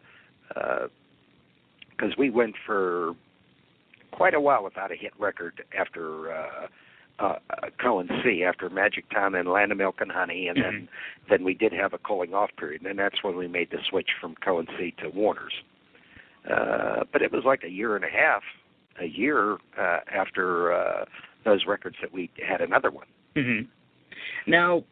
because 1.90 2.16
we 2.16 2.30
went 2.30 2.54
for 2.64 3.14
quite 4.12 4.34
a 4.34 4.40
while 4.40 4.64
without 4.64 4.92
a 4.92 4.96
hit 4.96 5.12
record 5.18 5.62
after 5.78 6.32
uh, 6.32 6.66
uh, 7.18 7.38
uh, 7.50 7.66
Cohen 7.82 8.08
C, 8.22 8.44
after 8.44 8.70
Magic 8.70 9.10
Town 9.10 9.34
and 9.34 9.48
Land 9.48 9.72
of 9.72 9.78
Milk 9.78 9.96
and 10.00 10.10
Honey, 10.10 10.48
and 10.48 10.56
then 10.56 10.88
then 11.28 11.44
we 11.44 11.54
did 11.54 11.72
have 11.72 11.92
a 11.92 11.98
cooling 11.98 12.32
off 12.32 12.50
period, 12.56 12.86
and 12.86 12.98
that's 12.98 13.22
when 13.22 13.36
we 13.36 13.48
made 13.48 13.70
the 13.70 13.78
switch 13.90 14.10
from 14.20 14.36
Cohen 14.36 14.66
C 14.78 14.94
to 15.02 15.08
Warner's. 15.08 15.52
Uh, 16.48 17.04
but 17.12 17.20
it 17.20 17.32
was 17.32 17.42
like 17.44 17.64
a 17.64 17.68
year 17.68 17.96
and 17.96 18.04
a 18.04 18.08
half, 18.08 18.42
a 19.00 19.06
year 19.06 19.58
uh, 19.78 19.98
after 20.14 20.72
uh, 20.72 21.04
those 21.44 21.66
records 21.66 21.96
that 22.00 22.12
we 22.12 22.30
had 22.46 22.60
another 22.60 22.90
one. 22.90 23.06
hmm 23.36 23.62
Now, 24.46 24.84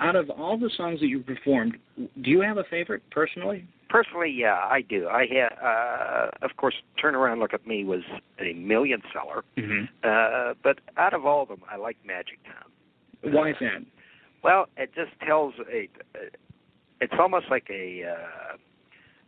out 0.00 0.16
of 0.16 0.30
all 0.30 0.58
the 0.58 0.70
songs 0.76 1.00
that 1.00 1.06
you 1.06 1.20
performed, 1.20 1.76
do 1.96 2.30
you 2.30 2.40
have 2.40 2.58
a 2.58 2.64
favorite 2.64 3.02
personally? 3.10 3.66
Personally, 3.94 4.34
yeah, 4.36 4.56
I 4.56 4.80
do. 4.80 5.06
I 5.06 5.24
had, 5.24 5.52
uh, 5.64 6.44
of 6.44 6.56
course, 6.56 6.74
Turn 7.00 7.14
Around, 7.14 7.38
Look 7.38 7.54
at 7.54 7.64
Me 7.64 7.84
was 7.84 8.00
a 8.40 8.52
million 8.54 9.00
seller. 9.12 9.44
Mm-hmm. 9.56 9.84
Uh, 10.02 10.54
but 10.64 10.80
out 10.96 11.14
of 11.14 11.24
all 11.24 11.42
of 11.42 11.48
them, 11.48 11.60
I 11.70 11.76
like 11.76 11.96
Magic 12.04 12.40
Town. 12.42 13.32
Why 13.32 13.50
is 13.50 13.56
that? 13.60 13.84
Well, 14.42 14.66
it 14.76 14.90
just 14.96 15.12
tells 15.24 15.54
a. 15.72 15.88
It's 17.00 17.12
almost 17.20 17.46
like 17.52 17.68
a 17.70 18.02
uh, 18.02 18.56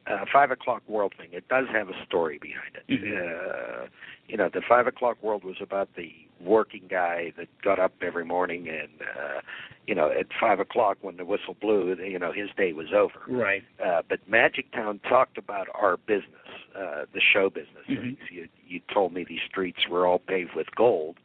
uh, 0.07 0.24
five 0.32 0.50
o'clock 0.50 0.82
world 0.88 1.14
thing. 1.18 1.28
It 1.32 1.48
does 1.48 1.66
have 1.72 1.88
a 1.88 2.04
story 2.07 2.38
behind 2.38 2.76
it. 2.76 2.84
Uh, 2.90 3.86
you 4.28 4.36
know, 4.36 4.48
the 4.52 4.62
five 4.66 4.86
o'clock 4.86 5.22
world 5.22 5.44
was 5.44 5.57
about 5.61 5.88
the 5.96 6.12
working 6.40 6.84
guy 6.88 7.32
that 7.36 7.48
got 7.62 7.78
up 7.78 7.92
every 8.02 8.24
morning 8.24 8.68
and, 8.68 9.00
uh, 9.02 9.40
you 9.86 9.94
know, 9.94 10.11
at 10.11 10.26
five 10.38 10.61
o'clock 10.61 10.98
when 11.00 11.16
the 11.16 11.24
whistle 11.24 11.57
blew, 11.61 11.94
you 11.94 12.18
know, 12.18 12.32
his 12.32 12.50
day 12.57 12.72
was 12.72 12.88
over. 12.92 13.20
Right. 13.28 13.64
Uh, 13.84 14.02
but 14.09 14.20
Magic 14.28 14.70
Town 14.72 15.00
talked 15.09 15.38
about 15.38 15.68
our 15.74 15.96
business, 15.96 16.48
uh, 16.76 17.04
the 17.12 17.20
show 17.20 17.48
business. 17.50 17.86
Mhm. 17.88 18.16
You, 18.30 18.48
you 18.66 18.80
told 18.92 19.12
me 19.12 19.24
these 19.24 19.40
streets 19.48 19.88
were 19.88 20.07
all 20.07 20.18
paved 20.18 20.54
with 20.54 20.74
gold, 20.74 21.16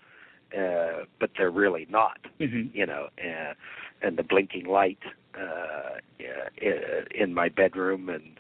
uh, 0.58 1.06
but 1.20 1.32
they're 1.38 1.52
really 1.52 1.88
not. 1.90 2.20
Mm-hmm. 2.40 2.76
You 2.78 2.86
know, 2.86 3.10
uh, 3.18 3.54
and 4.02 4.18
the 4.18 4.24
blinking 4.24 4.66
light 4.66 5.00
uh, 5.38 5.98
uh, 6.20 7.06
in 7.14 7.34
my 7.34 7.50
bedroom, 7.50 8.10
and 8.10 8.38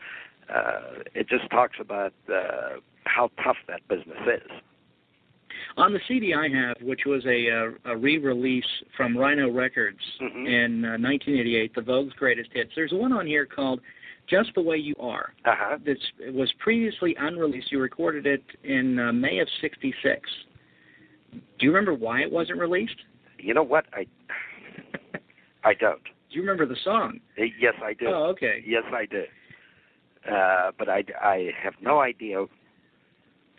uh, 0.53 1.03
it 1.13 1.27
just 1.29 1.49
talks 1.49 1.77
about 1.79 2.13
uh, 2.33 2.79
how 3.05 3.29
tough 3.43 3.57
that 3.67 3.81
business 3.87 4.17
is. 4.27 4.51
On 5.77 5.93
the 5.93 5.99
CD 6.07 6.33
I 6.33 6.49
have, 6.49 6.77
which 6.81 7.01
was 7.05 7.23
a, 7.25 7.49
uh, 7.49 7.91
a 7.93 7.97
re-release 7.97 8.65
from 8.97 9.17
Rhino 9.17 9.49
Records 9.51 9.99
Mhm. 10.21 10.47
in 10.47 10.85
uh, 10.85 10.97
1988, 10.97 11.75
the 11.75 11.81
Vogue's 11.81 12.13
Greatest 12.13 12.49
Hits, 12.53 12.71
there's 12.75 12.91
one 12.91 13.13
on 13.13 13.25
here 13.25 13.45
called 13.45 13.79
"Just 14.27 14.53
the 14.55 14.61
Way 14.61 14.77
You 14.77 14.95
Are." 14.99 15.33
Uh-huh. 15.45 15.77
That 15.85 15.97
was 16.33 16.51
previously 16.59 17.15
unreleased. 17.19 17.71
You 17.71 17.79
recorded 17.79 18.25
it 18.25 18.43
in 18.63 18.99
uh, 18.99 19.13
May 19.13 19.39
of 19.39 19.47
'66. 19.61 20.29
Do 21.31 21.65
you 21.65 21.71
remember 21.71 21.93
why 21.93 22.21
it 22.21 22.31
wasn't 22.31 22.59
released? 22.59 22.97
You 23.39 23.53
know 23.53 23.63
what? 23.63 23.85
I 23.93 24.05
I 25.63 25.73
don't. 25.75 26.03
Do 26.03 26.35
you 26.35 26.41
remember 26.41 26.65
the 26.65 26.79
song? 26.83 27.19
Yes, 27.37 27.73
I 27.83 27.93
do. 27.93 28.07
Oh, 28.07 28.25
okay. 28.31 28.63
Yes, 28.65 28.83
I 28.91 29.05
do. 29.05 29.23
Uh, 30.29 30.71
but 30.77 30.89
I, 30.89 31.03
I 31.21 31.49
have 31.61 31.73
no 31.81 31.99
idea. 31.99 32.45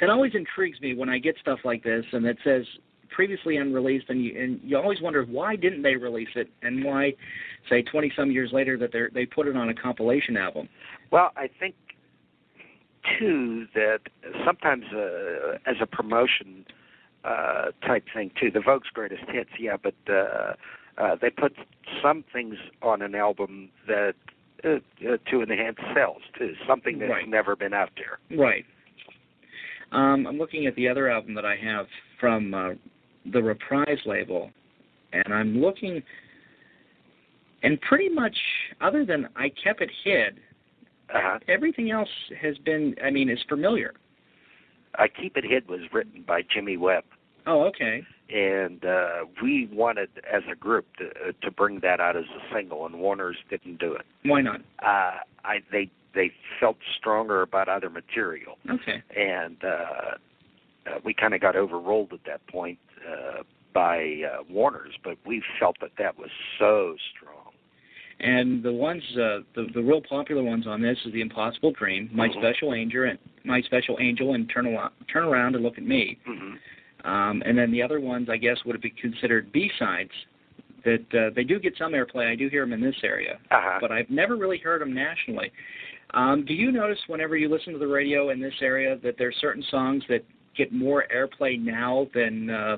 That 0.00 0.10
always 0.10 0.32
intrigues 0.34 0.80
me 0.80 0.94
when 0.94 1.08
I 1.08 1.18
get 1.18 1.36
stuff 1.40 1.60
like 1.64 1.84
this 1.84 2.04
and 2.12 2.26
it 2.26 2.38
says 2.44 2.64
previously 3.12 3.56
unreleased, 3.56 4.06
and 4.08 4.24
you 4.24 4.40
and 4.40 4.60
you 4.64 4.76
always 4.76 5.00
wonder 5.00 5.24
why 5.24 5.56
didn't 5.56 5.82
they 5.82 5.96
release 5.96 6.30
it, 6.34 6.48
and 6.62 6.84
why, 6.84 7.12
say, 7.68 7.82
20 7.82 8.12
some 8.16 8.30
years 8.30 8.50
later 8.52 8.76
that 8.78 8.90
they 8.92 9.02
they 9.14 9.26
put 9.26 9.46
it 9.46 9.56
on 9.56 9.68
a 9.68 9.74
compilation 9.74 10.36
album. 10.36 10.68
Well, 11.10 11.30
I 11.36 11.48
think 11.60 11.74
too 13.18 13.66
that 13.74 14.00
sometimes 14.44 14.84
uh, 14.94 15.58
as 15.66 15.76
a 15.80 15.86
promotion 15.86 16.64
uh, 17.24 17.66
type 17.86 18.04
thing 18.14 18.30
too, 18.40 18.50
the 18.50 18.60
Vogue's 18.60 18.88
greatest 18.92 19.22
hits, 19.28 19.50
yeah, 19.58 19.76
but 19.80 19.94
uh, 20.08 20.54
uh, 20.98 21.16
they 21.20 21.30
put 21.30 21.54
some 22.02 22.24
things 22.32 22.56
on 22.82 23.02
an 23.02 23.14
album 23.14 23.70
that 23.86 24.14
uh, 24.64 24.68
uh, 25.08 25.16
to 25.30 25.42
enhance 25.42 25.76
sales 25.94 26.22
too, 26.38 26.52
something 26.66 26.98
that's 26.98 27.10
Right. 27.10 27.28
never 27.28 27.56
been 27.56 27.74
out 27.74 27.90
there. 27.96 28.18
Right. 28.38 28.64
Um, 29.92 30.26
I'm 30.26 30.38
looking 30.38 30.66
at 30.66 30.74
the 30.76 30.88
other 30.88 31.10
album 31.10 31.34
that 31.34 31.44
I 31.44 31.56
have 31.56 31.86
from 32.18 32.54
uh, 32.54 32.70
the 33.32 33.42
Reprise 33.42 33.98
label, 34.06 34.50
and 35.12 35.32
I'm 35.34 35.60
looking, 35.60 36.02
and 37.62 37.80
pretty 37.82 38.08
much 38.08 38.36
other 38.80 39.04
than 39.04 39.28
I 39.36 39.50
kept 39.62 39.80
it 39.82 39.90
hid, 40.04 40.38
Uh-huh. 41.12 41.38
everything 41.48 41.90
else 41.90 42.08
has 42.40 42.56
been, 42.58 42.94
I 43.04 43.10
mean, 43.10 43.28
is 43.28 43.42
familiar. 43.48 43.92
I 44.98 45.08
Keep 45.08 45.36
It 45.36 45.44
Hid 45.44 45.68
was 45.68 45.80
written 45.92 46.22
by 46.26 46.42
Jimmy 46.54 46.76
Webb. 46.78 47.04
Oh, 47.46 47.62
okay. 47.64 48.02
and 48.32 48.84
uh, 48.84 49.24
we 49.42 49.68
wanted 49.72 50.08
as 50.32 50.42
a 50.50 50.54
group 50.54 50.86
to 50.98 51.06
uh, 51.10 51.32
to 51.42 51.50
bring 51.50 51.80
that 51.80 52.00
out 52.00 52.16
as 52.16 52.24
a 52.24 52.54
single, 52.54 52.86
and 52.86 52.94
Warner's 53.00 53.36
didn't 53.50 53.78
do 53.78 53.94
it. 53.94 54.06
Why 54.24 54.40
not? 54.42 54.60
Uh, 54.82 55.18
I 55.44 55.58
they 55.70 55.90
they 56.14 56.30
felt 56.60 56.76
stronger 56.98 57.42
about 57.42 57.68
other 57.68 57.90
material, 57.90 58.58
Okay. 58.70 59.02
and 59.16 59.56
uh, 59.64 59.66
uh, 60.86 60.98
we 61.04 61.14
kind 61.14 61.34
of 61.34 61.40
got 61.40 61.56
overruled 61.56 62.12
at 62.12 62.20
that 62.26 62.46
point 62.46 62.78
uh, 63.10 63.42
by 63.74 64.22
uh, 64.30 64.42
Warner's, 64.50 64.94
but 65.02 65.16
we 65.26 65.42
felt 65.58 65.76
that 65.80 65.92
that 65.98 66.18
was 66.18 66.30
so 66.58 66.96
strong. 67.16 67.38
And 68.20 68.62
the 68.62 68.72
ones, 68.72 69.02
uh, 69.14 69.40
the 69.56 69.66
the 69.74 69.82
real 69.82 70.00
popular 70.00 70.42
ones 70.44 70.66
on 70.66 70.80
this 70.80 70.98
is 71.04 71.12
the 71.12 71.20
Impossible 71.22 71.72
Dream, 71.72 72.08
My 72.12 72.28
Mhm. 72.28 72.34
Special 72.38 72.72
Angel, 72.74 73.04
and 73.04 73.18
My 73.44 73.60
Special 73.62 73.96
Angel, 74.00 74.34
and 74.34 74.48
Turn 74.48 74.66
Around, 74.66 74.92
Turn 75.12 75.24
Around 75.24 75.56
and 75.56 75.64
Look 75.64 75.76
at 75.78 75.84
Me. 75.84 76.18
hmm 76.24 76.54
Um, 77.04 77.42
and 77.44 77.56
then 77.58 77.70
the 77.72 77.82
other 77.82 78.00
ones, 78.00 78.28
I 78.30 78.36
guess, 78.36 78.58
would 78.64 78.80
be 78.80 78.90
considered 78.90 79.52
B-sides. 79.52 80.10
That 80.84 81.14
uh, 81.14 81.30
they 81.34 81.44
do 81.44 81.60
get 81.60 81.74
some 81.78 81.92
airplay. 81.92 82.30
I 82.30 82.34
do 82.34 82.48
hear 82.48 82.62
them 82.64 82.72
in 82.72 82.80
this 82.80 82.96
area, 83.04 83.38
Uh-huh. 83.50 83.78
but 83.80 83.92
I've 83.92 84.10
never 84.10 84.36
really 84.36 84.58
heard 84.58 84.80
them 84.80 84.92
nationally. 84.92 85.52
Um, 86.12 86.44
do 86.44 86.54
you 86.54 86.72
notice 86.72 86.98
whenever 87.06 87.36
you 87.36 87.48
listen 87.48 87.72
to 87.72 87.78
the 87.78 87.86
radio 87.86 88.30
in 88.30 88.40
this 88.40 88.54
area 88.60 88.98
that 89.02 89.14
there's 89.16 89.36
certain 89.40 89.62
songs 89.70 90.02
that 90.08 90.24
get 90.56 90.72
more 90.72 91.04
airplay 91.14 91.58
now 91.58 92.08
than 92.14 92.50
uh, 92.50 92.76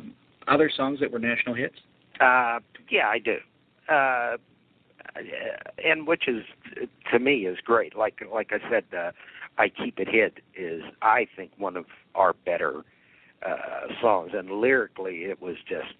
other 0.48 0.70
songs 0.76 1.00
that 1.00 1.10
were 1.10 1.18
national 1.18 1.54
hits? 1.54 1.76
Uh, 2.20 2.60
yeah, 2.90 3.08
I 3.08 3.18
do. 3.18 3.36
Uh, 3.88 4.36
and 5.84 6.06
which 6.06 6.28
is 6.28 6.42
to 7.12 7.18
me 7.18 7.46
is 7.46 7.58
great. 7.64 7.96
Like 7.96 8.20
like 8.32 8.50
I 8.52 8.58
said, 8.70 8.84
uh, 8.96 9.12
I 9.58 9.68
keep 9.68 9.98
it 9.98 10.08
hid 10.08 10.40
is 10.56 10.82
I 11.02 11.26
think 11.36 11.52
one 11.56 11.76
of 11.76 11.86
our 12.14 12.34
better 12.44 12.82
uh, 13.44 13.86
songs, 14.00 14.32
and 14.34 14.50
lyrically 14.50 15.24
it 15.24 15.40
was 15.40 15.56
just 15.68 15.94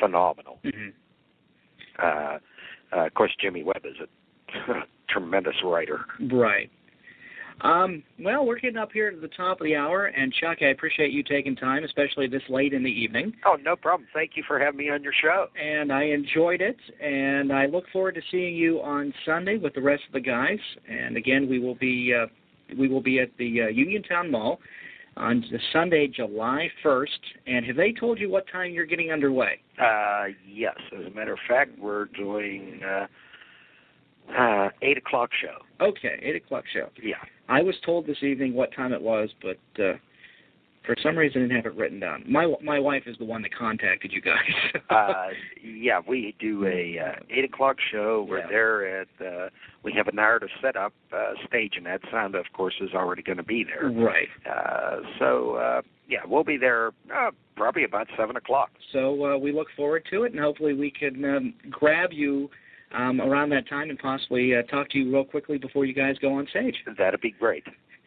phenomenal. 0.00 0.58
Mm-hmm. 0.64 0.88
Uh, 2.02 2.38
uh, 2.96 3.06
of 3.06 3.14
course, 3.14 3.32
Jimmy 3.40 3.62
Webb 3.62 3.84
is 3.84 3.96
a 4.00 4.72
tremendous 5.08 5.56
writer. 5.64 6.04
Right. 6.32 6.70
Um, 7.60 8.02
well, 8.18 8.44
we're 8.44 8.58
getting 8.58 8.78
up 8.78 8.90
here 8.92 9.10
to 9.10 9.16
the 9.16 9.28
top 9.28 9.60
of 9.60 9.64
the 9.64 9.76
hour, 9.76 10.06
and 10.06 10.32
Chuck, 10.32 10.58
I 10.60 10.66
appreciate 10.66 11.12
you 11.12 11.22
taking 11.22 11.54
time, 11.54 11.84
especially 11.84 12.26
this 12.26 12.42
late 12.48 12.72
in 12.72 12.82
the 12.82 12.90
evening. 12.90 13.32
Oh, 13.46 13.56
no 13.62 13.76
problem. 13.76 14.08
Thank 14.12 14.32
you 14.34 14.42
for 14.46 14.58
having 14.58 14.78
me 14.78 14.90
on 14.90 15.04
your 15.04 15.12
show. 15.22 15.46
And 15.60 15.92
I 15.92 16.04
enjoyed 16.04 16.60
it, 16.60 16.76
and 17.00 17.52
I 17.52 17.66
look 17.66 17.84
forward 17.92 18.16
to 18.16 18.22
seeing 18.30 18.56
you 18.56 18.82
on 18.82 19.14
Sunday 19.24 19.56
with 19.56 19.74
the 19.74 19.82
rest 19.82 20.02
of 20.08 20.12
the 20.14 20.20
guys. 20.20 20.58
And 20.88 21.16
again, 21.16 21.48
we 21.48 21.60
will 21.60 21.76
be 21.76 22.12
uh, 22.12 22.26
we 22.76 22.88
will 22.88 23.02
be 23.02 23.20
at 23.20 23.30
the 23.38 23.62
uh, 23.62 23.66
Uniontown 23.68 24.30
Mall 24.30 24.58
on 25.16 25.44
Sunday, 25.72 26.08
July 26.08 26.70
1st. 26.84 27.06
And 27.46 27.64
have 27.66 27.76
they 27.76 27.92
told 27.92 28.18
you 28.18 28.30
what 28.30 28.44
time 28.50 28.72
you're 28.72 28.86
getting 28.86 29.12
underway? 29.12 29.60
Uh, 29.80 30.26
yes. 30.46 30.76
As 30.98 31.06
a 31.06 31.10
matter 31.10 31.32
of 31.32 31.38
fact, 31.48 31.78
we're 31.78 32.06
doing 32.06 32.80
uh, 32.84 33.06
uh, 34.36 34.68
eight 34.82 34.98
o'clock 34.98 35.30
show. 35.40 35.84
Okay, 35.84 36.18
eight 36.22 36.36
o'clock 36.36 36.64
show. 36.72 36.88
Yeah. 37.02 37.16
I 37.48 37.62
was 37.62 37.74
told 37.84 38.06
this 38.06 38.22
evening 38.22 38.54
what 38.54 38.72
time 38.74 38.92
it 38.92 39.02
was, 39.02 39.28
but 39.42 39.82
uh, 39.82 39.94
for 40.86 40.96
some 41.02 41.16
reason 41.16 41.42
I 41.42 41.44
didn't 41.46 41.56
have 41.64 41.66
it 41.72 41.76
written 41.78 42.00
down. 42.00 42.24
My 42.26 42.52
my 42.62 42.78
wife 42.78 43.04
is 43.06 43.16
the 43.18 43.24
one 43.24 43.42
that 43.42 43.54
contacted 43.54 44.12
you 44.12 44.20
guys. 44.20 44.82
uh, 44.90 45.28
yeah, 45.62 46.00
we 46.06 46.34
do 46.38 46.66
a 46.66 46.98
uh, 46.98 47.20
eight 47.30 47.44
o'clock 47.44 47.76
show. 47.92 48.26
We're 48.28 48.38
Yeah. 48.40 48.46
there 48.48 49.00
at. 49.00 49.08
Uh, 49.20 49.48
we 49.82 49.92
have 49.92 50.08
an 50.08 50.14
a 50.14 50.16
narrative 50.16 50.48
setup 50.62 50.92
uh, 51.12 51.32
stage, 51.46 51.74
and 51.76 51.84
that 51.86 52.00
sound, 52.10 52.34
of 52.34 52.46
course, 52.52 52.74
is 52.80 52.90
already 52.94 53.22
going 53.22 53.36
to 53.36 53.42
be 53.42 53.64
there. 53.64 53.90
right. 53.90 54.28
Uh, 54.48 55.00
so 55.18 55.54
uh, 55.56 55.82
yeah, 56.08 56.20
we'll 56.26 56.44
be 56.44 56.56
there 56.56 56.88
uh, 57.14 57.30
probably 57.56 57.84
about 57.84 58.06
seven 58.16 58.36
o'clock. 58.36 58.70
So 58.92 59.34
uh, 59.34 59.38
we 59.38 59.52
look 59.52 59.68
forward 59.76 60.04
to 60.10 60.22
it, 60.24 60.32
and 60.32 60.40
hopefully 60.40 60.74
we 60.74 60.90
can 60.90 61.24
um, 61.24 61.54
grab 61.70 62.12
you 62.12 62.48
um, 62.94 63.20
around 63.20 63.50
that 63.50 63.68
time 63.68 63.90
and 63.90 63.98
possibly 63.98 64.54
uh, 64.56 64.62
talk 64.62 64.88
to 64.90 64.98
you 64.98 65.12
real 65.12 65.24
quickly 65.24 65.58
before 65.58 65.84
you 65.84 65.94
guys 65.94 66.16
go 66.20 66.34
on 66.34 66.46
stage. 66.48 66.76
That'd 66.96 67.20
be 67.20 67.32
great. 67.32 67.64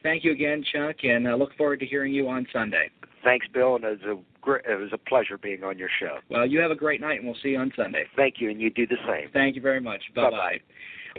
Thank 0.08 0.24
you 0.24 0.32
again, 0.32 0.64
Chuck, 0.72 0.96
and 1.04 1.28
uh, 1.28 1.36
look 1.36 1.54
forward 1.58 1.82
to 1.82 1.86
hearing 1.86 2.14
you 2.14 2.30
on 2.30 2.48
Sunday. 2.54 2.90
Thanks, 3.26 3.46
Bill, 3.54 3.76
and 3.76 3.84
it 3.84 4.00
was 4.02 4.18
a 4.18 4.42
great, 4.42 4.64
it 4.66 4.80
was 4.80 4.92
a 4.94 4.98
pleasure 4.98 5.38
being 5.38 5.66
on 5.66 5.78
your 5.78 5.90
show. 6.00 6.20
Well, 6.30 6.46
you 6.46 6.62
have 6.62 6.72
a 6.72 6.76
great 6.76 7.02
night, 7.02 7.18
and 7.20 7.26
we'll 7.26 7.36
see 7.44 7.50
you 7.50 7.58
on 7.58 7.74
Sunday. 7.76 8.06
Thank 8.16 8.36
you, 8.40 8.50
and 8.50 8.62
you 8.62 8.70
do 8.70 8.88
the 8.88 8.96
same. 9.06 9.30
Thank 9.34 9.58
you 9.58 9.62
very 9.62 9.82
much. 9.82 10.02
Bye 10.16 10.30
Bye-bye. 10.30 10.38
bye. 10.38 10.60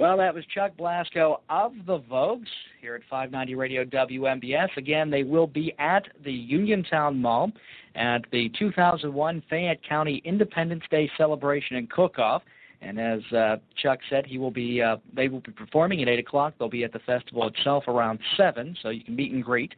Well, 0.01 0.17
that 0.17 0.35
was 0.35 0.43
Chuck 0.55 0.73
Blasko 0.79 1.41
of 1.51 1.73
the 1.87 1.99
Vogues 1.99 2.47
here 2.81 2.95
at 2.95 3.03
590 3.11 3.57
Radio 3.57 3.85
WMBS. 3.85 4.75
Again, 4.79 5.11
they 5.11 5.23
will 5.23 5.47
be 5.47 5.75
at 5.79 6.05
the 6.25 6.33
Uniontown 6.33 7.21
Mall 7.21 7.53
at 7.95 8.25
the 8.33 8.51
2001 8.59 9.43
Fayette 9.51 9.87
County 9.87 10.23
Independence 10.25 10.85
Day 10.91 11.11
celebration 11.19 11.77
and 11.77 11.91
cook-off. 11.91 12.43
And 12.81 13.01
as 13.01 13.21
uh, 13.33 13.57
Chuck 13.83 13.99
said, 14.09 14.25
he 14.27 14.39
will 14.39 14.51
be 14.51 14.81
uh, 14.81 14.97
they 15.15 15.29
will 15.29 15.41
be 15.41 15.53
performing 15.53 16.03
at 16.03 16.09
eight 16.09 16.21
o'clock. 16.21 16.55
They'll 16.59 16.69
be 16.69 16.85
at 16.85 16.93
the 16.93 17.01
festival 17.01 17.47
itself 17.49 17.85
around 17.89 18.21
seven, 18.37 18.77
so 18.83 18.91
you 18.91 19.03
can 19.03 19.17
meet 19.17 19.33
and 19.33 19.43
greet. 19.45 19.75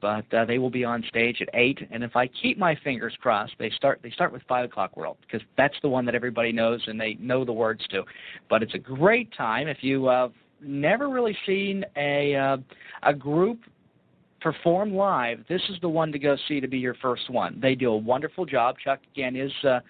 But 0.00 0.32
uh, 0.34 0.44
they 0.44 0.58
will 0.58 0.70
be 0.70 0.84
on 0.84 1.02
stage 1.08 1.38
at 1.40 1.48
eight. 1.54 1.78
And 1.90 2.04
if 2.04 2.14
I 2.14 2.28
keep 2.42 2.58
my 2.58 2.76
fingers 2.84 3.14
crossed, 3.20 3.54
they 3.58 3.70
start 3.70 4.00
they 4.02 4.10
start 4.10 4.32
with 4.32 4.42
five 4.48 4.64
o'clock 4.66 4.96
world 4.96 5.16
because 5.22 5.44
that's 5.56 5.74
the 5.82 5.88
one 5.88 6.04
that 6.04 6.14
everybody 6.14 6.52
knows 6.52 6.80
and 6.86 7.00
they 7.00 7.14
know 7.14 7.44
the 7.44 7.52
words 7.52 7.84
to. 7.90 8.04
But 8.48 8.62
it's 8.62 8.74
a 8.74 8.78
great 8.78 9.32
time 9.36 9.66
if 9.66 9.78
you 9.80 10.08
uh, 10.08 10.28
never 10.62 11.08
really 11.08 11.36
seen 11.46 11.84
a 11.96 12.36
uh, 12.36 12.56
a 13.02 13.14
group 13.14 13.60
perform 14.40 14.94
live. 14.94 15.44
This 15.48 15.62
is 15.70 15.76
the 15.80 15.88
one 15.88 16.12
to 16.12 16.18
go 16.18 16.36
see 16.46 16.60
to 16.60 16.68
be 16.68 16.78
your 16.78 16.94
first 16.94 17.30
one. 17.30 17.58
They 17.60 17.74
do 17.74 17.90
a 17.90 17.96
wonderful 17.96 18.46
job. 18.46 18.76
Chuck 18.78 19.00
again 19.12 19.34
is. 19.34 19.52
Uh, 19.64 19.80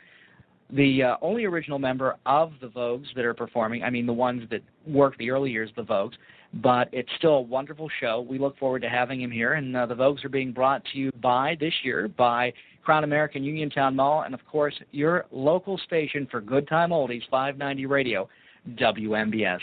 the 0.74 1.02
uh, 1.02 1.16
only 1.22 1.44
original 1.44 1.78
member 1.78 2.16
of 2.26 2.52
the 2.60 2.66
Vogues 2.68 3.06
that 3.14 3.24
are 3.24 3.34
performing, 3.34 3.84
I 3.84 3.90
mean, 3.90 4.06
the 4.06 4.12
ones 4.12 4.42
that 4.50 4.62
worked 4.86 5.18
the 5.18 5.30
early 5.30 5.50
years 5.50 5.70
of 5.76 5.86
the 5.86 5.92
Vogues, 5.92 6.14
but 6.54 6.88
it's 6.92 7.08
still 7.16 7.34
a 7.34 7.40
wonderful 7.40 7.88
show. 8.00 8.20
We 8.20 8.38
look 8.38 8.58
forward 8.58 8.82
to 8.82 8.88
having 8.88 9.20
him 9.20 9.30
here, 9.30 9.54
and 9.54 9.76
uh, 9.76 9.86
the 9.86 9.94
Vogues 9.94 10.24
are 10.24 10.28
being 10.28 10.52
brought 10.52 10.84
to 10.92 10.98
you 10.98 11.12
by, 11.22 11.56
this 11.60 11.74
year, 11.84 12.08
by 12.08 12.52
Crown 12.82 13.04
American 13.04 13.44
Uniontown 13.44 13.94
Mall, 13.94 14.22
and 14.22 14.34
of 14.34 14.44
course, 14.46 14.74
your 14.90 15.26
local 15.30 15.78
station 15.78 16.26
for 16.30 16.40
Good 16.40 16.66
Time 16.66 16.90
Oldies, 16.90 17.22
590 17.30 17.86
Radio, 17.86 18.28
WMBS. 18.74 19.60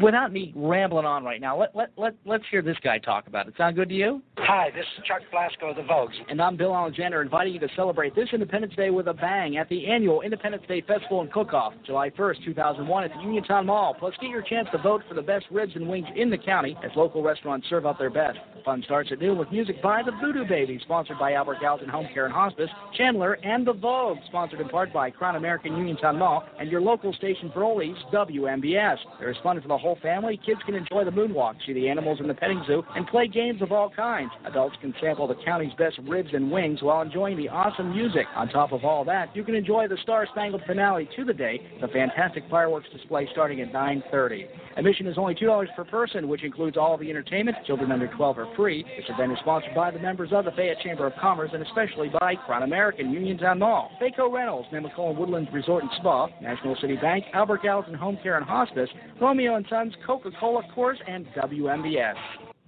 Without 0.00 0.32
me 0.32 0.54
rambling 0.56 1.04
on 1.04 1.22
right 1.22 1.38
now, 1.38 1.58
let, 1.58 1.76
let, 1.76 1.90
let, 1.98 2.14
let's 2.24 2.44
hear 2.50 2.62
this 2.62 2.78
guy 2.82 2.96
talk 2.96 3.26
about 3.26 3.46
it. 3.46 3.52
Sound 3.58 3.76
good 3.76 3.90
to 3.90 3.94
you? 3.94 4.22
Hi, 4.38 4.70
this 4.74 4.86
is 4.96 5.04
Chuck 5.04 5.20
Blasko 5.30 5.68
of 5.68 5.76
the 5.76 5.82
Vogues. 5.82 6.14
And 6.30 6.40
I'm 6.40 6.56
Bill 6.56 6.74
Alexander, 6.74 7.20
inviting 7.20 7.52
you 7.52 7.60
to 7.60 7.68
celebrate 7.76 8.14
this 8.14 8.30
Independence 8.32 8.74
Day 8.74 8.88
with 8.88 9.08
a 9.08 9.12
bang 9.12 9.58
at 9.58 9.68
the 9.68 9.86
annual 9.86 10.22
Independence 10.22 10.64
Day 10.66 10.80
Festival 10.80 11.20
and 11.20 11.30
Cook-Off, 11.30 11.74
July 11.84 12.08
1st, 12.08 12.42
2001, 12.42 13.04
at 13.04 13.10
the 13.14 13.20
Uniontown 13.20 13.66
Mall. 13.66 13.94
Plus, 13.98 14.14
get 14.18 14.30
your 14.30 14.40
chance 14.40 14.66
to 14.72 14.78
vote 14.78 15.02
for 15.06 15.14
the 15.14 15.20
best 15.20 15.44
ribs 15.50 15.72
and 15.74 15.86
wings 15.86 16.06
in 16.16 16.30
the 16.30 16.38
county 16.38 16.74
as 16.82 16.90
local 16.96 17.22
restaurants 17.22 17.66
serve 17.68 17.84
out 17.84 17.98
their 17.98 18.08
best. 18.08 18.38
The 18.56 18.62
fun 18.62 18.82
starts 18.86 19.10
at 19.12 19.20
noon 19.20 19.36
with 19.36 19.52
music 19.52 19.82
by 19.82 20.02
the 20.02 20.12
Voodoo 20.22 20.48
Babies, 20.48 20.80
sponsored 20.84 21.18
by 21.18 21.34
Albert 21.34 21.58
Gallatin 21.60 21.90
Home 21.90 22.08
Care 22.14 22.24
and 22.24 22.34
Hospice, 22.34 22.70
Chandler, 22.96 23.34
and 23.42 23.66
the 23.66 23.74
Vogue, 23.74 24.16
sponsored 24.28 24.62
in 24.62 24.70
part 24.70 24.90
by 24.90 25.10
Crown 25.10 25.36
American 25.36 25.76
Uniontown 25.76 26.18
Mall 26.18 26.46
and 26.58 26.70
your 26.70 26.80
local 26.80 27.12
station 27.12 27.50
for 27.52 27.60
oldies, 27.60 27.96
WMBS. 28.10 28.96
There 29.18 29.30
is 29.30 29.36
fun 29.42 29.60
for 29.60 29.68
the 29.68 29.81
whole 29.82 29.98
family. 30.00 30.40
Kids 30.46 30.60
can 30.64 30.74
enjoy 30.74 31.04
the 31.04 31.10
moonwalk, 31.10 31.56
see 31.66 31.72
the 31.72 31.88
animals 31.88 32.20
in 32.20 32.28
the 32.28 32.34
petting 32.34 32.62
zoo, 32.66 32.82
and 32.96 33.06
play 33.06 33.26
games 33.28 33.60
of 33.60 33.72
all 33.72 33.90
kinds. 33.90 34.30
Adults 34.46 34.76
can 34.80 34.94
sample 35.00 35.26
the 35.26 35.34
county's 35.44 35.72
best 35.76 35.98
ribs 36.08 36.30
and 36.32 36.50
wings 36.50 36.80
while 36.80 37.02
enjoying 37.02 37.36
the 37.36 37.48
awesome 37.48 37.94
music. 37.94 38.26
On 38.36 38.48
top 38.48 38.72
of 38.72 38.84
all 38.84 39.04
that, 39.04 39.34
you 39.36 39.44
can 39.44 39.54
enjoy 39.54 39.88
the 39.88 39.98
star-spangled 40.02 40.62
finale 40.66 41.08
to 41.16 41.24
the 41.24 41.34
day, 41.34 41.60
the 41.80 41.88
fantastic 41.88 42.44
fireworks 42.48 42.88
display 42.90 43.28
starting 43.32 43.60
at 43.60 43.72
9:30. 43.72 44.46
Admission 44.76 45.06
is 45.06 45.18
only 45.18 45.34
$2 45.34 45.68
per 45.76 45.84
person, 45.84 46.28
which 46.28 46.44
includes 46.44 46.76
all 46.76 46.96
the 46.96 47.10
entertainment. 47.10 47.56
Children 47.66 47.92
under 47.92 48.06
12 48.06 48.38
are 48.38 48.54
free. 48.54 48.84
This 48.96 49.08
event 49.10 49.32
is 49.32 49.38
sponsored 49.40 49.74
by 49.74 49.90
the 49.90 49.98
members 49.98 50.32
of 50.32 50.44
the 50.44 50.52
Fayette 50.52 50.80
Chamber 50.80 51.06
of 51.06 51.14
Commerce 51.16 51.50
and 51.52 51.62
especially 51.62 52.08
by 52.20 52.36
Crown 52.46 52.62
American 52.62 53.10
Uniontown 53.10 53.58
Mall, 53.58 53.90
Faco 54.00 54.32
Reynolds, 54.32 54.68
Nemacolin 54.72 55.16
Woodlands 55.16 55.50
Resort 55.52 55.82
and 55.82 55.92
Spa, 55.98 56.28
National 56.40 56.76
City 56.76 56.96
Bank, 56.96 57.24
Albert 57.32 57.62
Gallatin 57.62 57.94
Home 57.94 58.18
Care 58.22 58.36
and 58.36 58.46
Hospice, 58.46 58.88
Romeo 59.20 59.56
and 59.56 59.66
Sons, 59.72 59.94
Coca-Cola 60.06 60.62
Coors, 60.76 60.96
and 61.08 61.26
WMBS. 61.34 62.14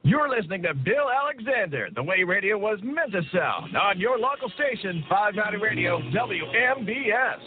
You're 0.04 0.30
listening 0.30 0.62
to 0.62 0.72
Bill 0.72 1.10
Alexander, 1.14 1.88
the 1.94 2.02
way 2.02 2.24
radio 2.24 2.56
was 2.56 2.78
meant 2.82 3.12
to 3.12 3.20
sound, 3.30 3.76
on 3.76 4.00
your 4.00 4.18
local 4.18 4.48
station, 4.54 5.04
590 5.10 5.62
Radio 5.62 6.00
WMBS. 6.12 7.40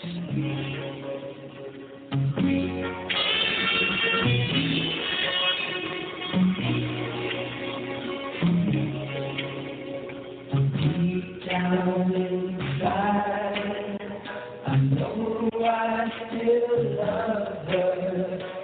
down 11.49 12.14
inside. 12.14 13.58
I 14.68 14.76
know 14.78 15.49
I 15.64 16.12
still 16.28 16.95
love 16.95 17.47
her, 17.68 18.57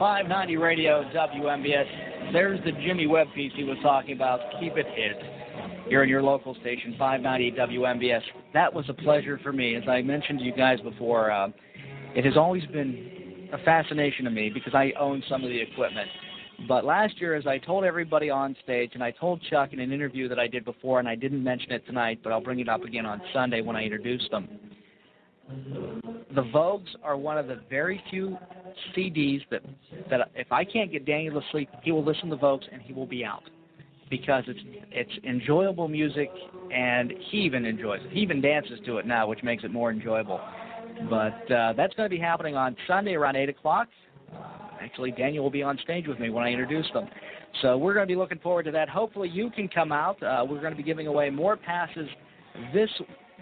590 0.00 0.56
Radio 0.56 1.04
WMBS. 1.14 2.32
There's 2.32 2.58
the 2.64 2.72
Jimmy 2.72 3.06
Webb 3.06 3.26
piece 3.34 3.52
he 3.54 3.64
was 3.64 3.76
talking 3.82 4.14
about. 4.14 4.40
Keep 4.58 4.78
it 4.78 4.86
hid. 4.94 5.90
You're 5.90 6.04
in 6.04 6.08
your 6.08 6.22
local 6.22 6.54
station, 6.54 6.94
590 6.98 7.76
WMBS. 7.76 8.22
That 8.54 8.72
was 8.72 8.86
a 8.88 8.94
pleasure 8.94 9.38
for 9.42 9.52
me. 9.52 9.74
As 9.74 9.82
I 9.86 10.00
mentioned 10.00 10.38
to 10.38 10.44
you 10.46 10.56
guys 10.56 10.80
before, 10.80 11.30
uh, 11.30 11.48
it 12.16 12.24
has 12.24 12.38
always 12.38 12.64
been 12.72 13.50
a 13.52 13.58
fascination 13.62 14.24
to 14.24 14.30
me 14.30 14.48
because 14.48 14.74
I 14.74 14.92
own 14.98 15.22
some 15.28 15.44
of 15.44 15.50
the 15.50 15.60
equipment. 15.60 16.08
But 16.66 16.86
last 16.86 17.20
year, 17.20 17.34
as 17.34 17.46
I 17.46 17.58
told 17.58 17.84
everybody 17.84 18.30
on 18.30 18.56
stage, 18.64 18.92
and 18.94 19.04
I 19.04 19.10
told 19.10 19.42
Chuck 19.50 19.74
in 19.74 19.80
an 19.80 19.92
interview 19.92 20.30
that 20.30 20.38
I 20.38 20.46
did 20.46 20.64
before, 20.64 20.98
and 20.98 21.08
I 21.10 21.14
didn't 21.14 21.44
mention 21.44 21.72
it 21.72 21.84
tonight, 21.84 22.20
but 22.24 22.32
I'll 22.32 22.40
bring 22.40 22.60
it 22.60 22.70
up 22.70 22.84
again 22.84 23.04
on 23.04 23.20
Sunday 23.34 23.60
when 23.60 23.76
I 23.76 23.82
introduce 23.82 24.26
them. 24.30 24.48
the 26.34 26.42
Vogues 26.44 26.88
are 27.02 27.18
one 27.18 27.36
of 27.36 27.48
the 27.48 27.60
very 27.68 28.02
few 28.10 28.38
CDs 28.96 29.40
that 29.50 29.62
that 30.10 30.30
if 30.34 30.50
I 30.52 30.64
can't 30.64 30.90
get 30.90 31.04
Daniel 31.04 31.40
to 31.40 31.46
sleep, 31.50 31.68
he 31.82 31.92
will 31.92 32.04
listen 32.04 32.30
to 32.30 32.36
Vogues 32.36 32.64
and 32.72 32.80
he 32.82 32.92
will 32.92 33.06
be 33.06 33.24
out 33.24 33.42
because 34.10 34.44
it's 34.46 34.60
it's 34.90 35.24
enjoyable 35.24 35.88
music 35.88 36.30
and 36.72 37.12
he 37.30 37.38
even 37.38 37.64
enjoys 37.64 38.00
it. 38.04 38.10
He 38.12 38.20
even 38.20 38.40
dances 38.40 38.78
to 38.86 38.98
it 38.98 39.06
now, 39.06 39.26
which 39.26 39.42
makes 39.42 39.64
it 39.64 39.72
more 39.72 39.90
enjoyable. 39.90 40.40
But 41.08 41.50
uh, 41.50 41.72
that's 41.74 41.94
going 41.94 42.08
to 42.08 42.14
be 42.14 42.20
happening 42.20 42.56
on 42.56 42.76
Sunday 42.86 43.14
around 43.14 43.36
eight 43.36 43.48
o'clock. 43.48 43.88
Actually, 44.80 45.12
Daniel 45.12 45.42
will 45.42 45.50
be 45.50 45.62
on 45.62 45.78
stage 45.78 46.06
with 46.06 46.18
me 46.18 46.30
when 46.30 46.44
I 46.44 46.50
introduce 46.50 46.86
them. 46.92 47.08
So 47.62 47.76
we're 47.76 47.94
going 47.94 48.06
to 48.06 48.12
be 48.12 48.16
looking 48.16 48.38
forward 48.38 48.64
to 48.64 48.70
that. 48.72 48.88
Hopefully, 48.88 49.28
you 49.28 49.50
can 49.50 49.68
come 49.68 49.92
out. 49.92 50.22
Uh, 50.22 50.44
we're 50.48 50.60
going 50.60 50.72
to 50.72 50.76
be 50.76 50.82
giving 50.82 51.06
away 51.06 51.30
more 51.30 51.56
passes 51.56 52.08
this 52.72 52.90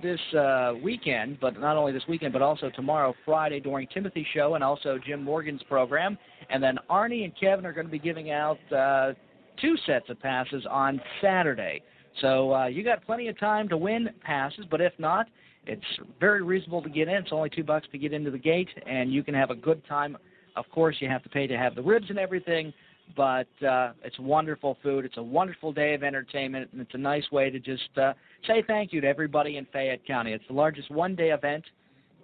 this 0.02 0.20
uh, 0.34 0.74
weekend, 0.82 1.38
but 1.40 1.58
not 1.58 1.76
only 1.76 1.92
this 1.92 2.02
weekend, 2.08 2.32
but 2.32 2.42
also 2.42 2.70
tomorrow, 2.70 3.14
Friday, 3.24 3.60
during 3.60 3.86
Timothy's 3.88 4.26
show 4.34 4.54
and 4.54 4.64
also 4.64 4.98
Jim 5.04 5.22
Morgan's 5.22 5.62
program. 5.64 6.18
And 6.50 6.62
then 6.62 6.78
Arnie 6.90 7.24
and 7.24 7.32
Kevin 7.38 7.66
are 7.66 7.72
going 7.72 7.86
to 7.86 7.92
be 7.92 7.98
giving 7.98 8.30
out 8.30 8.58
uh, 8.72 9.12
two 9.60 9.76
sets 9.86 10.08
of 10.08 10.20
passes 10.20 10.66
on 10.70 11.00
Saturday. 11.20 11.82
So 12.20 12.54
uh, 12.54 12.66
you 12.66 12.82
got 12.82 13.04
plenty 13.04 13.28
of 13.28 13.38
time 13.38 13.68
to 13.68 13.76
win 13.76 14.08
passes, 14.22 14.64
but 14.70 14.80
if 14.80 14.92
not, 14.98 15.26
it's 15.66 15.82
very 16.18 16.42
reasonable 16.42 16.82
to 16.82 16.88
get 16.88 17.08
in. 17.08 17.14
It's 17.14 17.32
only 17.32 17.50
two 17.50 17.64
bucks 17.64 17.86
to 17.92 17.98
get 17.98 18.12
into 18.12 18.30
the 18.30 18.38
gate, 18.38 18.68
and 18.86 19.12
you 19.12 19.22
can 19.22 19.34
have 19.34 19.50
a 19.50 19.54
good 19.54 19.82
time. 19.86 20.16
Of 20.56 20.64
course, 20.70 20.96
you 21.00 21.08
have 21.08 21.22
to 21.22 21.28
pay 21.28 21.46
to 21.46 21.56
have 21.56 21.74
the 21.74 21.82
ribs 21.82 22.06
and 22.08 22.18
everything, 22.18 22.72
but 23.16 23.48
uh, 23.66 23.92
it's 24.04 24.18
wonderful 24.18 24.76
food. 24.82 25.04
It's 25.04 25.16
a 25.16 25.22
wonderful 25.22 25.72
day 25.72 25.94
of 25.94 26.02
entertainment, 26.02 26.68
and 26.72 26.80
it's 26.80 26.94
a 26.94 26.98
nice 26.98 27.24
way 27.32 27.50
to 27.50 27.58
just 27.58 27.96
uh, 27.96 28.12
say 28.46 28.62
thank 28.66 28.92
you 28.92 29.00
to 29.00 29.06
everybody 29.06 29.56
in 29.56 29.66
Fayette 29.72 30.06
County. 30.06 30.32
It's 30.32 30.44
the 30.48 30.54
largest 30.54 30.90
one-day 30.90 31.30
event 31.30 31.64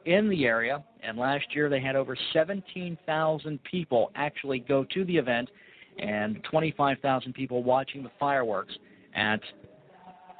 in 0.04 0.28
the 0.28 0.44
area, 0.44 0.84
and 1.02 1.18
last 1.18 1.46
year 1.54 1.68
they 1.68 1.80
had 1.80 1.96
over 1.96 2.16
17,000 2.32 3.58
people 3.64 4.10
actually 4.14 4.60
go 4.60 4.84
to 4.92 5.04
the 5.04 5.16
event, 5.16 5.48
and 5.98 6.42
25,000 6.50 7.32
people 7.32 7.62
watching 7.62 8.02
the 8.02 8.10
fireworks 8.18 8.74
at 9.14 9.40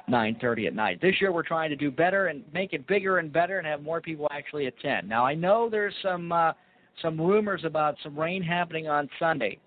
9:30 0.07 0.67
at 0.67 0.75
night. 0.75 1.01
This 1.01 1.19
year 1.19 1.31
we're 1.31 1.43
trying 1.43 1.69
to 1.69 1.75
do 1.75 1.89
better 1.89 2.27
and 2.27 2.43
make 2.53 2.73
it 2.73 2.85
bigger 2.87 3.17
and 3.17 3.31
better 3.31 3.57
and 3.57 3.65
have 3.65 3.81
more 3.81 4.01
people 4.01 4.27
actually 4.31 4.67
attend. 4.67 5.09
Now 5.09 5.25
I 5.25 5.33
know 5.33 5.69
there's 5.69 5.95
some 6.01 6.31
uh, 6.31 6.53
some 7.01 7.19
rumors 7.19 7.63
about 7.65 7.95
some 8.03 8.17
rain 8.17 8.43
happening 8.43 8.87
on 8.87 9.09
Sunday. 9.19 9.59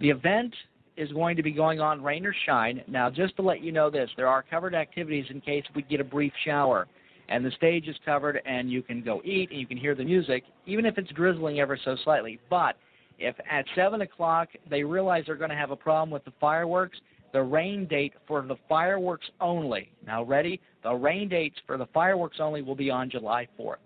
The 0.00 0.10
event 0.10 0.54
is 0.96 1.10
going 1.12 1.36
to 1.36 1.42
be 1.42 1.52
going 1.52 1.80
on 1.80 2.02
rain 2.02 2.26
or 2.26 2.34
shine. 2.46 2.82
Now, 2.88 3.08
just 3.10 3.36
to 3.36 3.42
let 3.42 3.62
you 3.62 3.72
know 3.72 3.90
this, 3.90 4.10
there 4.16 4.26
are 4.26 4.42
covered 4.42 4.74
activities 4.74 5.26
in 5.30 5.40
case 5.40 5.64
we 5.74 5.82
get 5.82 6.00
a 6.00 6.04
brief 6.04 6.32
shower. 6.44 6.86
And 7.28 7.44
the 7.44 7.50
stage 7.52 7.88
is 7.88 7.96
covered, 8.04 8.40
and 8.46 8.70
you 8.70 8.82
can 8.82 9.02
go 9.02 9.20
eat, 9.24 9.50
and 9.50 9.60
you 9.60 9.66
can 9.66 9.76
hear 9.76 9.94
the 9.94 10.04
music, 10.04 10.44
even 10.66 10.86
if 10.86 10.96
it's 10.98 11.10
drizzling 11.12 11.60
ever 11.60 11.78
so 11.84 11.96
slightly. 12.02 12.40
But 12.48 12.76
if 13.18 13.36
at 13.50 13.66
7 13.74 14.00
o'clock 14.00 14.48
they 14.70 14.82
realize 14.82 15.24
they're 15.26 15.36
going 15.36 15.50
to 15.50 15.56
have 15.56 15.70
a 15.70 15.76
problem 15.76 16.10
with 16.10 16.24
the 16.24 16.32
fireworks, 16.40 16.98
the 17.32 17.42
rain 17.42 17.86
date 17.86 18.14
for 18.26 18.40
the 18.42 18.56
fireworks 18.68 19.26
only, 19.40 19.90
now 20.06 20.22
ready? 20.22 20.60
The 20.82 20.94
rain 20.94 21.28
dates 21.28 21.56
for 21.66 21.76
the 21.76 21.86
fireworks 21.92 22.38
only 22.40 22.62
will 22.62 22.74
be 22.74 22.90
on 22.90 23.10
July 23.10 23.46
4th. 23.60 23.76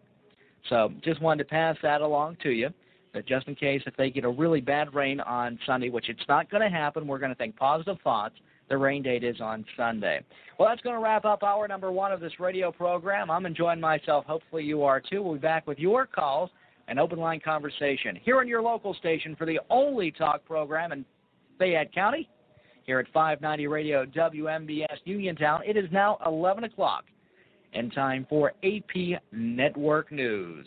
So 0.68 0.92
just 1.02 1.20
wanted 1.20 1.44
to 1.44 1.50
pass 1.50 1.76
that 1.82 2.00
along 2.00 2.36
to 2.44 2.50
you 2.50 2.70
that 3.14 3.26
just 3.26 3.46
in 3.48 3.54
case 3.54 3.82
if 3.86 3.96
they 3.96 4.10
get 4.10 4.24
a 4.24 4.28
really 4.28 4.60
bad 4.60 4.94
rain 4.94 5.20
on 5.20 5.58
Sunday, 5.66 5.90
which 5.90 6.08
it's 6.08 6.22
not 6.28 6.50
going 6.50 6.62
to 6.62 6.68
happen, 6.68 7.06
we're 7.06 7.18
going 7.18 7.30
to 7.30 7.36
think 7.36 7.56
positive 7.56 7.98
thoughts. 8.02 8.34
The 8.68 8.76
rain 8.76 9.02
date 9.02 9.22
is 9.22 9.40
on 9.40 9.64
Sunday. 9.76 10.24
Well, 10.58 10.68
that's 10.68 10.80
going 10.80 10.96
to 10.96 11.02
wrap 11.02 11.24
up 11.24 11.42
hour 11.42 11.68
number 11.68 11.92
one 11.92 12.12
of 12.12 12.20
this 12.20 12.40
radio 12.40 12.72
program. 12.72 13.30
I'm 13.30 13.44
enjoying 13.44 13.80
myself. 13.80 14.24
Hopefully, 14.24 14.64
you 14.64 14.82
are 14.82 15.00
too. 15.00 15.22
We'll 15.22 15.34
be 15.34 15.40
back 15.40 15.66
with 15.66 15.78
your 15.78 16.06
calls 16.06 16.50
and 16.88 16.98
open 16.98 17.18
line 17.18 17.40
conversation 17.40 18.18
here 18.22 18.38
on 18.38 18.48
your 18.48 18.62
local 18.62 18.94
station 18.94 19.36
for 19.36 19.46
the 19.46 19.60
only 19.68 20.10
talk 20.10 20.44
program 20.44 20.92
in 20.92 21.04
Fayette 21.58 21.92
County. 21.92 22.28
Here 22.84 22.98
at 22.98 23.06
590 23.12 23.66
Radio 23.68 24.04
WMBS 24.06 24.98
Uniontown, 25.04 25.60
it 25.64 25.76
is 25.76 25.84
now 25.92 26.18
11 26.26 26.64
o'clock 26.64 27.04
and 27.74 27.92
time 27.92 28.26
for 28.28 28.52
AP 28.64 29.20
Network 29.32 30.10
News. 30.10 30.66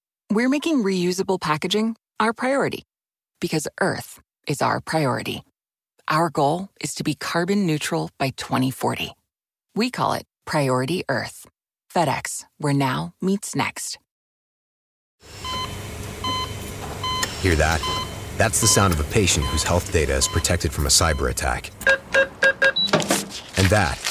we're 0.31 0.49
making 0.49 0.83
reusable 0.83 1.39
packaging 1.39 1.95
our 2.19 2.31
priority 2.31 2.83
because 3.41 3.67
Earth 3.81 4.21
is 4.47 4.61
our 4.61 4.79
priority. 4.79 5.43
Our 6.07 6.29
goal 6.29 6.69
is 6.79 6.95
to 6.95 7.03
be 7.03 7.15
carbon 7.15 7.65
neutral 7.65 8.09
by 8.17 8.29
2040. 8.29 9.13
We 9.75 9.91
call 9.91 10.13
it 10.13 10.25
Priority 10.45 11.03
Earth. 11.09 11.45
FedEx, 11.93 12.45
where 12.57 12.73
now 12.73 13.13
meets 13.21 13.55
next. 13.55 13.97
Hear 17.41 17.55
that? 17.55 17.81
That's 18.37 18.61
the 18.61 18.67
sound 18.67 18.93
of 18.93 18.99
a 18.99 19.11
patient 19.11 19.45
whose 19.47 19.63
health 19.63 19.91
data 19.91 20.13
is 20.13 20.27
protected 20.27 20.71
from 20.71 20.85
a 20.85 20.89
cyber 20.89 21.29
attack. 21.29 21.71
And 23.57 23.67
that, 23.67 24.10